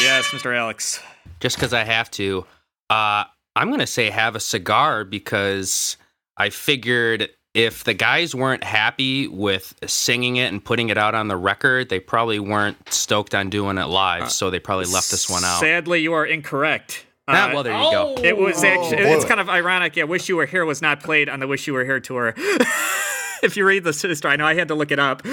[0.00, 0.56] Yes, Mr.
[0.56, 1.00] Alex.
[1.40, 2.46] Just because I have to.
[2.88, 3.24] Uh,
[3.54, 5.96] I'm going to say have a cigar because
[6.36, 11.28] I figured if the guys weren't happy with singing it and putting it out on
[11.28, 14.30] the record, they probably weren't stoked on doing it live.
[14.30, 15.60] so they probably left this one out.
[15.60, 17.06] Sadly, you are incorrect.
[17.26, 18.16] Ah, Uh, well, there you go.
[18.22, 18.96] It was actually.
[19.04, 19.14] boy.
[19.14, 19.96] It's kind of ironic.
[19.96, 22.34] Yeah, "Wish You Were Here" was not played on the "Wish You Were Here" tour.
[23.42, 25.22] if you read the story, I know I had to look it up.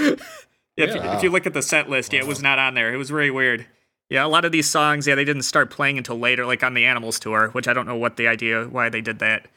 [0.77, 2.93] If, you, if you look at the set list, yeah, it was not on there.
[2.93, 3.67] It was very weird.
[4.09, 6.73] Yeah, a lot of these songs, yeah, they didn't start playing until later, like on
[6.73, 9.47] the Animals tour, which I don't know what the idea why they did that.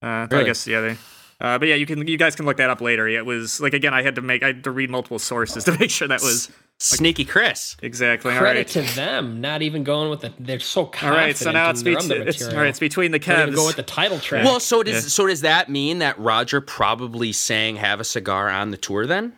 [0.00, 0.96] Uh, but I guess yeah, they.
[1.42, 3.06] Uh, but yeah, you can you guys can look that up later.
[3.08, 5.76] It was like again, I had to make I had to read multiple sources to
[5.76, 7.76] make sure that was like, Sneaky Chris.
[7.82, 8.86] exactly all Credit right.
[8.86, 10.32] to them, not even going with the.
[10.38, 11.16] They're so All confident.
[11.26, 12.68] right, so now it's, their bet- other it's all right.
[12.68, 13.56] It's between the They even Cavs.
[13.56, 14.44] go with the title track.
[14.44, 15.00] Well, so does Yeah.
[15.08, 19.32] so does that mean that Roger probably sang "Have a Cigar" on the tour then?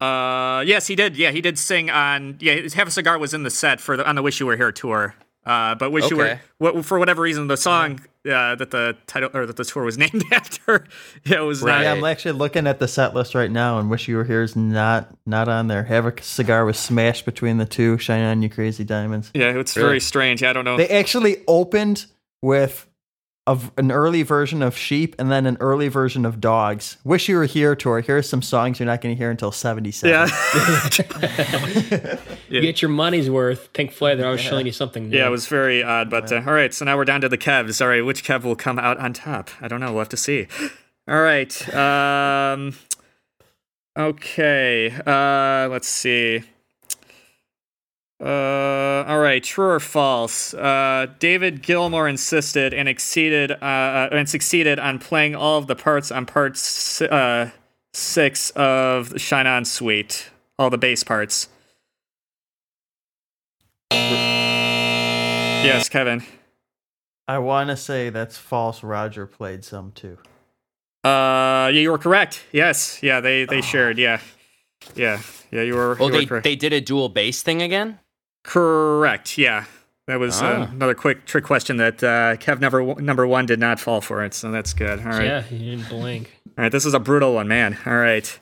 [0.00, 1.16] Uh, yes, he did.
[1.16, 2.36] Yeah, he did sing on.
[2.40, 4.56] Yeah, "Have a Cigar" was in the set for the on the "Wish You Were
[4.56, 5.14] Here" tour.
[5.48, 9.30] Uh, but "Wish You Were," what, for whatever reason, the song uh, that the title
[9.32, 10.84] or that the tour was named after,
[11.24, 11.76] yeah, it was Right.
[11.76, 11.82] not.
[11.84, 14.42] Yeah, I'm actually looking at the set list right now, and "Wish You Were Here"
[14.42, 15.84] is not not on there.
[15.84, 17.96] "Have a Cigar" was smashed between the two.
[17.98, 19.88] "Shine On You Crazy Diamonds." Yeah, it's Really?
[19.88, 20.42] very strange.
[20.42, 20.76] I don't know.
[20.76, 22.06] They actually opened
[22.42, 22.86] with
[23.48, 27.28] a v an early version of "Sheep" and then an early version of "Dogs." "Wish
[27.28, 28.00] You Were Here" tour.
[28.00, 30.10] Here's some songs you're not going to hear until '77.
[30.10, 30.28] yeah,
[32.48, 33.72] you get your money's worth.
[33.72, 35.08] Pink Floyd, they're always showing you something.
[35.08, 35.16] New.
[35.16, 36.10] yeah, it was very odd.
[36.10, 37.80] But uh, all right, so now we're down to the Kevs.
[37.80, 39.50] All right, which Kev will come out on top?
[39.60, 39.92] I don't know.
[39.92, 40.46] We'll have to see.
[41.08, 41.74] All right.
[41.74, 42.74] Um.
[43.98, 44.92] Okay.
[45.06, 45.68] Uh.
[45.70, 46.42] Let's see.
[48.20, 50.52] Uh, all right, true or false?
[50.52, 55.76] Uh, David Gilmour insisted and exceeded uh, uh, and succeeded on playing all of the
[55.76, 57.50] parts on part si- uh,
[57.92, 61.48] six of the Shine On Suite, all the bass parts.
[65.60, 66.22] Yes, Kevin.
[67.26, 68.82] I want to say that's false.
[68.82, 70.18] Roger played some too.
[71.04, 72.44] Uh, yeah, you were correct.
[72.52, 73.98] Yes, yeah, they they shared.
[73.98, 74.20] Yeah,
[74.96, 75.20] yeah,
[75.50, 75.94] yeah, you were.
[75.94, 76.44] Well, you were they correct.
[76.44, 77.98] they did a dual bass thing again.
[78.44, 79.36] Correct.
[79.38, 79.64] Yeah,
[80.06, 80.72] that was uh, Ah.
[80.72, 84.34] another quick trick question that uh, Kev number number one did not fall for it,
[84.34, 85.00] so that's good.
[85.00, 86.30] All right, Yeah, you didn't blink.
[86.56, 86.72] all right.
[86.72, 87.76] This is a brutal one, man.
[87.86, 88.38] All right,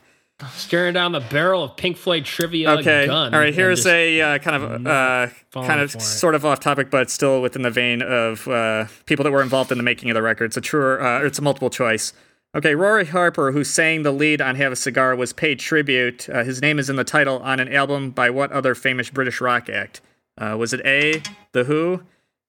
[0.55, 3.06] Staring down the barrel of Pink Floyd trivia okay.
[3.06, 3.32] gun.
[3.32, 3.55] All right.
[3.55, 7.62] Here's a uh, kind of uh, kind of sort of off topic, but still within
[7.62, 10.44] the vein of uh, people that were involved in the making of the record.
[10.47, 11.02] It's a true.
[11.02, 12.12] Uh, it's a multiple choice.
[12.55, 16.28] Okay, Roy Harper, who sang the lead on Have a Cigar, was paid tribute.
[16.28, 19.40] Uh, his name is in the title on an album by what other famous British
[19.40, 20.01] rock act?
[20.39, 22.02] Uh, was it A, The Who,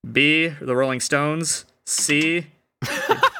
[0.10, 2.48] B, The Rolling Stones, C?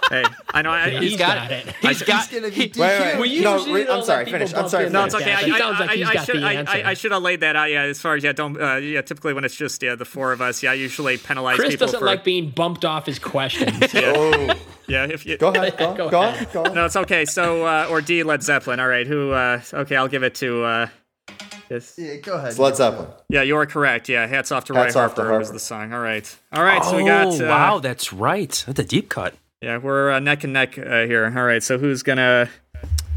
[0.10, 0.72] Hey, I know.
[0.72, 1.66] I, He's got, it.
[1.82, 2.30] He's got.
[2.32, 3.16] gonna he- be Wait, wait.
[3.18, 4.26] Well, you no, re- I'm sorry.
[4.26, 4.54] people Finish.
[4.56, 4.90] I'm sorry.
[4.90, 5.34] no, it's okay.
[5.34, 6.54] I, I, like I, I should, I.
[6.64, 7.70] I, I should have laid that out.
[7.70, 9.02] Yeah, as far as yeah, don't uh, yeah.
[9.02, 11.88] Typically, when it's just yeah the four of us, yeah, I usually penalize Chris people
[11.88, 13.94] doesn't for like being bumped off his questions.
[13.96, 14.54] Oh,
[14.88, 15.06] yeah.
[15.06, 15.78] If you go ahead.
[15.78, 16.48] Go, Go go, ahead.
[16.48, 16.64] on, go.
[16.70, 16.74] on.
[16.76, 17.26] no, it's okay.
[17.26, 18.80] So uh, or D Led Zeppelin.
[18.80, 19.32] All right, who?
[19.32, 20.64] Uh, okay, I'll give it to.
[20.64, 20.88] Uh,
[21.70, 21.96] this.
[21.98, 22.50] Yeah, go ahead.
[22.52, 23.10] It's Led Zeppelin.
[23.28, 24.08] Yeah, you are correct.
[24.08, 25.92] Yeah, hats off to Roy Hats off to Harper was the song.
[25.92, 26.82] All right, all right.
[26.86, 27.28] So we got.
[27.28, 28.64] Oh, Uh, wow, that's right.
[28.66, 29.34] That's a deep cut.
[29.62, 31.34] Yeah, we're uh, neck and neck uh, here.
[31.36, 32.48] All right, so who's gonna?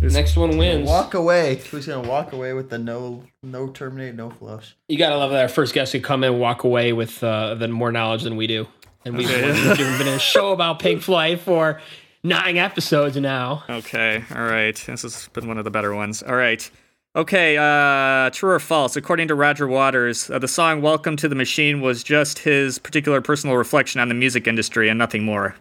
[0.00, 0.88] Next one wins.
[0.88, 1.56] Walk away.
[1.70, 4.74] Who's gonna walk away with the no no terminate no flush?
[4.88, 7.56] You gotta love that our first guest could come in and walk away with uh,
[7.56, 8.66] the more knowledge than we do.
[9.04, 11.82] and we've, we've been in a show about Pink Floyd for
[12.22, 13.64] nine episodes now.
[13.68, 14.82] Okay, all right.
[14.86, 16.22] This has been one of the better ones.
[16.22, 16.70] All right.
[17.14, 18.96] Okay, uh, true or false?
[18.96, 23.20] According to Roger Waters, uh, the song Welcome to the Machine was just his particular
[23.20, 25.54] personal reflection on the music industry and nothing more.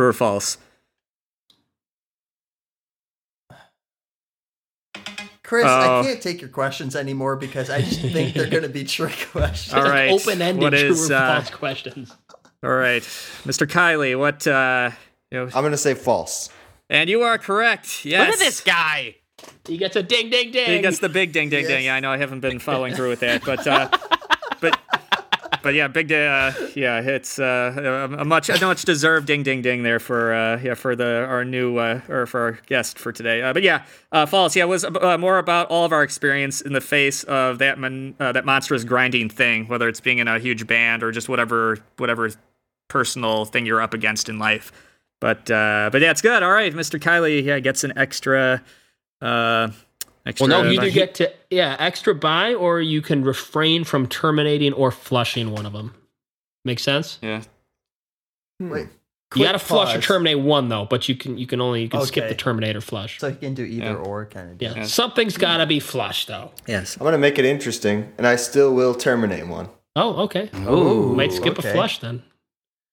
[0.00, 0.56] True or false?
[5.42, 6.00] Chris, Oh.
[6.00, 9.28] I can't take your questions anymore because I just think they're going to be trick
[9.30, 9.74] questions.
[9.74, 10.10] All right.
[10.10, 12.16] Open-ended What true is, or uh, false questions.
[12.62, 13.02] All right.
[13.44, 13.66] Mr.
[13.66, 14.90] Kylie, what, uh,
[15.30, 16.48] you know, I'm gonna say false.
[16.88, 18.06] and you are correct.
[18.06, 18.26] Yes.
[18.26, 19.16] Look at this guy.
[19.66, 20.76] He gets a ding, ding, ding.
[20.76, 21.84] He gets the big ding ding ding.
[21.84, 24.19] Yeah, I know I haven't been following through with that, but uh, but
[25.62, 26.26] but yeah, big day.
[26.26, 30.60] Uh, yeah, it's uh, a much a much deserved ding ding ding there for uh,
[30.62, 33.42] yeah for the our new uh, or for our guest for today.
[33.42, 34.56] Uh, but yeah, uh, false.
[34.56, 34.84] Yeah, was
[35.18, 39.28] more about all of our experience in the face of that mon- that monstrous grinding
[39.28, 42.30] thing, whether it's being in a huge band or just whatever whatever
[42.88, 44.72] personal thing you're up against in life.
[45.20, 46.42] But but yeah, it's good.
[46.42, 46.98] All right, Mr.
[47.00, 48.62] Kylie, yeah, gets an extra.
[50.26, 54.06] Extra Well, no, you either get to yeah extra buy, or you can refrain from
[54.06, 55.94] terminating or flushing one of them.
[56.64, 57.18] Make sense?
[57.22, 57.42] yeah.
[58.60, 58.68] Hmm.
[58.70, 58.88] Wait, you
[59.30, 61.88] quick got to flush or terminate one though, but you can you can only you
[61.88, 63.18] can skip the terminator flush.
[63.18, 63.94] So you can do either Yeah.
[63.94, 64.60] or kind of.
[64.60, 66.50] yeah, something's got to be flushed though.
[66.66, 66.96] Yes.
[66.98, 69.68] I'm gonna make it interesting, and I still will terminate one.
[69.96, 70.50] Oh, okay.
[70.68, 71.70] Ooh, Might skip okay.
[71.70, 72.22] a flush then.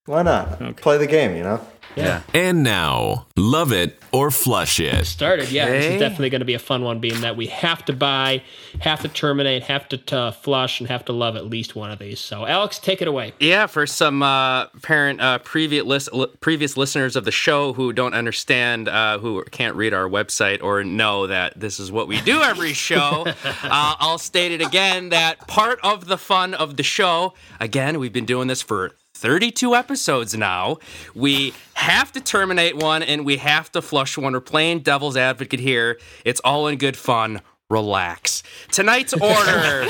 [0.06, 0.62] Why not?
[0.62, 0.74] Okay.
[0.82, 1.60] Play the game, you know.
[1.98, 2.22] Yeah.
[2.34, 5.06] And now, love it or flush it.
[5.06, 5.52] Started.
[5.52, 7.94] Yeah, this is definitely going to be a fun one, being that we have to
[7.94, 8.44] buy,
[8.80, 12.00] have to terminate, have to uh, flush, and have to love at least one of
[12.00, 12.20] these.
[12.20, 13.34] So, Alex, take it away.
[13.40, 17.92] Yeah, for some uh, parent uh, previous lis- li- previous listeners of the show who
[17.94, 22.22] don't understand, uh, who can't read our website or know that this is what we
[22.22, 26.84] do every show, uh, I'll state it again that part of the fun of the
[26.84, 30.78] show, again, we've been doing this for 32 episodes now.
[31.16, 34.34] We have to terminate one and we have to flush one.
[34.34, 36.00] We're playing devil's advocate here.
[36.24, 37.42] It's all in good fun.
[37.70, 38.44] Relax.
[38.72, 39.88] Tonight's order.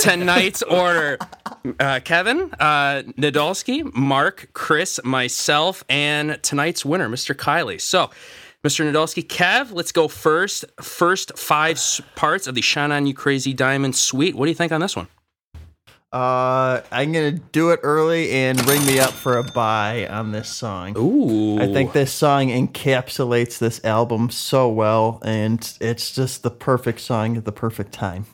[0.00, 1.18] tonight's order.
[1.78, 7.34] Uh, Kevin, uh, Nadolski, Mark, Chris, myself, and tonight's winner, Mr.
[7.34, 7.80] Kylie.
[7.80, 8.10] So,
[8.64, 8.84] Mr.
[8.90, 10.64] Nadolski, Kev, let's go first.
[10.80, 11.80] First five
[12.16, 14.34] parts of the Shine On You Crazy Diamond Suite.
[14.34, 15.06] What do you think on this one?
[16.12, 20.48] Uh, I'm gonna do it early and ring me up for a buy on this
[20.48, 20.96] song.
[20.98, 21.60] Ooh.
[21.60, 27.36] I think this song encapsulates this album so well, and it's just the perfect song
[27.36, 28.26] at the perfect time.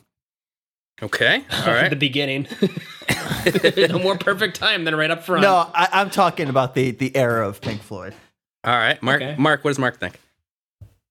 [1.03, 1.43] Okay.
[1.51, 1.89] all right.
[1.91, 2.47] The beginning.
[3.91, 5.43] no more perfect time than right up front.
[5.43, 8.15] No, I, I'm talking about the the era of Pink Floyd.
[8.63, 9.01] All right.
[9.03, 9.35] Mark, Okay.
[9.37, 10.19] Mark, what does Mark think?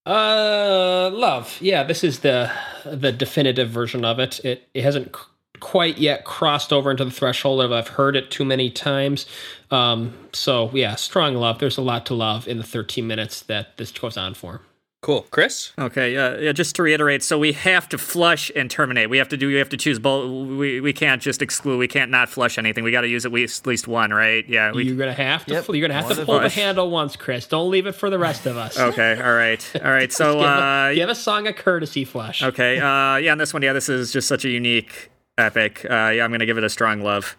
[0.05, 1.57] Uh, love.
[1.61, 2.51] Yeah, this is the
[2.85, 4.45] the definitive version of it.
[4.45, 5.23] It it hasn't c-
[5.61, 9.27] quite yet crossed over into the threshold of I've heard it too many times.
[9.71, 11.59] Um, so yeah, strong love.
[11.59, 14.61] There's a lot to love in the 13 minutes that this goes on for.
[15.03, 15.25] Cool.
[15.31, 15.73] Chris?
[15.79, 16.53] Okay, yeah, yeah.
[16.53, 19.09] Just to reiterate, so we have to flush and terminate.
[19.09, 19.47] We have to do.
[19.47, 20.29] We have to choose both.
[20.59, 21.77] We, we can't just exclude.
[21.77, 22.83] We can't not flush anything.
[22.83, 24.45] We got to use at least at least one, right?
[24.49, 24.73] Yeah.
[24.73, 25.53] We, you're gonna have to.
[25.53, 27.47] Yep, You're gonna have one to of pull the handle once, Chris.
[27.47, 28.77] Don't leave it for the rest of us.
[28.81, 29.21] okay.
[29.23, 29.71] All right.
[29.77, 30.13] All right.
[30.17, 32.43] So give, uh, a, give a song a courtesy flush.
[32.43, 32.79] okay.
[32.79, 33.31] Uh, yeah.
[33.33, 35.85] On this one, yeah, this is just such a unique epic.
[35.85, 37.37] Uh, yeah, I'm gonna give it a strong love.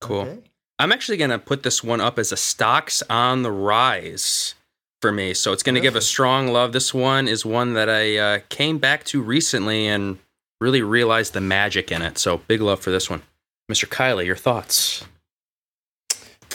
[0.00, 0.20] Cool.
[0.20, 0.38] Okay.
[0.78, 4.54] I'm actually going to put this one up as a stocks on the rise
[5.00, 5.32] for me.
[5.32, 6.72] So it's going to give a strong love.
[6.72, 10.18] This one is one that I uh, came back to recently and
[10.60, 12.18] really realized the magic in it.
[12.18, 13.22] So big love for this one.
[13.70, 13.88] Mr.
[13.88, 15.06] Kylie, your thoughts?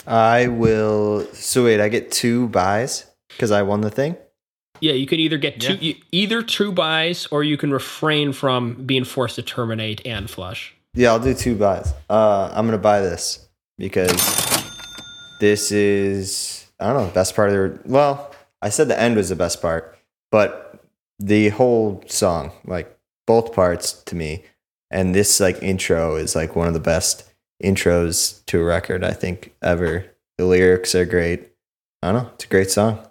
[0.06, 1.26] I will.
[1.32, 4.16] So wait, I get two buys because I won the thing.
[4.80, 8.74] Yeah, you can either get two, you, either two buys, or you can refrain from
[8.86, 10.74] being forced to terminate and flush.
[10.94, 11.92] Yeah, I'll do two buys.
[12.08, 13.48] Uh, I'm gonna buy this
[13.78, 14.10] because
[15.40, 17.88] this is I don't know the best part of the.
[17.88, 19.96] Well, I said the end was the best part,
[20.30, 20.82] but
[21.18, 22.96] the whole song, like
[23.26, 24.44] both parts to me,
[24.90, 27.30] and this like intro is like one of the best
[27.62, 30.06] intros to a record I think ever.
[30.38, 31.50] The lyrics are great.
[32.02, 32.30] I don't know.
[32.34, 33.06] It's a great song.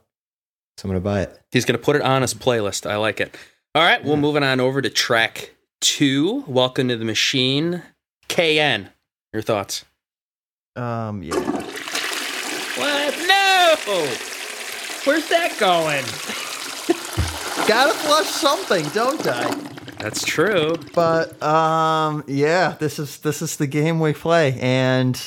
[0.80, 1.38] So I'm gonna buy it.
[1.52, 2.90] He's going to put it on his playlist.
[2.90, 3.36] I like it.
[3.76, 6.46] All right, well, moving on over to track two.
[6.48, 7.84] Welcome to the machine.
[8.30, 8.88] KN,
[9.34, 9.84] your thoughts?
[10.78, 11.36] Um, yeah.
[12.78, 13.14] What?
[13.28, 13.76] No!
[15.04, 16.06] Where's that going?
[17.68, 19.54] Gotta flush something, don't I?
[19.98, 20.76] That's true.
[20.96, 25.22] But um, yeah, this is this is the game we play, and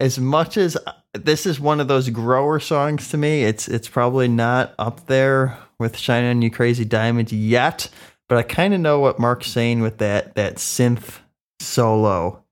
[0.00, 0.78] as much as
[1.14, 5.58] this is one of those grower songs to me, it's it's probably not up there
[5.78, 7.88] with "Shine on You Crazy Diamond" yet.
[8.28, 11.18] But I kind of know what Mark's saying with that that synth
[11.60, 12.42] solo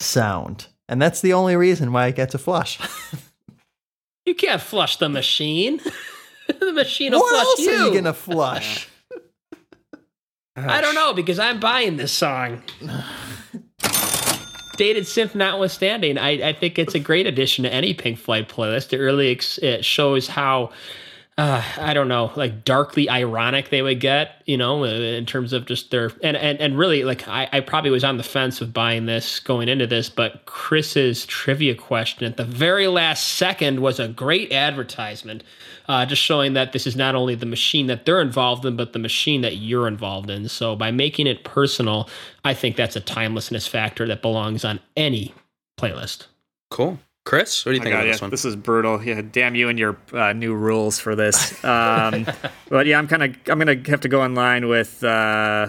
[0.00, 2.78] sound, and that's the only reason why it gets a flush.
[4.26, 5.80] You can't flush the machine.
[6.60, 7.72] the machine will what flush else you.
[7.72, 8.88] are you gonna flush?
[10.56, 12.62] I don't know because I'm buying this song.
[14.80, 18.94] Dated synth notwithstanding, I, I think it's a great addition to any Pink Floyd playlist.
[18.94, 20.70] It really ex- it shows how
[21.40, 25.64] uh, I don't know, like darkly ironic they would get, you know, in terms of
[25.64, 28.74] just their and and, and really like I, I probably was on the fence with
[28.74, 33.98] buying this going into this, but Chris's trivia question at the very last second was
[33.98, 35.42] a great advertisement,
[35.88, 38.92] uh, just showing that this is not only the machine that they're involved in, but
[38.92, 40.46] the machine that you're involved in.
[40.46, 42.06] So by making it personal,
[42.44, 45.32] I think that's a timelessness factor that belongs on any
[45.78, 46.26] playlist.
[46.70, 46.98] Cool.
[47.24, 48.30] Chris, what do you Oh think God, about yeah, this one?
[48.30, 49.02] this is brutal.
[49.02, 51.62] Yeah, damn you and your uh, new rules for this.
[51.64, 52.26] Um,
[52.68, 55.68] but yeah, I'm kind of I'm gonna have to go in line with uh,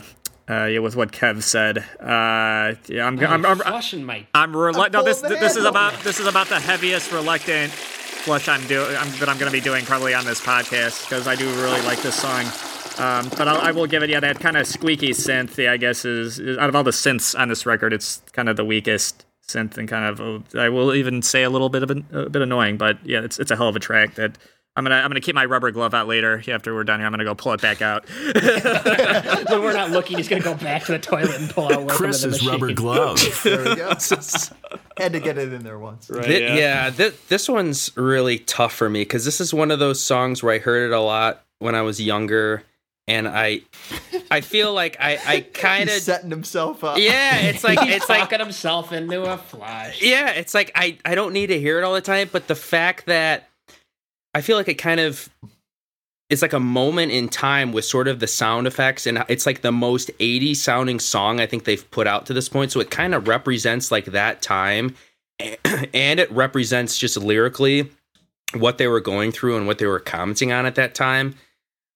[0.49, 1.79] uh, yeah with what Kev said.
[1.99, 6.19] Uh, yeah, I'm I'm, I'm, flushing my I'm relu- no, this this is about this
[6.19, 9.83] is about the heaviest reluctant flush I'm doing I'm, that I'm going to be doing
[9.85, 12.45] probably on this podcast because I do really like this song.
[12.99, 15.57] Um, but I'll, I will give it yeah that kind of squeaky synth.
[15.57, 18.47] Yeah, I guess is, is out of all the synths on this record, it's kind
[18.49, 20.21] of the weakest synth and kind of
[20.55, 22.77] uh, I will even say a little bit of an, a bit annoying.
[22.77, 24.37] But yeah, it's it's a hell of a track that.
[24.73, 26.41] I'm gonna I'm gonna keep my rubber glove out later.
[26.47, 28.05] After we're done here, I'm gonna go pull it back out.
[28.23, 31.87] when we're not looking, he's gonna go back to the toilet and pull out welcome
[31.87, 33.19] to the Chris's rubber glove.
[33.43, 33.89] There we go.
[34.97, 36.07] Had to get it in there once.
[36.07, 40.01] Thi- yeah, thi- this one's really tough for me because this is one of those
[40.01, 42.63] songs where I heard it a lot when I was younger,
[43.11, 43.61] and I,
[44.29, 46.97] I feel like I, I kind He's of, setting himself up.
[46.97, 50.01] yeah, it's like He's it's like talking himself into a flush.
[50.01, 52.55] yeah, it's like I, I don't need to hear it all the time, but the
[52.55, 53.49] fact that
[54.33, 55.29] I feel like it kind of
[56.29, 59.59] it's like a moment in time with sort of the sound effects and it's like
[59.61, 62.71] the most 80s sounding song I think they've put out to this point.
[62.71, 64.95] So it kind of represents like that time
[65.93, 67.89] and it represents just lyrically
[68.53, 71.35] what they were going through and what they were commenting on at that time.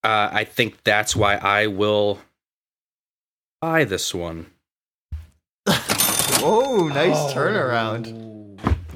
[0.06, 2.19] Uh, I think that's why I will
[3.61, 4.45] buy this one.
[5.68, 7.32] Whoa, nice Oh.
[7.34, 8.52] turnaround.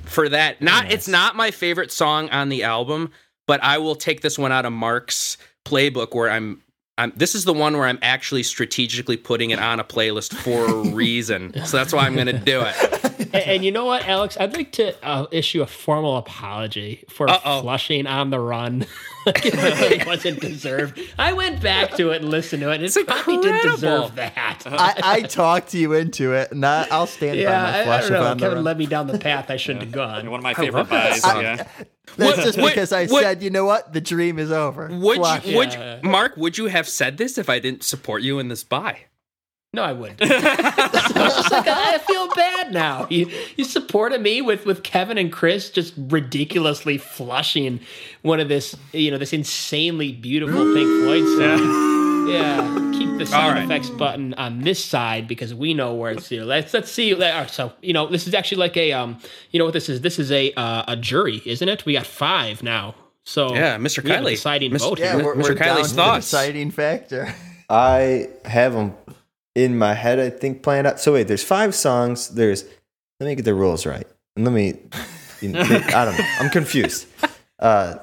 [0.06, 0.62] for that.
[0.62, 3.12] Not it's not my favorite song on the album,
[3.48, 6.62] but I will take this one out of Mark's playbook where I'm
[6.98, 10.66] I'm this is the one where I'm actually strategically putting it on a playlist for
[10.68, 11.54] a reason.
[11.66, 12.76] so that's why I'm going to do it.
[13.34, 14.38] And, and you know what, Alex?
[14.40, 17.62] I'd like to uh, issue a formal apology for Uh-oh.
[17.62, 18.86] flushing on the run.
[19.26, 21.00] like it really wasn't deserved.
[21.18, 23.78] I went back to it and listened to it, and it probably didn't incredible.
[24.10, 24.64] deserve that.
[24.66, 27.84] I, I talked to you into it, and I, I'll stand by my I, I
[27.86, 28.26] flush don't if know.
[28.32, 28.64] I'm the Kevin run.
[28.66, 30.30] led me down the path I shouldn't have gone.
[30.32, 31.42] One of my favorite that buys.
[31.42, 31.56] Yeah.
[32.18, 34.88] That's What- just what- because I what- said, you know what, the dream is over.
[34.92, 36.00] Would you, would Yeah.
[36.02, 39.02] you, Mark, would you have said this if I didn't support you in this buy?
[39.72, 40.20] No, I wouldn't.
[40.20, 43.06] so it's just like, I feel bad now.
[43.10, 47.80] You you supported me with with Kevin and Chris just ridiculously flushing
[48.24, 52.28] one of this you know this insanely beautiful Pink Floyd song.
[52.30, 53.64] Yeah, keep the sound All right.
[53.64, 56.44] effects button on this side because we know where it's here.
[56.46, 57.14] Let's let's see.
[57.14, 59.20] all right, So you know this is actually like a um
[59.52, 60.02] you know what this is?
[60.02, 61.86] This is a uh, a jury, isn't it?
[61.86, 62.96] We got five now.
[63.24, 64.04] So Yeah, Mr.
[64.04, 64.32] we have a Kylie.
[64.32, 64.80] deciding Mr.
[64.80, 65.26] vote Yeah, here.
[65.26, 65.44] we're, Mr.
[65.50, 66.32] we're Kylie's down to the thoughts.
[66.32, 67.36] deciding factor.
[67.70, 68.96] I have them
[69.64, 70.20] in my head.
[70.20, 71.00] I think planned out.
[71.00, 72.30] So wait, there's five songs.
[72.30, 72.64] There's
[73.20, 74.80] let me get the rules right, and let me.
[75.42, 76.26] You know, I don't know.
[76.40, 77.08] I'm confused.
[77.58, 77.96] Uh,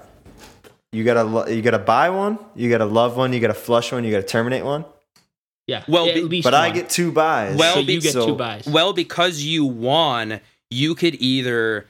[0.93, 2.39] you gotta you gotta buy one.
[2.55, 3.33] You gotta love one.
[3.33, 4.05] You gotta flush one.
[4.05, 4.85] You gotta terminate one.
[5.67, 7.57] Yeah, Well, at least But I get two buys.
[7.57, 8.67] Well, so you get so- two buys.
[8.67, 11.87] Well, because you won, you could either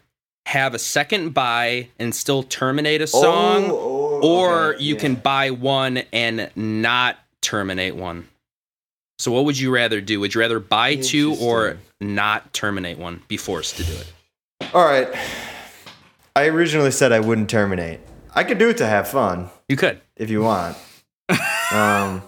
[0.46, 5.00] have a second buy and still terminate a song, oh, or okay, you yeah.
[5.00, 8.26] can buy one and not terminate one.
[9.18, 10.20] So, what would you rather do?
[10.20, 13.22] Would you rather buy two or not terminate one?
[13.28, 14.12] Be forced to do it.
[14.74, 15.08] All right.
[16.34, 18.00] I originally said I wouldn't terminate.
[18.34, 20.00] I could do it to have fun You could.
[20.16, 20.76] if you want.
[21.72, 22.22] Um,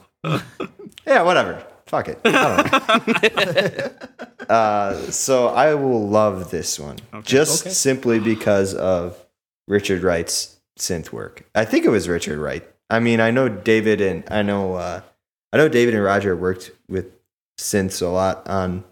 [1.06, 1.62] yeah, whatever.
[1.86, 2.20] Fuck it.
[2.24, 4.48] I don't know.
[4.48, 7.70] uh, so I will love this one just Okay.
[7.70, 9.16] simply because of
[9.66, 11.44] Richard Wright's synth work.
[11.55, 12.66] I think it was Richard Wright.
[12.90, 15.02] I mean, I know David and I know uh,
[15.53, 17.07] I know David and Roger worked with
[17.59, 18.85] synths a lot on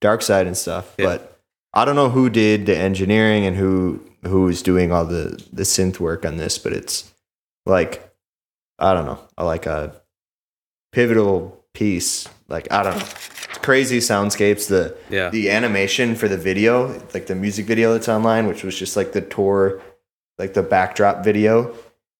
[0.00, 1.06] Dark Side and stuff, Yeah.
[1.06, 1.40] but
[1.74, 6.00] I don't know who did the engineering and who who's doing all the the synth
[6.00, 7.12] work on this, but it's
[7.66, 8.10] like
[8.78, 9.92] I don't know, like a
[10.92, 12.26] pivotal piece.
[12.48, 13.04] Like I don't know,
[13.62, 14.68] crazy soundscapes.
[14.68, 15.28] The Yeah.
[15.30, 19.12] the animation for the video, like the music video that's online, which was just like
[19.12, 19.82] the tour,
[20.38, 21.74] like the backdrop video,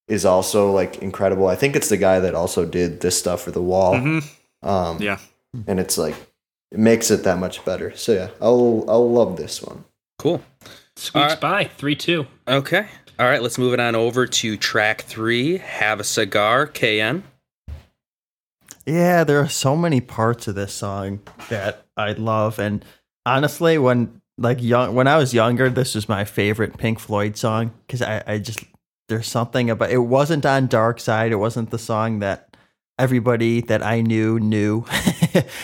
[0.09, 1.47] is also like incredible.
[1.47, 3.95] I think it's the guy that also did this stuff for the wall.
[3.95, 4.25] Mhm.
[4.63, 5.19] Um, Yeah.
[5.67, 6.15] and it's like
[6.73, 7.95] it makes it that much better.
[7.97, 9.85] So yeah, I'll I'll love this one.
[10.19, 10.43] Cool.
[10.97, 11.41] Squeaks All right.
[11.41, 12.27] by three two.
[12.49, 12.87] Okay.
[13.21, 15.59] All right, let's move it on over to track three.
[15.59, 17.25] Have a cigar, KN.
[18.87, 21.21] Yeah, there are so many parts of this song
[21.51, 22.85] that I love, and
[23.27, 27.73] honestly, when like young when I was younger, this was my favorite Pink Floyd song
[27.87, 28.61] because I, I just
[29.09, 29.99] there's something about it.
[29.99, 31.33] wasn't on Dark Side.
[31.33, 32.57] It wasn't the song that
[32.99, 34.85] everybody that I knew knew,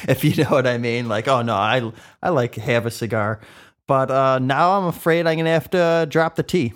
[0.08, 1.08] if you know what I mean.
[1.08, 1.92] Like, oh no, I
[2.22, 3.40] I like Have a Cigar,
[3.86, 6.72] but uh, now I'm afraid I'm gonna have to drop the T.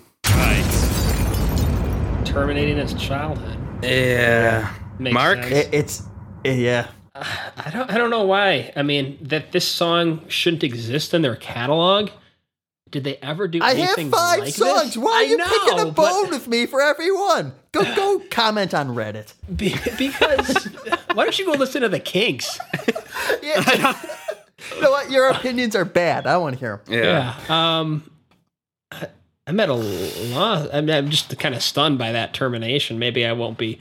[2.23, 3.57] Terminating his childhood.
[3.83, 4.71] Yeah.
[4.99, 5.43] Makes Mark?
[5.43, 5.51] sense.
[5.51, 6.03] It, it's
[6.43, 6.87] yeah.
[7.15, 8.71] I don't I don't know why.
[8.75, 12.11] I mean, that this song shouldn't exist in their catalog.
[12.91, 13.83] Did they ever do anything?
[13.83, 14.83] I have anything five like songs.
[14.95, 14.97] this?
[14.97, 17.53] Why are I you know, picking a but- bone with me for everyone?
[17.71, 19.33] Go go comment on Reddit.
[19.55, 20.65] Be- because
[21.13, 22.57] why don't you go listen to the Kinks?
[23.43, 23.95] Yeah.
[24.75, 25.11] you know what?
[25.11, 26.25] Your opinions are bad.
[26.27, 26.93] I want to hear them.
[26.95, 27.35] Yeah.
[27.47, 27.79] Yeah.
[27.79, 28.09] Um,
[28.91, 29.07] I-
[29.47, 30.67] I'm at a loss.
[30.71, 32.99] I'm, I'm just kind of stunned by that termination.
[32.99, 33.79] Maybe I won't be.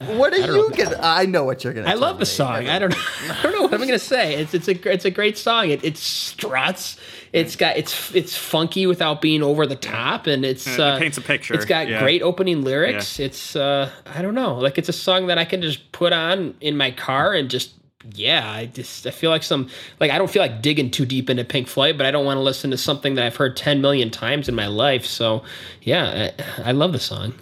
[0.00, 0.68] What are you know.
[0.70, 0.98] gonna?
[1.00, 1.88] I know what you're gonna.
[1.88, 2.68] I love the song.
[2.68, 2.94] I don't.
[3.30, 4.34] I don't know what I'm gonna say.
[4.34, 5.70] It's it's a it's a great song.
[5.70, 6.96] It it struts.
[7.34, 11.18] It's got it's it's funky without being over the top, and it's It uh, paints
[11.18, 11.54] a picture.
[11.54, 11.98] It's got yeah.
[11.98, 13.18] great opening lyrics.
[13.18, 16.54] It's uh I don't know, like it's a song that I can just put on
[16.60, 17.74] in my car and just
[18.12, 21.30] yeah, I just I feel like some like I don't feel like digging too deep
[21.30, 23.80] into Pink Floyd, but I don't want to listen to something that I've heard 10
[23.80, 25.06] million times in my life.
[25.06, 25.42] So,
[25.82, 27.34] yeah, I, I love the song.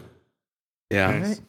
[0.90, 1.18] Yeah.
[1.18, 1.40] Nice.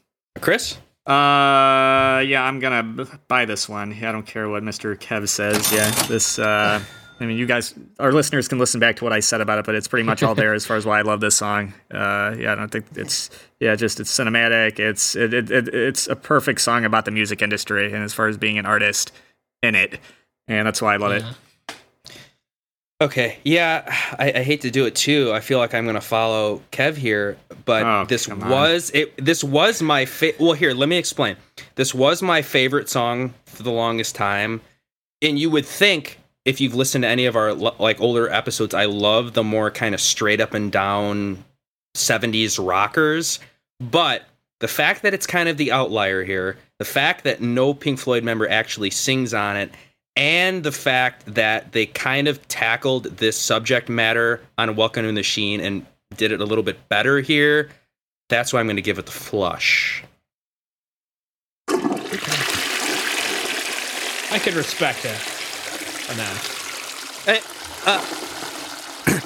[0.41, 0.77] Chris?
[1.05, 3.93] Uh, yeah, I'm gonna buy this one.
[3.93, 4.97] I don't care what Mr.
[4.97, 5.71] Kev says.
[5.71, 6.39] Yeah, this.
[6.39, 6.81] Uh,
[7.19, 9.65] I mean, you guys, our listeners can listen back to what I said about it,
[9.65, 11.73] but it's pretty much all there as far as why I love this song.
[11.91, 13.29] Uh, yeah, I don't think it's.
[13.59, 14.79] Yeah, just it's cinematic.
[14.79, 18.27] It's it, it, it it's a perfect song about the music industry and as far
[18.27, 19.11] as being an artist
[19.61, 19.99] in it,
[20.47, 21.23] and that's why I love it.
[23.01, 23.37] Okay.
[23.43, 23.83] Yeah,
[24.17, 25.31] I, I hate to do it too.
[25.33, 28.39] I feel like I'm going to follow Kev here, but Oh, this on.
[28.49, 29.13] was it.
[29.23, 30.53] This was my fa- well.
[30.53, 31.35] Here, let me explain.
[31.75, 34.61] This was my favorite song for the longest time,
[35.21, 38.85] and you would think if you've listened to any of our like older episodes, I
[38.85, 41.43] love the more kind of straight up and down
[41.95, 43.39] '70s rockers,
[43.79, 44.23] but
[44.59, 48.23] the fact that it's kind of the outlier here, the fact that no Pink Floyd
[48.23, 49.71] member actually sings on it,
[50.15, 55.13] and the fact that they kind of tackled this subject matter on Welcome to the
[55.13, 57.69] Machine and did it a little bit better here,
[58.29, 60.03] that's why I'm going to give it the flush.
[64.29, 65.32] I could respect it.
[66.13, 66.23] On uh,
[67.25, 67.43] that.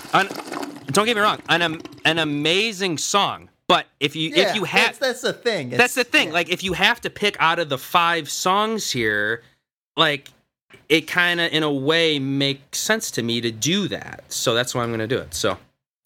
[0.13, 0.29] An-
[0.91, 4.97] don't get me wrong, an, an amazing song, but if you Yeah, if you have
[4.97, 5.69] that's the thing.
[5.69, 6.33] that's the thing, yeah.
[6.33, 9.43] like if you have to pick out of the five songs here,
[9.97, 10.29] like
[10.87, 14.23] it kind of in a way makes sense to me to do that.
[14.29, 15.33] So that's why I'm going to do it.
[15.33, 15.57] So,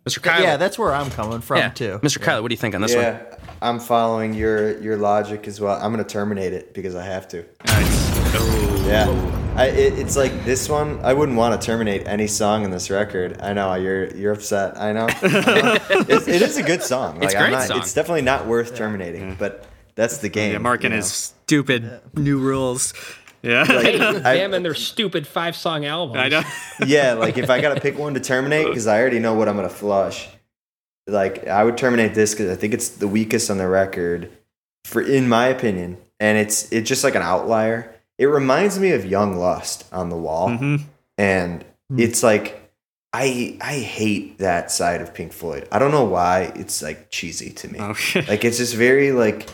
[0.06, 0.22] Mr.
[0.22, 2.00] Kyle, yeah, that's where I'm coming from yeah, too.
[2.02, 2.20] Mr.
[2.20, 2.26] Yeah.
[2.26, 3.04] Kyle, what do you think on this one?
[3.04, 5.80] yeah, I'm following your your logic as well.
[5.80, 7.46] I'm gonna terminate it because I have to.
[7.66, 8.71] Oh.
[8.84, 11.00] Yeah, I, it, it's like this one.
[11.04, 13.40] I wouldn't want to terminate any song in this record.
[13.42, 14.78] I know you're you're upset.
[14.78, 15.08] I know.
[15.22, 17.16] it, it is a good song.
[17.16, 17.78] Like, It's a I'm great not, song.
[17.80, 20.54] It's definitely not worth terminating, but that's the game.
[20.54, 21.36] Yeah, Mark and you his know?
[21.46, 22.94] stupid new rules.
[23.44, 26.18] Yeah, Hey, I- them and their stupid five song album.
[26.18, 26.42] I know.
[26.86, 29.56] yeah, like if I gotta pick one to terminate, because I already know what I'm
[29.56, 30.28] gonna flush.
[31.08, 34.32] Like I would terminate this because I think it's the weakest on the record,
[34.86, 37.96] for in my opinion, and it's it's just like an outlier.
[38.22, 40.76] It reminds me of Young Lust on the wall, hmm
[41.18, 41.66] and
[41.98, 42.72] it's like
[43.12, 45.68] I I hate that side of Pink Floyd.
[45.72, 46.52] I don't know why.
[46.56, 47.80] It's like cheesy to me.
[47.82, 48.22] Okay.
[48.28, 49.50] Like it's just very like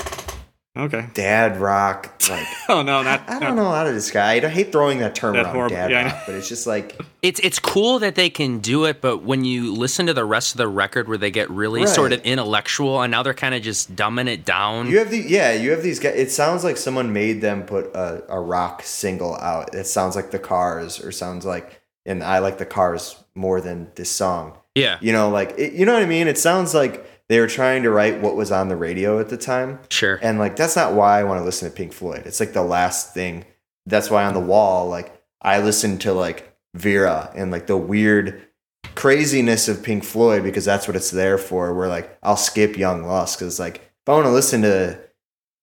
[0.78, 1.08] okay.
[1.14, 2.14] dad rock.
[2.30, 3.22] Like Oh no, not.
[3.30, 4.44] I don't know how to describe.
[4.44, 7.00] I hate throwing that term That around, horrible- dad yeah, rock, but it's just like
[7.22, 10.54] It's it's cool that they can do it, but when you listen to the rest
[10.54, 11.90] of the record where they get really Right.
[11.90, 14.90] sort of intellectual and now they're kind of just dumbing it down.
[14.90, 16.16] You have the yeah, you have these guys.
[16.16, 19.74] It sounds like someone made them put a, a rock single out.
[19.74, 23.90] It sounds like the Cars, or sounds like, and I like the Cars more than
[23.96, 24.58] this song.
[24.76, 26.28] yeah, You know, like it, you know what I mean.
[26.28, 29.38] It sounds like they were trying to write what was on the radio at the
[29.38, 30.20] time, sure.
[30.22, 32.24] and like that's not why I want to listen to Pink Floyd.
[32.26, 33.46] It's like the last thing.
[33.86, 38.48] That's why on the wall, like I listen to like Vera and like the weird
[38.96, 41.74] craziness of Pink Floyd because that's what it's there for.
[41.74, 45.00] Where like I'll skip Young Lust because like if I want to listen to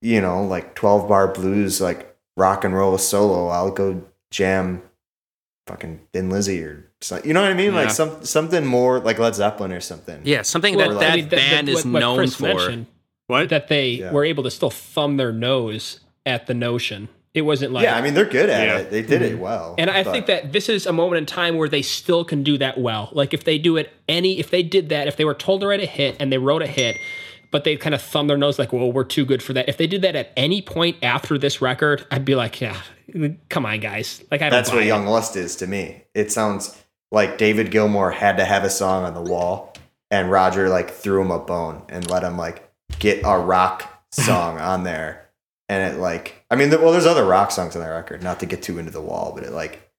[0.03, 4.83] you know like twelve bar blues like rock and roll solo, I'll go jam
[5.67, 6.91] fucking Thin Lizzy or.
[7.25, 7.73] You know what I mean?
[7.73, 7.81] Yeah.
[7.83, 10.21] Like some something more like Led Zeppelin or something.
[10.25, 12.35] yeah, something Well, that I that mean, the- the- band is what- what known Chris
[12.37, 12.43] for.
[12.45, 12.87] mentioned,
[13.27, 13.49] What?
[13.49, 14.13] That they Yeah.
[14.13, 18.01] were able to still thumb their nose at the notion It wasn't like yeah, I
[18.01, 18.79] mean they're good at Yeah.
[18.79, 18.91] it.
[18.93, 19.41] They did it mm-hmm.
[19.43, 19.75] well.
[19.77, 22.45] And I but- think that this is a moment in time where they still can
[22.45, 23.09] do that well.
[23.13, 25.67] Like if they do it any, if they did that, if they were told to
[25.67, 26.97] write a hit and they wrote a hit,
[27.51, 29.69] but they kind of thumb their nose like, well, we're too good for that.
[29.69, 32.77] If they did that at any point after this record, I'd be like, yeah,
[33.49, 34.23] come on, guys.
[34.31, 34.51] Like I don't.
[34.59, 34.89] that's buy what it.
[34.89, 36.05] Young Lust is to me.
[36.15, 36.77] It sounds
[37.15, 39.75] like David Gilmour had to have a song on the wall,
[40.11, 42.69] and Roger like threw him a bone and let him like
[42.99, 45.29] get a rock song on there.
[45.69, 48.23] And it like, I mean, well, there's other rock songs on that record.
[48.23, 49.91] Not to get too into the wall, but it like,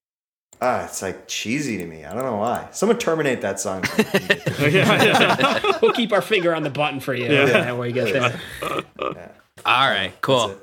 [0.62, 2.06] ah, it's like cheesy to me.
[2.06, 2.68] I don't know why.
[2.72, 3.84] Someone terminate that song.
[3.98, 5.62] yeah, yeah.
[5.82, 7.26] We'll keep our finger on the button for you.
[7.26, 7.46] Yeah.
[7.46, 8.40] That way you get there.
[9.66, 10.56] All right, cool.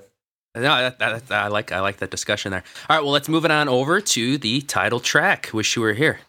[0.55, 2.63] No, that, that, that- I like I like that discussion there.
[2.89, 5.51] All right, well, let's move it on over to the title track.
[5.53, 6.21] Wish you were here,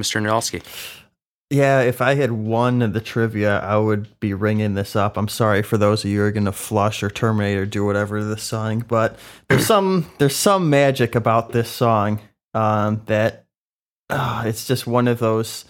[0.00, 0.20] Mr.
[0.22, 0.62] Nolsky.
[1.52, 5.16] Yeah, if I had won the trivia, I would be ringing this up.
[5.16, 7.84] I'm sorry for those of you who are going to flush or terminate or do
[7.84, 9.18] whatever to this song, but
[9.48, 12.20] there's some there's some magic about this song
[12.54, 13.46] um, that
[14.08, 15.64] uh, it's just one of those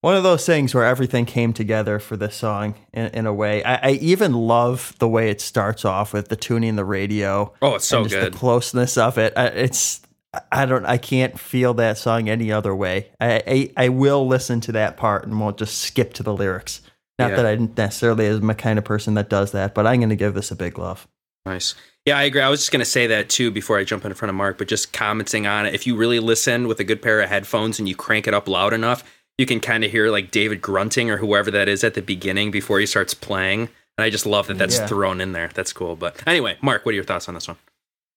[0.00, 3.62] one of those things where everything came together for this song in, in a way.
[3.62, 7.52] I, I even love the way it starts off with the tuning the radio.
[7.62, 8.32] Oh, it's so good.
[8.32, 9.32] The closeness of it.
[9.36, 10.01] I- It's
[10.50, 13.10] I don't I can't feel that song any other way.
[13.20, 16.80] I I, I will listen to that part and won't just skip to the lyrics.
[17.18, 17.36] Not Yeah.
[17.36, 20.16] that I necessarily am a kind of person that does that, but I'm going to
[20.16, 21.06] give this a big love.
[21.44, 21.74] Nice.
[22.06, 22.40] Yeah, I agree.
[22.40, 24.58] I was just going to say that too before I jump in front of Mark,
[24.58, 25.74] but just commenting on it.
[25.74, 28.48] If you really listen with a good pair of headphones and you crank it up
[28.48, 29.04] loud enough,
[29.38, 32.50] you can kind of hear like David grunting or whoever that is at the beginning
[32.50, 33.68] before he starts playing.
[33.98, 34.86] And I just love that that's Yeah.
[34.86, 35.50] thrown in there.
[35.54, 35.94] That's cool.
[35.96, 37.58] But anyway, Mark, what are your thoughts on this one?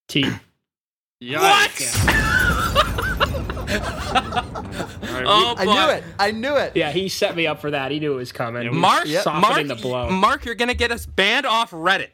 [0.07, 0.25] T.
[5.27, 6.03] Oh, I knew it.
[6.19, 6.73] I knew it.
[6.75, 7.91] Yeah, he set me up for that.
[7.91, 8.63] He knew it was coming.
[8.63, 10.09] He Mark, softening Mark, the blow.
[10.09, 12.09] Mark, you're going to get us banned off Reddit.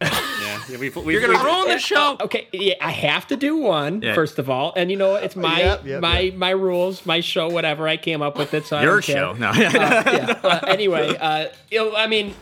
[0.46, 2.16] yeah, yeah, we've, we've, You're going to we've- ruin the show.
[2.20, 4.14] Okay, yeah, I have to do one Yeah.
[4.14, 6.34] first of all, and you know it's my Yep, yep, my yep.
[6.34, 7.86] my rules, my show, whatever.
[7.88, 9.16] I came up with it, so Your don't care.
[9.16, 9.32] show.
[9.34, 9.50] No.
[9.50, 10.32] Uh, yeah.
[10.46, 12.32] Uh, anyway, uh, you know, I mean,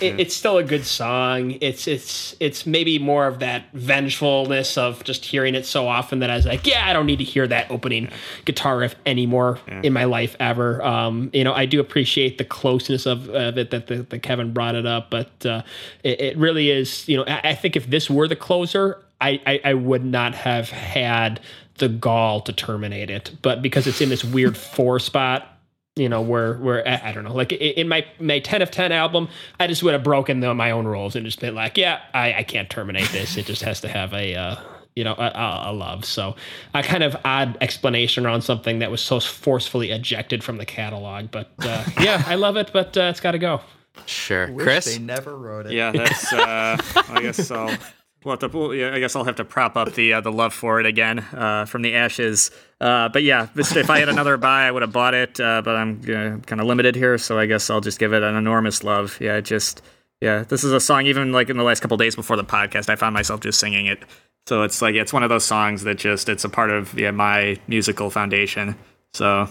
[0.00, 1.56] it, it's still a good song.
[1.60, 6.30] It's it's it's maybe more of that vengefulness of just hearing it so often that
[6.30, 8.08] I was like, yeah, I don't need to hear that opening
[8.44, 10.82] guitar riff anymore in my life ever.
[10.84, 14.52] Um, you know, I do appreciate the closeness of uh, that that, that that Kevin
[14.52, 15.62] brought it up, but uh,
[16.04, 17.08] it, it really is.
[17.08, 20.34] You know, I, I think if this were the closer, I, I I would not
[20.34, 21.40] have had
[21.78, 25.58] the gall to terminate it, but because it's in this weird four spot
[25.98, 28.92] you know, where where I I don't know, like in my my ten of ten
[28.92, 32.00] album, I just would have broken the, my own rules and just been like, yeah,
[32.14, 33.36] I, I can't terminate this.
[33.36, 34.56] It just has to have a uh,
[34.94, 36.04] you know a, a, a love.
[36.04, 36.36] So
[36.72, 41.30] a kind of odd explanation around something that was so forcefully ejected from the catalog.
[41.30, 43.60] But uh, yeah, I love it, but uh, it's got to go.
[44.06, 44.50] Sure.
[44.52, 44.84] Wish Chris?
[44.86, 45.72] they never wrote it.
[45.72, 46.32] Yeah, that's.
[46.32, 46.76] Uh,
[47.08, 47.76] I guess I'll.
[48.24, 50.32] We'll have to, well, yeah, I guess I'll have to prop up the uh, the
[50.32, 52.50] love for it again uh, from the ashes.
[52.80, 55.38] Uh, but yeah, this- if I had another buy, I would have bought it.
[55.38, 58.22] Uh, but I'm uh, kind of limited here, so I guess I'll just give it
[58.24, 59.16] an enormous love.
[59.20, 59.82] Yeah, it just
[60.20, 61.06] yeah, this is a song.
[61.06, 63.86] Even like in the last couple days before the podcast, I found myself just singing
[63.86, 64.02] it.
[64.48, 67.12] So it's like it's one of those songs that just it's a part of yeah
[67.12, 68.74] my musical foundation.
[69.14, 69.48] So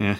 [0.00, 0.16] yeah,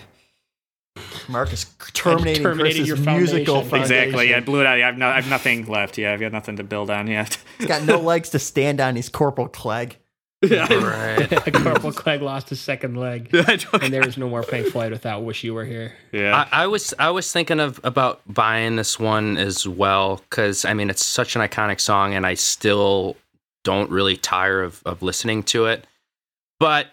[1.28, 3.70] Marcus terminating, terminating Chris's your musical foundation.
[3.70, 3.82] foundation.
[4.04, 4.30] exactly.
[4.30, 4.78] Yeah, I blew it out.
[4.78, 5.98] I have no, I have nothing left.
[5.98, 7.06] Yeah, I've got nothing to build on.
[7.06, 7.38] yet.
[7.58, 8.96] He's got no legs to stand on.
[8.96, 9.96] He's Corporal Clegg.
[10.42, 11.28] Right.
[11.54, 15.44] Corporal Clegg lost his second leg, and there is no more Pink Floyd without "Wish
[15.44, 16.46] You Were Here." yeah.
[16.50, 20.74] I, I was I was thinking of about buying this one as well because I
[20.74, 23.16] mean it's such an iconic song and I still
[23.62, 25.86] don't really tire of, of listening to it,
[26.58, 26.88] but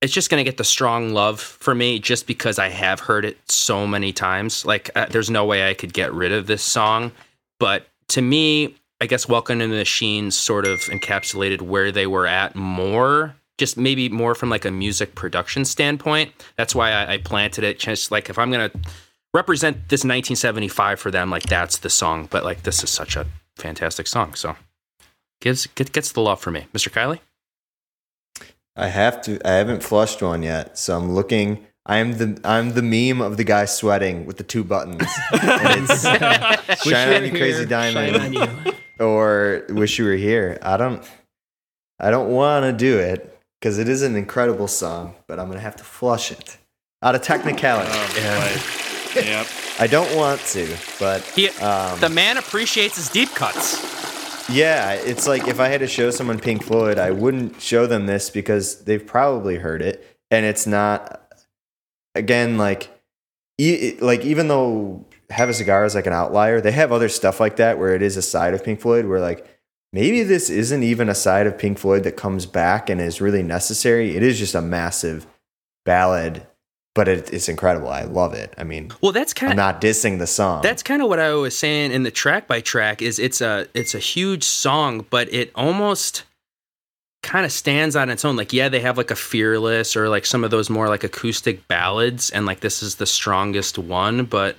[0.00, 3.38] it's just gonna get the strong love for me just because I have heard it
[3.50, 4.64] so many times.
[4.64, 7.12] Like uh, there's no way I could get rid of this song,
[7.58, 12.26] but to me, I guess Welcome to the Machine sort of encapsulated where they were
[12.26, 13.34] at more.
[13.58, 16.32] Just maybe more from like a music production standpoint.
[16.56, 17.80] That's why I, I planted it.
[17.80, 18.70] Just like if I'm gonna
[19.34, 22.28] represent this 1975 for them, like that's the song.
[22.30, 23.26] But like this is such a
[23.56, 24.54] fantastic song, so
[25.40, 26.88] gives gets the love for me, Mr.
[26.88, 27.18] Kylie.
[28.78, 29.40] I have to.
[29.44, 31.66] I haven't flushed one yet, so I'm looking.
[31.84, 35.02] I'm the I'm the meme of the guy sweating with the two buttons.
[35.32, 36.02] and it's
[36.84, 38.72] shine on you, crazy diamond, Shine on You.
[39.04, 40.58] or wish you were here.
[40.62, 41.02] I don't.
[41.98, 45.60] I don't want to do it because it is an incredible song, but I'm gonna
[45.60, 46.58] have to flush it
[47.02, 47.90] out of technicality.
[47.92, 48.06] Oh,
[49.14, 49.20] boy.
[49.22, 49.46] yep.
[49.80, 53.98] I don't want to, but He, um, the man appreciates his deep cuts.
[54.50, 58.06] Yeah, it's like if I had to show someone Pink Floyd, I wouldn't show them
[58.06, 61.22] this because they've probably heard it, and it's not.
[62.14, 62.90] Again, like,
[63.58, 67.38] e- like even though Have a Cigar is like an outlier, they have other stuff
[67.38, 69.46] like that where it is a side of Pink Floyd where like
[69.92, 73.42] maybe this isn't even a side of Pink Floyd that comes back and is really
[73.42, 74.16] necessary.
[74.16, 75.26] It is just a massive
[75.84, 76.46] ballad,
[76.98, 77.88] but it, it's incredible.
[77.90, 78.52] I love it.
[78.58, 80.62] I mean, Well, that's kind I'm of not dissing the song.
[80.62, 83.68] That's kind of what I was saying in the track by track is it's a
[83.72, 86.24] it's a huge song, but it almost
[87.22, 88.34] kind of stands on its own.
[88.36, 91.68] Like yeah, they have like a fearless or like some of those more like acoustic
[91.68, 94.56] ballads and like this is the strongest one, but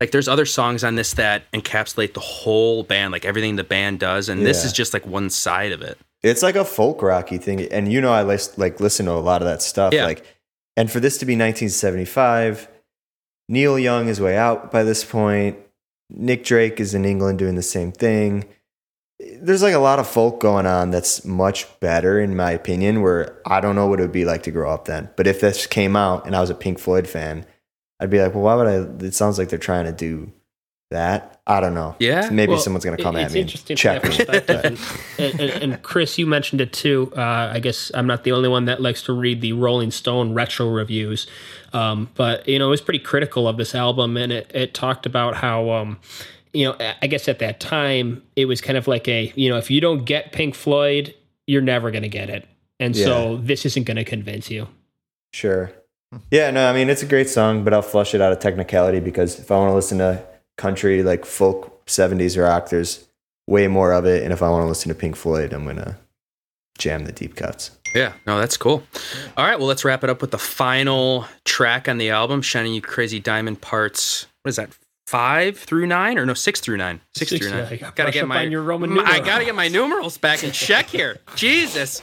[0.00, 3.98] like there's other songs on this that encapsulate the whole band, like everything the band
[4.00, 5.98] does and this is just like one side of it.
[6.22, 9.40] it's like a folk rocky thing and you know i like listen to a lot
[9.42, 10.04] of that stuff Yeah.
[10.06, 10.24] like
[10.76, 12.68] and for this to be 1975
[13.48, 15.58] neil young is way out by this point.
[16.10, 18.44] Nick drake is in england doing the same thing.
[19.18, 23.40] There's like a lot of folk going on that's much better in my opinion where
[23.46, 25.10] i don't know what it would be like to grow up then.
[25.16, 27.46] But if this came out and i was a pink floyd fan
[28.00, 29.06] i'd be like well why would i?
[29.06, 30.32] It sounds like they're trying to do
[30.90, 32.28] that i don't know Yeah?
[32.30, 35.14] maybe Well, someone's gonna it- come at me and interesting check me that but- perspective.
[35.18, 37.12] and, and, and Chris, you mentioned it too.
[37.16, 40.34] Uh, I guess I'm not the only one that likes to read the Rolling Stone
[40.34, 41.26] retro reviews,
[41.72, 45.06] um, but you know, it was pretty critical of this album, and it, it talked
[45.06, 45.70] about how.
[45.70, 45.98] Um,
[46.52, 49.58] you know, I guess at that time it was kind of like a, you know,
[49.58, 51.14] if you don't get Pink Floyd,
[51.46, 52.48] you're never going to get it.
[52.80, 54.66] And so this isn't going to convince you.
[55.34, 55.70] Sure.
[56.30, 59.00] Yeah, no, I mean it's a great song, but I'll flush it out of technicality
[59.00, 60.24] because if I want to listen to
[60.56, 63.06] country like folk 70s rock, there's
[63.46, 64.22] way more of it.
[64.22, 65.98] And if I want to listen to Pink Floyd, I'm gonna
[66.78, 67.70] jam the deep cuts.
[67.94, 68.82] Yeah, no, that's cool.
[69.36, 72.66] All right, well, let's wrap it up with the final track on the album, Shine
[72.66, 74.26] On You Crazy Diamond Parts.
[74.42, 74.70] What is that?
[75.06, 77.00] Five through nine, or no, six through nine.
[77.14, 77.78] Six, Six through through nine.
[77.80, 77.92] nine.
[77.94, 81.18] Gotta get my your Roman I gotta get my numerals back in check here.
[81.36, 82.02] Jesus.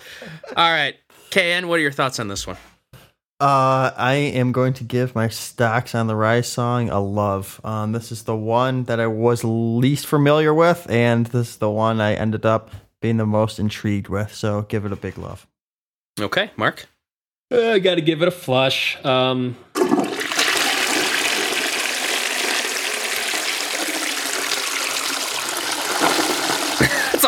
[0.55, 0.95] All right,
[1.29, 2.55] KN, what are your thoughts on this one?
[3.43, 7.59] Uh, I am going to give my Stocks on the Rise song a love.
[7.65, 11.69] Um, this is the one that I was least familiar with, and this is the
[11.69, 12.71] one I ended up
[13.01, 14.33] being the most intrigued with.
[14.33, 15.45] So give it a big love.
[16.21, 16.85] Okay, Mark.
[17.51, 18.97] Uh, I got to give it a flush.
[19.03, 19.57] Um,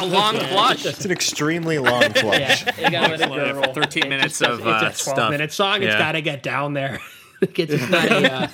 [0.06, 0.86] a long flush.
[0.86, 2.65] It's an extremely long flush.
[2.77, 3.73] yeah, you gotta let it gurgle.
[3.73, 5.32] 13 It minutes just of, uh, it's a 12 stuff.
[5.32, 5.84] minute song.
[5.84, 5.99] It's Yeah.
[5.99, 6.99] got to get down there.
[7.41, 8.48] it's got a, uh,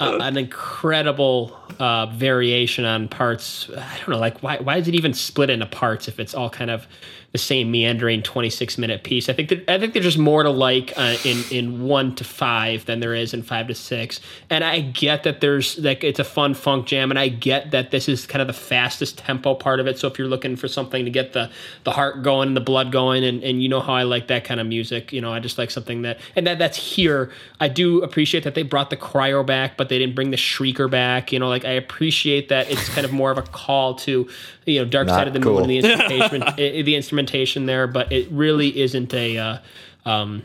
[0.00, 3.70] uh, an incredible uh, variation on parts.
[3.76, 6.50] I don't know, like why why is it even split into parts if it's all
[6.50, 6.86] kind of
[7.34, 9.28] the same meandering 26 minute piece?
[9.28, 12.22] I think that I think there's just more to like uh, in in one to
[12.22, 14.20] five than there is in five to six.
[14.48, 17.90] And I get that there's like it's a fun funk jam, and I get that
[17.90, 19.98] this is kind of the fastest tempo part of it.
[19.98, 21.50] So if you're looking for something to get the
[21.82, 24.44] the heart going and the blood going, and and you know how I like that
[24.44, 27.32] kind of music, you know, I just like something that and that that's here.
[27.58, 30.88] I do appreciate that they brought the cryo back, but they didn't bring the shrieker
[30.88, 31.32] back.
[31.32, 34.28] You know, like I appreciate that it's kind of more of a call to
[34.66, 35.58] you know Dark Not Side of the cool.
[35.58, 37.23] Moon the instrumentation, the instrumentation
[37.66, 39.38] there, but it really isn't a.
[39.38, 39.58] Uh,
[40.04, 40.42] um,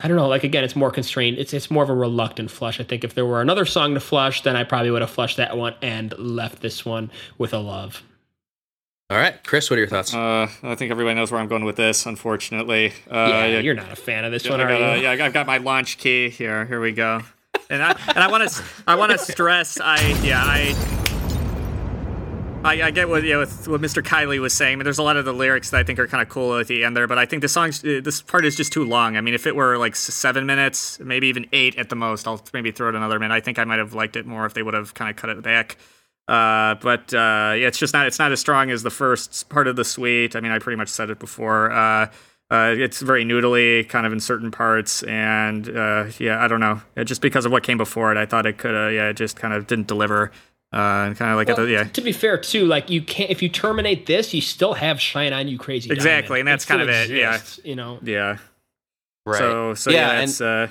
[0.00, 0.28] I don't know.
[0.28, 1.38] Like again, it's more constrained.
[1.38, 2.78] It's it's more of a reluctant flush.
[2.78, 5.38] I think if there were another song to flush, then I probably would have flushed
[5.38, 8.02] that one and left this one with a love.
[9.10, 10.14] All right, Chris, what are your thoughts?
[10.14, 12.04] Uh, I think everybody knows where I'm going with this.
[12.04, 14.96] Unfortunately, uh, yeah, yeah, you're not a fan of this yeah, one, I are got,
[14.98, 15.02] you?
[15.02, 16.66] yeah, I've got my launch key here.
[16.66, 17.22] Here we go.
[17.70, 19.80] And I and I want to I want to stress.
[19.80, 21.06] I yeah I.
[22.64, 24.02] I, I get what, yeah, with what Mr.
[24.02, 24.72] Kiley was saying.
[24.72, 26.58] I mean, there's a lot of the lyrics that I think are kind of cool
[26.58, 28.84] at the end there, but I think the song's uh, this part is just too
[28.84, 29.16] long.
[29.16, 32.42] I mean, if it were like seven minutes, maybe even eight at the most, I'll
[32.52, 33.32] maybe throw it another minute.
[33.34, 35.30] I think I might have liked it more if they would have kind of cut
[35.30, 35.76] it back.
[36.26, 39.68] Uh, but uh, yeah, it's just not it's not as strong as the first part
[39.68, 40.34] of the suite.
[40.34, 41.70] I mean, I pretty much said it before.
[41.70, 42.10] Uh,
[42.50, 46.82] uh, it's very noodly, kind of in certain parts, and uh, yeah, I don't know.
[47.04, 48.94] Just because of what came before it, I thought it could.
[48.94, 50.32] Yeah, it just kind of didn't deliver.
[50.72, 51.84] Uh, kind of like at Well, the yeah.
[51.84, 55.32] To be fair, too, like you can't if you terminate this, you still have "Shine
[55.32, 56.40] On You Crazy." Exactly, Diamond.
[56.40, 57.40] and that's still kind of it, yeah.
[57.64, 57.98] you know.
[58.02, 58.36] Yeah.
[59.24, 59.38] right.
[59.38, 60.66] So so Yeah, yeah, and- uh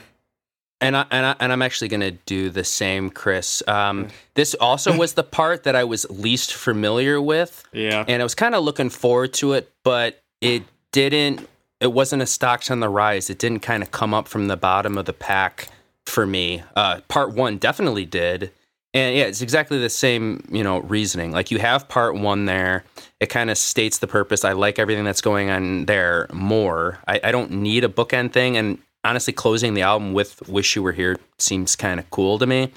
[0.79, 3.63] And I, and I, and I'm actually gonna do the same, Chris.
[3.67, 8.05] Um, this also was the part that I was least familiar with, yeah.
[8.07, 10.61] and I was kind of looking forward to it, but it
[10.91, 11.47] didn't.
[11.81, 13.31] It wasn't a stocks on the rise.
[13.31, 15.69] It didn't kind of come up from the bottom of the pack
[16.05, 16.61] for me.
[16.75, 18.51] Uh, part one definitely did,
[18.97, 20.47] and yeah, it's exactly the same.
[20.51, 21.31] You know, reasoning.
[21.31, 22.83] Like you have part one there.
[23.19, 24.45] It kind of states the purpose.
[24.45, 26.99] I like everything that's going on there more.
[27.07, 30.83] I, I don't need a bookend thing, and honestly, closing the album with "Wish You
[30.83, 32.71] Were Here" seems kind of cool to me.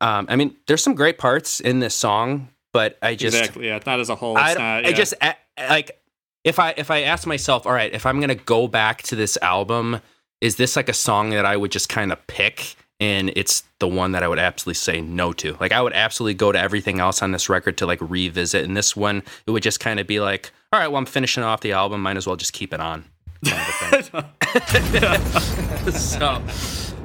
[0.00, 3.66] Um, I mean, there's some great parts in this song, but I just exactly.
[3.66, 3.80] Yeah.
[3.86, 4.36] Not as a whole.
[4.36, 5.36] It's I, not, I just I,
[5.68, 6.00] like
[6.44, 9.36] if I if I ask myself, all right, if I'm gonna go back to this
[9.42, 10.00] album,
[10.40, 12.76] is this like a song that I would just kind of pick?
[13.00, 15.56] And it's the one that I would absolutely say no to.
[15.60, 18.64] Like I would absolutely go to everything else on this record to like revisit.
[18.64, 21.44] And this one, it would just kind of be like, all right, well, I'm finishing
[21.44, 22.02] off the album.
[22.02, 23.04] Might as well just keep it on.
[23.44, 26.42] kind of so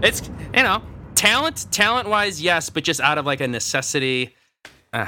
[0.01, 0.81] it's you know
[1.13, 4.35] talent, talent wise, yes, but just out of like a necessity.
[4.91, 5.07] Uh,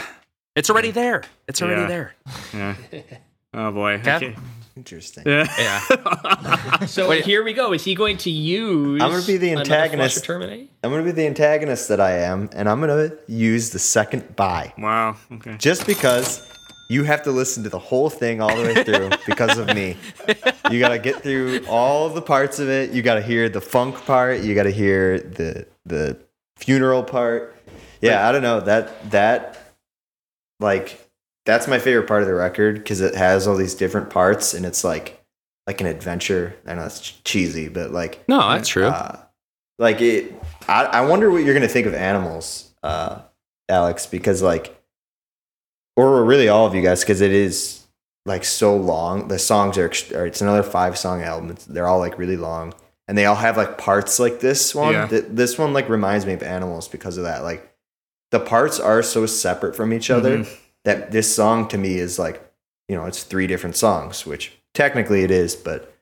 [0.56, 1.24] it's already there.
[1.48, 1.88] It's already Yeah.
[1.88, 2.16] there.
[2.54, 2.76] Yeah.
[3.56, 3.94] Oh boy.
[4.06, 4.36] Okay.
[4.76, 5.24] Interesting.
[5.26, 5.48] Yeah.
[5.58, 6.86] Yeah.
[6.88, 7.74] So here we go.
[7.74, 9.02] Is he going to use?
[9.02, 10.24] I'm gonna be the antagonist.
[10.24, 10.70] terminate?
[10.84, 14.74] I'm gonna be the antagonist that I am, and I'm gonna use the second buy.
[14.78, 15.16] Wow.
[15.32, 15.56] Okay.
[15.58, 16.48] just because
[16.90, 19.98] you have to listen to the whole thing all the way through because of me.
[20.70, 22.92] You got to get through all the parts of it.
[22.92, 24.42] You got to hear the funk part.
[24.42, 26.18] You got to hear the the
[26.58, 27.56] funeral part.
[28.02, 29.74] Yeah, I don't know that that
[30.60, 31.05] like
[31.46, 34.66] that's my favorite part of the record because it has all these different parts and
[34.66, 35.22] it's like
[35.68, 36.56] like an adventure.
[36.68, 38.86] I know it's ch- cheesy, but like No, that's true.
[38.88, 39.20] uh,
[39.80, 40.34] like it
[40.68, 43.20] I, I wonder what you're gonna think of animals uh
[43.68, 44.80] alex because like
[45.96, 47.86] or really all of you guys because it is
[48.26, 52.00] like so long the songs are, or it's another five song album it's, they're all
[52.00, 52.74] like really long
[53.08, 55.08] and they all have like parts like this one Yeah.
[55.08, 57.72] Th- this one like reminds me of animals because of that like
[58.32, 60.58] the parts are so separate from each other Mhm.
[60.86, 62.42] That this song to me is like
[62.88, 65.94] you know it's three different songs which technically it is but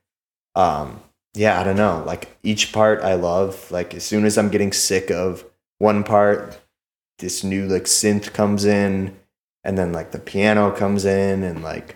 [0.56, 1.02] um
[1.34, 2.04] yeah i don't know.
[2.06, 3.72] Like each part i love.
[3.72, 5.44] Like as soon as i'm getting sick of
[5.80, 6.60] one part
[7.20, 9.18] this new like synth comes in
[9.64, 11.96] and then like the piano comes in and like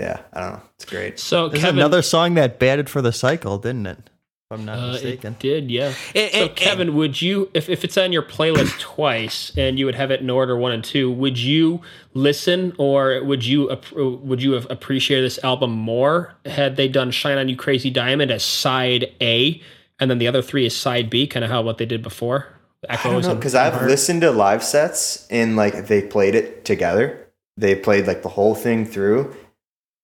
[0.00, 0.62] yeah i don't know.
[0.76, 1.18] It's great.
[1.18, 4.10] So There's Kevin, another song that batted for the cycle, didn't it?
[4.50, 5.32] If I'm not uh, mistaken.
[5.34, 5.92] it did, yeah.
[6.14, 9.84] It- so it- Kevin, would you, if, if it's on your playlist twice and you
[9.84, 11.82] would have it in order one and two, would you
[12.14, 17.36] listen or would you would you have appreciated this album more had they done "Shine
[17.36, 19.60] on You, Crazy Diamond" as side A,
[20.00, 22.46] and then the other three is side B, kind of how what they did before?
[22.88, 27.28] Echoes know because I've listened to live sets and like they played it together.
[27.58, 29.36] They played like the whole thing through,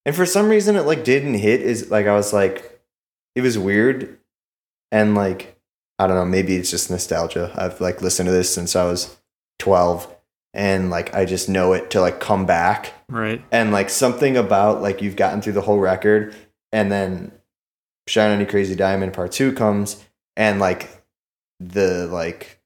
[0.04, 1.62] and for some reason it like didn't hit.
[1.62, 2.78] Is like I was like,
[3.34, 4.18] it was weird,
[4.94, 5.58] and like
[5.98, 6.24] I don't know.
[6.24, 7.52] Maybe it's just nostalgia.
[7.56, 9.16] I've like listened to this since I was
[9.58, 10.06] twelve,
[10.52, 13.42] and like I just know it to like come back Right.
[13.52, 16.34] and like something about like you've gotten through the whole record
[16.72, 17.32] and then
[18.08, 20.02] shine on you crazy diamond part two comes
[20.36, 20.90] and like
[21.60, 22.60] the like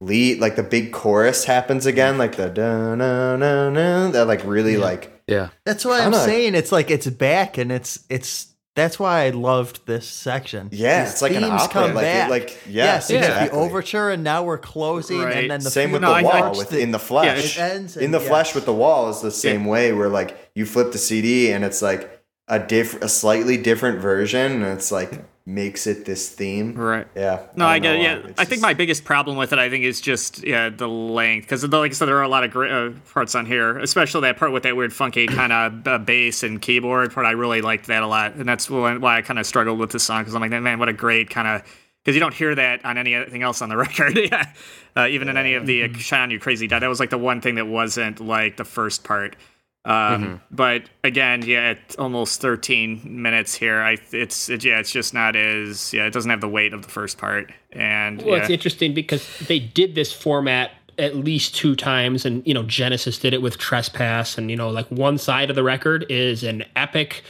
[0.00, 4.44] lead like the big chorus happens again like the da na na na that like
[4.44, 5.48] really like yeah.
[5.66, 6.24] That's why I I'm know.
[6.24, 8.47] saying it's like it's back and it's it's
[8.78, 10.68] that's why I loved this section.
[10.72, 12.28] yeah These it's like an themes opera come like back.
[12.28, 15.36] it, like yes, yes, you have the overture and now we're closing Right.
[15.38, 17.60] and then the same with No, the I- wall with the- in the flesh it
[17.60, 18.28] ends in the yeah.
[18.28, 21.64] flesh with the wall is the same way where like you flip the cd and
[21.64, 26.74] it's like a diff a slightly different version and it's like makes it this theme
[26.74, 27.06] Right.
[27.16, 28.02] yeah No, I, don't get it.
[28.02, 30.68] Yeah, It's I think just- my biggest problem with it, I think, is just yeah
[30.68, 31.44] the length.
[31.46, 34.20] Because like I said, there are a lot of great uh, parts on here, especially
[34.22, 37.24] that part with that weird funky kind of uh, bass and keyboard part.
[37.26, 40.02] I really liked that a lot, and that's why I kind of struggled with this
[40.04, 41.62] song because I'm like, man, what a great kind of.
[42.04, 44.52] Because you don't hear that on anything else on the record, yeah.
[44.96, 47.10] Uh, even in any of the uh, "Shine on You Crazy Dad," that was like
[47.10, 49.34] the one thing that wasn't like the first part.
[49.88, 55.34] Um, But again, yeah, almost 13 minutes here, I it's it, yeah, it's just not
[55.34, 58.42] as yeah, it doesn't have the weight of the first part, and Well, yeah.
[58.42, 63.18] it's interesting because they did this format at least two times, and you know Genesis
[63.18, 66.64] did it with Trespass, and you know like one side of the record is an
[66.76, 67.22] epic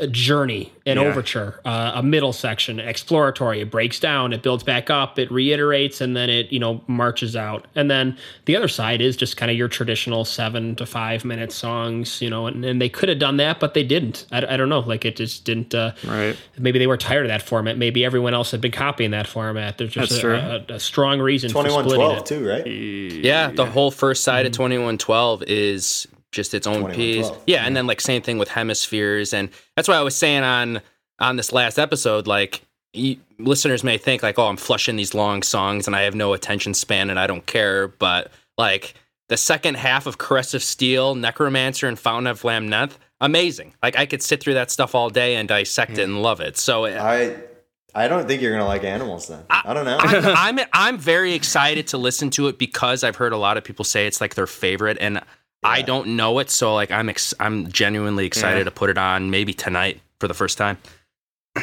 [0.00, 1.04] uh, journey, an Yeah.
[1.04, 3.60] overture, uh, a middle section, exploratory.
[3.60, 7.36] It breaks down, it builds back up, it reiterates, and then it you know marches
[7.36, 7.66] out.
[7.74, 8.16] And then
[8.46, 12.30] the other side is just kind of your traditional seven to five minute songs, you
[12.30, 12.46] know.
[12.46, 14.26] And, and they could have done that, but they didn't.
[14.32, 15.74] I, I don't know, like it just didn't.
[15.74, 16.36] Uh, right.
[16.58, 17.76] maybe they were tired of that format.
[17.76, 19.78] Maybe everyone else had been copying that format.
[19.78, 20.34] There's just That's a, true.
[20.36, 22.66] a, a strong reason for splitting 2112 too, right?
[22.66, 27.26] Yeah, the whole first side of 2112 is just its own piece.
[27.28, 27.44] 2112.
[27.46, 30.80] Yeah, and then like same thing with hemispheres and that's why I was saying on
[31.18, 35.42] on this last episode like you, listeners may think like oh I'm flushing these long
[35.42, 38.94] songs and I have no attention span and I don't care, but like
[39.28, 43.74] the second half of Caress of Steel, Necromancer and Fountain of Lamneth, amazing.
[43.82, 46.14] Like I could sit through that stuff all day and dissect it hmm.
[46.14, 46.58] and love it.
[46.58, 47.36] So uh, I
[47.94, 49.44] I don't think you're gonna like animals then.
[49.50, 49.98] I, don't know.
[49.98, 53.64] I'm, I'm I'm very excited to listen to it because I've heard a lot of
[53.64, 55.20] people say it's like their favorite, and
[55.62, 58.64] I don't know it, so like I'm ex- I'm genuinely excited Yeah.
[58.64, 60.78] to put it on maybe tonight for the first time.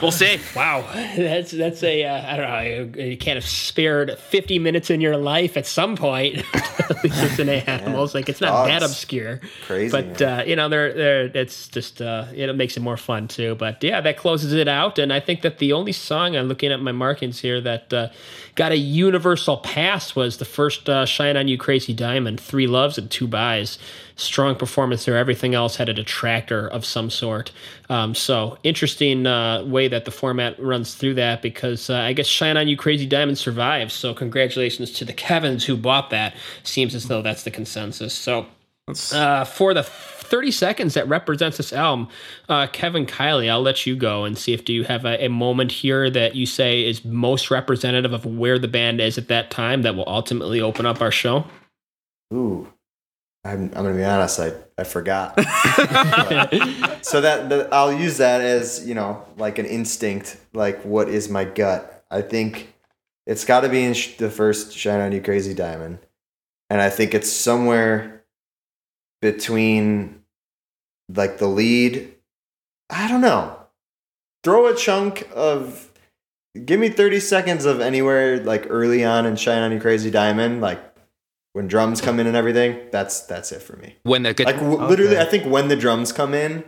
[0.00, 0.38] We'll see.
[0.54, 0.84] Wow,
[1.16, 3.02] that's that's a uh, I don't know.
[3.04, 6.36] You can't have spared fifty minutes in your life at some point.
[7.02, 9.40] Listen to animals, like it's not that obscure.
[9.66, 13.26] Crazy, but uh, you know, they're they're it's just uh, it makes it more fun
[13.26, 13.56] too.
[13.56, 16.70] But yeah, that closes it out, and I think that the only song I'm looking
[16.70, 18.10] at my markings here that uh,
[18.58, 22.98] got a universal pass was the first uh, "Shine on You, Crazy Diamond," three loves
[22.98, 23.78] and two buys.
[24.16, 25.16] Strong performance there.
[25.16, 27.52] Everything else had a detractor of some sort.
[27.88, 32.26] Um, so interesting uh, way that the format runs through that because uh, I guess
[32.26, 33.94] "Shine on You, Crazy Diamond" survives.
[33.94, 36.34] So congratulations to the Kevins who bought that.
[36.64, 38.12] Seems as though that's the consensus.
[38.12, 38.46] So
[39.12, 39.84] uh, for the
[40.28, 42.08] 30 seconds that represents this album,
[42.48, 45.28] uh, Kevin Kiley, I'll let you go and see if do you have a, a
[45.28, 49.50] moment here that you say is most representative of where the band is at that
[49.50, 51.44] time that will ultimately open up our show.
[52.32, 52.70] Ooh,
[53.44, 54.38] I'm, I'm gonna be honest.
[54.38, 55.34] I, I forgot.
[57.02, 60.36] so that, that I'll use that as you know, like an instinct.
[60.52, 62.04] Like, what is my gut?
[62.10, 62.74] I think
[63.26, 66.00] it's got to be in sh- the first "Shine on You, Crazy Diamond,"
[66.68, 68.24] and I think it's somewhere
[69.20, 70.17] between
[71.14, 72.14] like the lead.
[72.90, 73.56] I don't know.
[74.44, 75.90] Throw a chunk of.
[76.64, 80.60] Give me 30 seconds of anywhere like early on in Shine on You Crazy Diamond,
[80.60, 80.80] like
[81.52, 82.88] when drums come in and everything.
[82.90, 83.96] That's that's it for me.
[84.02, 86.64] When the good, Like w- literally, I think when the drums come in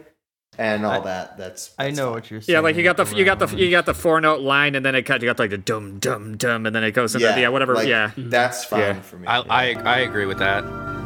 [0.58, 1.38] and all that.
[1.38, 2.12] That's, I know fine.
[2.12, 2.54] what you're saying.
[2.54, 4.84] Yeah, like you got the you got the you got the four note line, and
[4.84, 5.22] then it cut.
[5.22, 7.74] You got like the dum dum dum, and then it goes into yeah, whatever.
[7.74, 9.00] like, yeah, that's fine Yeah.
[9.00, 9.26] for me.
[9.26, 10.99] I, I I agree with that.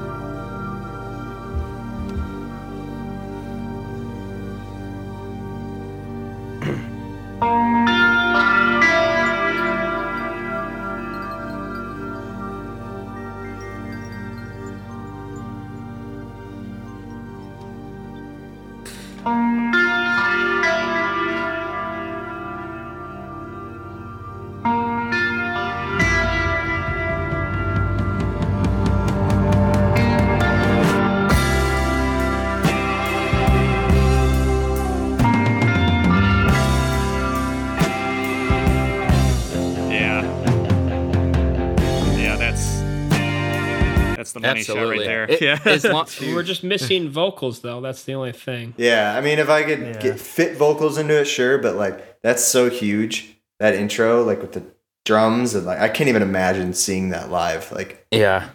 [44.55, 45.07] That's the money right Absolutely.
[45.07, 45.25] there.
[45.31, 47.81] It- yeah, as long- We're just missing vocals though.
[47.81, 48.75] That's the only thing.
[48.77, 49.99] yeah, I mean, if I could Yeah.
[50.01, 54.53] get fit vocals into it, sure, but like that's so huge that intro, like with
[54.53, 54.63] the
[55.05, 58.49] drums and like I can't even imagine seeing that live, like yeah.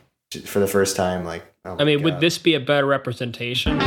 [0.46, 1.24] for the first time.
[1.26, 3.80] Like, oh I mean, would this be a better representation?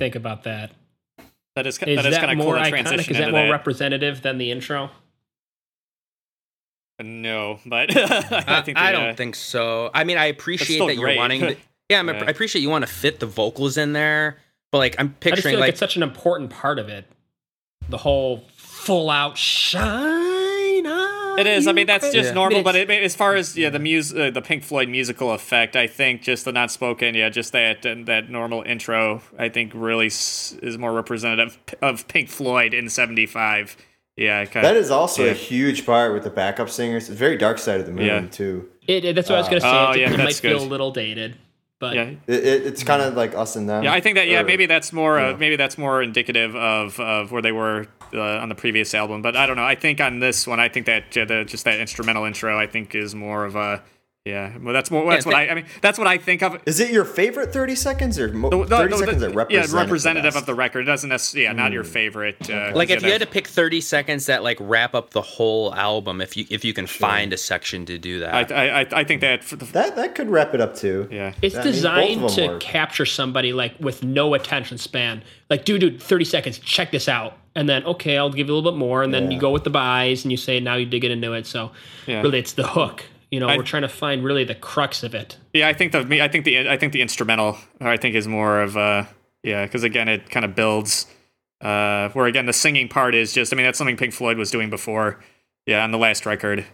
[0.00, 0.72] Think about that?
[1.54, 2.70] that is Is that is that kind of cool more to iconic?
[2.70, 3.50] transition Is that more that.
[3.50, 4.90] representative than the intro?
[7.02, 9.90] no, but I I, think I the, don't uh, think so.
[9.94, 11.16] I mean, I appreciate that you're great.
[11.18, 11.40] wanting.
[11.40, 11.56] To,
[11.88, 12.24] yeah, I'm, Yeah.
[12.26, 14.38] I appreciate you want to fit the vocals in there,
[14.72, 16.88] but like I'm I just picturing feel like, like, it's such an important part of
[16.88, 17.06] it.
[17.88, 20.29] The whole full out shine.
[21.40, 21.66] On It is.
[21.66, 22.34] I mean, that's just Yeah.
[22.34, 22.60] normal.
[22.60, 25.76] I But it, as far as yeah, the mus- uh, the Pink Floyd musical effect,
[25.76, 29.72] I think just the not spoken, yeah, just that and that normal intro, I think
[29.74, 33.76] really s- is more representative of Pink Floyd in '75.
[34.16, 35.30] Yeah, kinda, That is also yeah.
[35.30, 37.08] a huge part with the backup singers.
[37.08, 38.20] It's very Dark Side of the Moon Yeah.
[38.30, 38.68] too.
[38.86, 39.72] it, it- that's what I was going to say.
[39.72, 41.36] Oh, it, yeah, it might that's feel a little dated,
[41.78, 42.10] but yeah.
[42.26, 43.84] It, it, it's kind of like us and them.
[43.84, 45.36] Yeah, I think that yeah, Or- maybe that's more uh, yeah.
[45.36, 49.22] maybe that's more indicative of, of where they were uh, on the previous album.
[49.22, 49.64] But I don't know.
[49.64, 52.66] I think on this one, I think that uh, the, just that instrumental intro, I
[52.66, 53.82] think is more of a
[54.26, 54.52] yeah.
[54.62, 55.10] Well, that's more.
[55.10, 55.48] That's Yeah, what I.
[55.48, 56.60] I mean, that's what I think of.
[56.66, 59.34] Is it your favorite thirty seconds or mo- The- the- thirty the- seconds the- that
[59.34, 60.80] represent yeah, representative the of the record.
[60.80, 62.50] It doesn't necessarily, yeah, not your favorite.
[62.50, 65.74] Uh, like if you had to pick 30 seconds that like wrap up the whole
[65.74, 68.52] album, if you if you can find a section to do that.
[68.52, 71.08] I, I, I- I think that for the, That that could wrap it up too.
[71.10, 71.32] yeah.
[71.40, 72.60] it's I mean, both of designed them to work.
[72.60, 75.22] capture somebody like with no attention span.
[75.48, 76.58] Like, dude, dude, thirty seconds.
[76.58, 79.30] Check this out, and then okay, I'll give you a little bit more, and then
[79.30, 81.46] you go with the buys, and you say now you dig it into it.
[81.46, 81.72] So
[82.06, 82.22] Yeah.
[82.22, 83.04] really, it's the hook.
[83.30, 85.36] You know, I- we're trying to find really the crux of it.
[85.54, 88.26] Yeah, I think the me- I think the I think the instrumental I think is
[88.28, 89.08] more of a
[89.42, 91.06] yeah because again it kind of builds
[91.60, 94.50] uh where again the singing part is just I mean that's something Pink Floyd was
[94.50, 95.20] doing before
[95.66, 96.64] yeah on the last record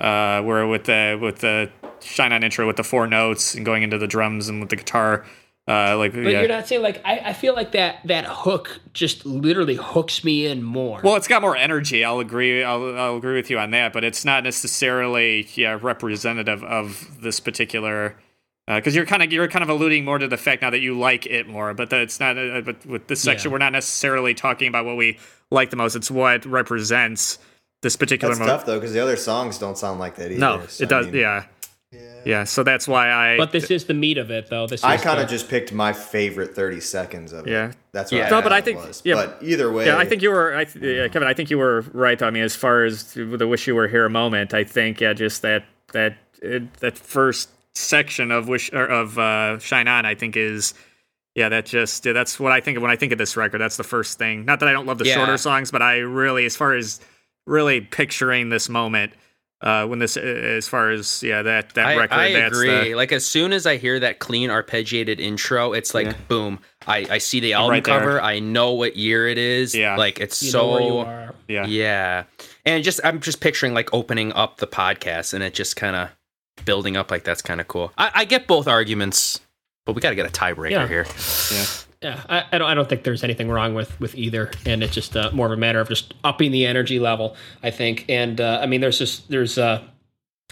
[0.00, 1.70] uh, where with the with the
[2.02, 4.76] shine on intro with the four notes and going into the drums and with the
[4.76, 5.24] guitar.
[5.70, 6.40] Uh, like But yeah.
[6.40, 10.46] you're not saying like I, I feel like that that hook just literally hooks me
[10.46, 11.00] in more.
[11.04, 12.04] Well, it's got more energy.
[12.04, 12.64] I'll agree.
[12.64, 13.92] I'll, I'll agree with you on that.
[13.92, 18.16] But it's not necessarily yeah representative of this particular.
[18.66, 20.96] Because you're kind of you're kind of alluding more to the fact now that you
[20.98, 22.38] like it more, but that it's not.
[22.38, 23.54] Uh, but with this section, Yeah.
[23.54, 25.18] we're not necessarily talking about what we
[25.50, 25.96] like the most.
[25.96, 27.38] It's what represents
[27.82, 28.58] this particular That's moment.
[28.58, 30.38] tough though, because the other songs don't sound like that either.
[30.40, 31.06] No, so, it does.
[31.06, 31.44] I mean, yeah.
[32.24, 33.36] Yeah, So that's why I.
[33.36, 34.66] but this is the meat of it, though.
[34.66, 37.50] This I is kind the- of just picked my favorite 30 seconds of it.
[37.50, 37.72] Yeah.
[37.92, 38.26] That's what Yeah.
[38.26, 39.02] I No, but I thought it think- was.
[39.04, 41.26] yeah, but either way, Yeah, I think you were, I th- yeah, Kevin.
[41.28, 42.18] I think you were right.
[42.18, 42.26] though.
[42.26, 45.42] I mean, as far as the "Wish You Were Here" moment, I think yeah, just
[45.42, 50.36] that that it, that first section of "Wish" or of uh, "Shine On," I think
[50.36, 50.74] is
[51.34, 53.58] yeah, that just yeah, that's what I think of when I think of this record.
[53.60, 54.44] That's the first thing.
[54.44, 55.14] Not that I don't love the Yeah.
[55.14, 57.00] shorter songs, but I really, as far as
[57.46, 59.12] really picturing this moment,
[59.62, 62.90] uh, when this, as far as yeah, that that I, record, I that's agree.
[62.90, 66.14] the like as soon as I hear that clean arpeggiated intro, it's like Yeah.
[66.28, 66.60] boom.
[66.86, 67.98] I, I see the album right there.
[67.98, 68.20] cover.
[68.22, 69.74] I know what year it is.
[69.74, 69.96] Yeah.
[69.96, 71.34] Like it's you so know where you are.
[71.48, 71.66] yeah.
[71.66, 72.24] Yeah.
[72.64, 76.08] And just I'm just picturing like opening up the podcast and it just kind of
[76.64, 77.92] building up like that's kind of cool.
[77.98, 79.40] I, I get both arguments,
[79.84, 80.88] but we got to get a tiebreaker Yeah.
[80.88, 81.06] here.
[81.52, 81.66] Yeah,
[82.02, 82.68] I, I don't.
[82.68, 85.52] I don't think there's anything wrong with with either, and it's just uh, more of
[85.52, 87.36] a matter of just upping the energy level.
[87.62, 89.58] I think, and uh, I mean, there's just there's.
[89.58, 89.82] Uh,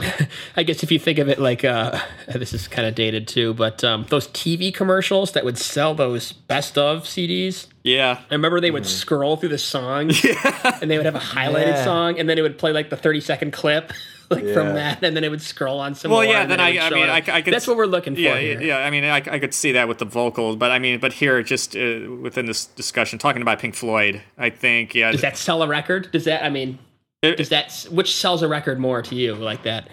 [0.56, 1.98] I guess if you think of it like uh,
[2.28, 6.32] this is kind of dated too, but um, those TV commercials that would sell those
[6.32, 7.66] best of CDs.
[7.82, 8.20] yeah.
[8.30, 10.24] I remember they would scroll through the songs,
[10.80, 11.84] and they would have a highlighted Yeah.
[11.84, 13.92] song, and then it would play like the 30 second clip.
[14.30, 14.52] Like Yeah.
[14.52, 16.30] from that, and then it would scroll on some Well, more.
[16.30, 17.24] yeah, and then I- I mean, it I up.
[17.24, 18.20] c- I could That's what we're looking for.
[18.20, 18.60] yeah, here.
[18.60, 18.76] yeah.
[18.76, 21.42] I mean, I, I could see that with the vocals, but I mean, but here,
[21.42, 25.62] just uh, within this discussion, talking about Pink Floyd, I think, yeah, Does that sell
[25.62, 26.10] a record?
[26.12, 26.44] Does that?
[26.44, 26.78] I mean,
[27.22, 27.86] It- does that?
[27.90, 29.34] Which sells a record more to you?
[29.34, 29.88] Like that,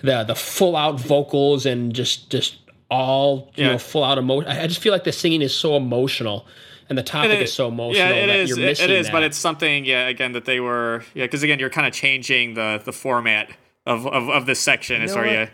[0.00, 2.56] the the full out vocals and just just
[2.90, 3.72] all you Yeah.
[3.72, 4.50] know full out emotion.
[4.50, 6.46] I I just feel like the singing is so emotional,
[6.88, 7.96] and the topic It is so emotional.
[8.08, 8.48] Yeah, it that is.
[8.48, 9.84] You're It- missing it is, but it's something.
[9.84, 11.04] Yeah, again, that they were.
[11.14, 13.50] Yeah, because again, you're kind of changing the the format
[13.84, 15.02] of of, of this section.
[15.02, 15.32] as know far what?
[15.32, 15.46] yeah,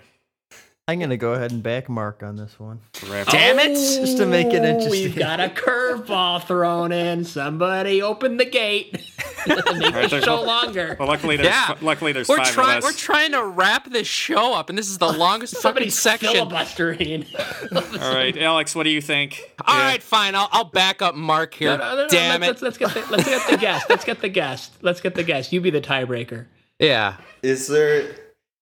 [0.88, 2.80] I'm gonna go ahead and back Mark on this one.
[2.94, 3.74] Damn it!
[3.74, 4.90] Just to make it Oh, interesting.
[4.90, 7.26] We've got a curveball thrown in.
[7.26, 8.92] Somebody open the gate.
[9.46, 10.96] Make the show longer.
[10.98, 11.74] Well, luckily there's Yeah.
[11.82, 12.78] luckily there's We're five trying.
[12.78, 15.98] of We're trying to wrap this show up, and this is the longest fucking Somebody's
[15.98, 16.32] section.
[16.32, 17.26] filibustering.
[17.72, 19.42] All right, Alex, what do you think?
[19.66, 19.84] All Yeah.
[19.84, 20.34] right, fine.
[20.34, 21.76] I'll, I'll back up Mark here.
[21.76, 22.64] No, no, no, no, Damn let's, it!
[22.64, 23.86] Let's, let's get the, let's get the guest.
[23.90, 24.72] Let's get the guest.
[24.80, 25.52] Let's get the guest.
[25.52, 26.46] You be the tiebreaker.
[26.78, 28.10] yeah, is there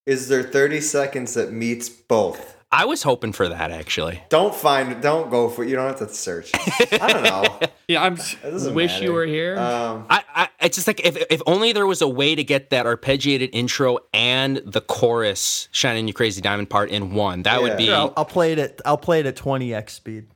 [0.07, 2.57] is there 30 seconds that meets both?
[2.73, 4.23] I was hoping for that actually.
[4.29, 5.01] Don't find.
[5.01, 5.65] Don't go for.
[5.65, 6.51] You don't have to search.
[7.01, 7.61] I don't know.
[7.89, 8.17] Yeah, I'm.
[8.17, 9.57] doesn't Wish you were here.
[9.57, 12.71] Um, I, I it's just like if if only there was a way to get
[12.71, 17.45] that arpeggiated intro and the chorus "Shine On You Crazy Diamond" part in one.
[17.45, 18.59] That would be Sure, I'll, I'll play it.
[18.59, 20.27] At, I'll play it at 20x speed.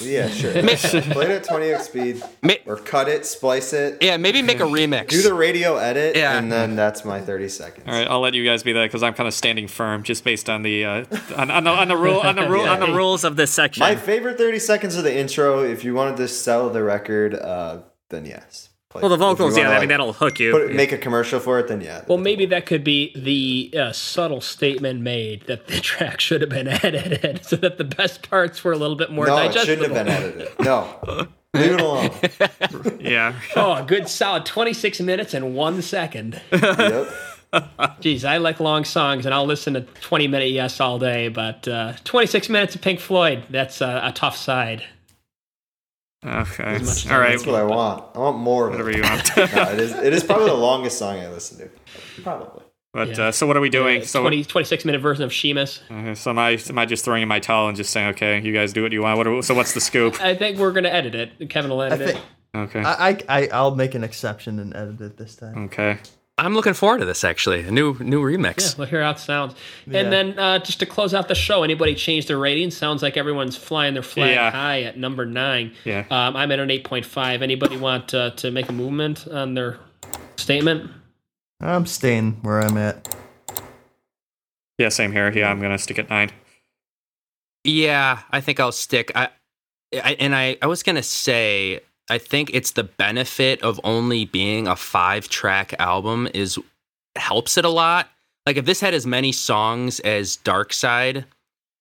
[0.00, 0.52] Yeah, sure.
[0.52, 4.16] Play it at 20x speed, Ma- or cut it, splice it, yeah.
[4.16, 5.08] Maybe make a remix.
[5.08, 6.38] do the radio edit, Yeah.
[6.38, 7.86] and then that's my 30 seconds.
[7.86, 10.24] All right, I'll let you guys be that because I'm kind of standing firm, just
[10.24, 11.04] based on the uh,
[11.36, 13.80] on, on the on the rule on the rule on the rules of this section.
[13.80, 15.62] My favorite 30 seconds of the intro.
[15.62, 18.68] If you wanted to sell the record, uh, then yes.
[18.92, 19.16] Play well, the it.
[19.16, 20.52] If you vocals, yeah, wanna, I mean that'll hook you.
[20.52, 22.04] put it- make a commercial for it, then yeah.
[22.06, 26.50] well, maybe that could be the uh, subtle statement made that the track should have
[26.50, 29.84] been edited so that the best parts were a little bit more no, it digestible.
[29.84, 30.60] shouldn't have been edited.
[30.60, 33.00] No, leave it alone.
[33.00, 36.40] yeah, Oh, a good solid 26 minutes and one second.
[36.52, 37.08] yep.
[38.00, 41.66] Jeez, I like long songs and I'll listen to 20 minute yes all day, but
[41.68, 44.82] uh, 26 minutes of Pink Floyd, that's uh, a tough side.
[46.24, 48.04] Okay, much as all right, That's what I want.
[48.14, 48.96] I want more of whatever it.
[48.96, 49.36] you want.
[49.36, 49.92] No, it is.
[49.92, 52.22] It is probably the longest song I listen to.
[52.22, 52.62] Probably.
[52.92, 53.28] but Yeah.
[53.28, 54.02] uh, so what are we doing?
[54.02, 55.80] Uh, so 20, 26 minute version of Sheamus.
[55.90, 58.40] okay, so am I am I just throwing in my towel and just saying, okay,
[58.40, 59.18] you guys do what you want?
[59.18, 60.20] What are, so what's the scoop?
[60.20, 61.48] I think we're going to edit it.
[61.50, 62.24] Kevin will I edit think it.
[62.58, 65.64] Okay, I, I, I I'll make an exception and edit it this time.
[65.64, 65.98] okay.
[66.38, 67.60] I'm looking forward to this actually.
[67.60, 68.60] A new new remix.
[68.60, 69.54] Yeah, we'll hear how it sounds.
[69.86, 70.00] Yeah.
[70.00, 72.70] And then uh, just to close out the show, anybody change their rating?
[72.70, 74.50] Sounds like everyone's flying their flag Yeah.
[74.50, 75.72] high at number nine.
[75.84, 76.04] Yeah.
[76.10, 77.42] Um, I'm at an 8.5.
[77.42, 79.78] Anybody want uh, to make a movement on their
[80.36, 80.90] statement?
[81.60, 83.14] I'm staying where I'm at.
[84.78, 85.30] Yeah, same here.
[85.30, 86.30] Yeah, I'm gonna stick at nine.
[87.62, 89.12] Yeah, I think I'll stick.
[89.14, 89.28] I,
[89.94, 91.80] I and I, I was gonna say,
[92.10, 96.58] I think it's the benefit of only being a five track album is
[97.16, 98.08] helps it a lot.
[98.46, 101.24] Like if this had as many songs as Dark Side,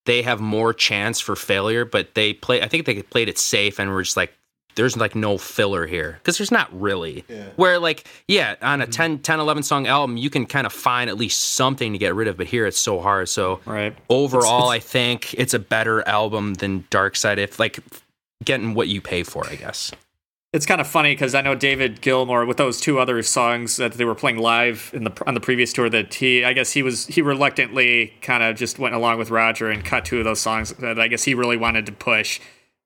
[0.05, 1.85] they have more chance for failure.
[1.85, 2.61] But they play.
[2.61, 4.33] I think they played it safe and were just like
[4.75, 7.25] there's like no filler here because there's not really
[7.55, 8.91] where like yeah on a mm-hmm.
[8.91, 12.15] 10 10 11 song album you can kind of find at least something to get
[12.15, 13.95] rid of but here it's so hard so Right.
[14.09, 17.79] overall i think it's a better album than dark side if like
[18.43, 19.91] getting what you pay for i guess
[20.53, 23.93] It's kind of funny because I know David Gilmour with those two other songs that
[23.93, 26.83] they were playing live in the on the previous tour that he I guess he
[26.83, 30.41] was he reluctantly kind of just went along with Roger and cut two of those
[30.41, 32.41] songs that I guess he really wanted to push.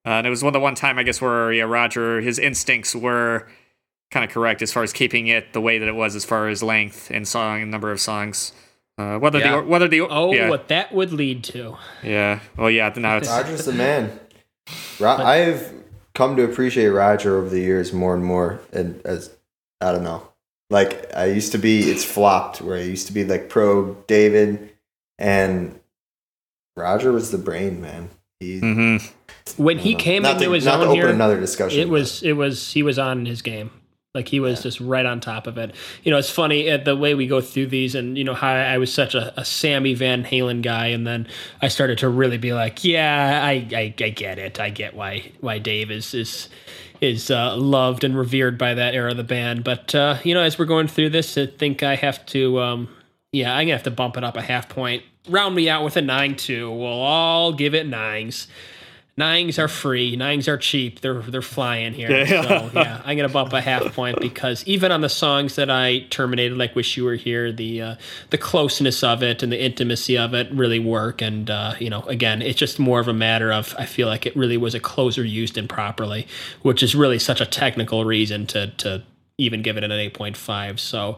[0.06, 2.94] Uh, and it was one the one time I guess where yeah Roger his instincts
[2.96, 3.48] were
[4.12, 6.48] kind of correct as far as keeping it the way that it was as far
[6.48, 8.52] as length and song and number of songs.
[9.00, 9.62] Uh, whether Yeah.
[9.62, 11.78] the whether the Oh, yeah what that would lead to.
[12.04, 14.20] yeah well yeah now it's Roger's the man.
[15.00, 15.74] Ro- I've
[16.16, 19.30] come to appreciate Roger over the years more and more, and as
[19.82, 20.28] I don't know,
[20.72, 21.82] like I used to be.
[21.92, 24.72] It's flopped where I used to be like pro David,
[25.20, 25.80] and
[26.76, 28.10] Roger was the brain man.
[28.40, 28.98] He hmm
[29.58, 31.80] When he Uh, came not into to, his not to open here, another discussion.
[31.80, 33.70] it was it was he was on his game.
[34.16, 35.76] Like he was just right on top of it.
[36.04, 38.52] You know, it's funny uh, the way we go through these, and you know how
[38.52, 41.28] I was such a, a Sammy Van Halen guy, and then
[41.62, 44.60] I started to really be like, yeah, I, I, I get it.
[44.60, 46.48] I get why why Dave is is
[47.02, 49.64] is uh, loved and revered by that era of the band.
[49.66, 52.90] But uh, you know, as we're going through this, I think I have to, um,
[53.32, 55.04] yeah, I'm gonna have to bump it up a half point.
[55.28, 56.72] Round me out with a nine two.
[56.72, 58.48] We'll all give it nines.
[59.18, 60.18] Nines are free.
[60.18, 61.00] Nines are cheap.
[61.00, 62.12] They're they're flying here.
[62.12, 62.26] Yeah.
[62.26, 66.00] So yeah, I'm gonna bump a half point because even on the songs that I
[66.10, 67.96] terminated, like "Wish You Were Here," the uh,
[68.32, 71.22] the closeness of it and the intimacy of it really work.
[71.22, 74.26] And uh, you know, again, it's just more of a matter of I feel like
[74.26, 76.28] it really was a closer used improperly,
[76.62, 79.04] which is really such a technical reason to to
[79.38, 80.80] even give it an 8.5.
[80.80, 81.18] So.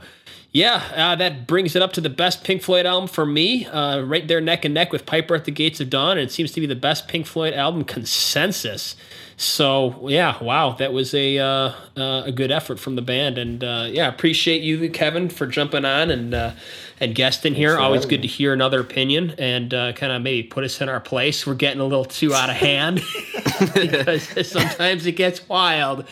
[0.57, 3.67] Yeah, uh, that brings it up to the best Pink Floyd album for me.
[3.67, 6.17] Uh, right there, neck and neck with Piper at the Gates of Dawn.
[6.17, 8.95] And it seems to be the best Pink Floyd album consensus.
[9.39, 13.64] So yeah, wow, that was a uh, uh, a good effort from the band, and
[13.64, 16.51] uh, yeah, appreciate you, Kevin, for jumping on and uh,
[16.99, 17.76] and guesting here.
[17.76, 20.81] for Always having good to hear another opinion and uh, kind of maybe put us
[20.81, 21.45] in our place.
[21.45, 22.99] We're getting a little too out of hand
[23.76, 26.05] because sometimes it gets wild.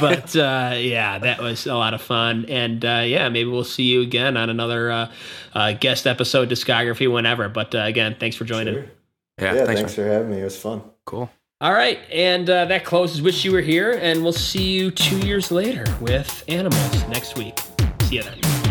[0.00, 3.84] But uh, yeah, that was a lot of fun, and uh, yeah, maybe we'll see
[3.84, 5.12] you again on another uh,
[5.54, 7.48] uh, guest episode discography whenever.
[7.48, 8.74] But uh, again, thanks for joining.
[8.74, 8.90] Sure.
[9.38, 10.40] yeah, Yeah, thanks, thanks, for having me.
[10.40, 10.82] It was fun.
[11.04, 11.30] cool
[11.62, 15.18] All right, and uh, that closes Wish You Were Here, and we'll see you two
[15.18, 17.56] years later with Animals next week.
[18.00, 18.61] See you then.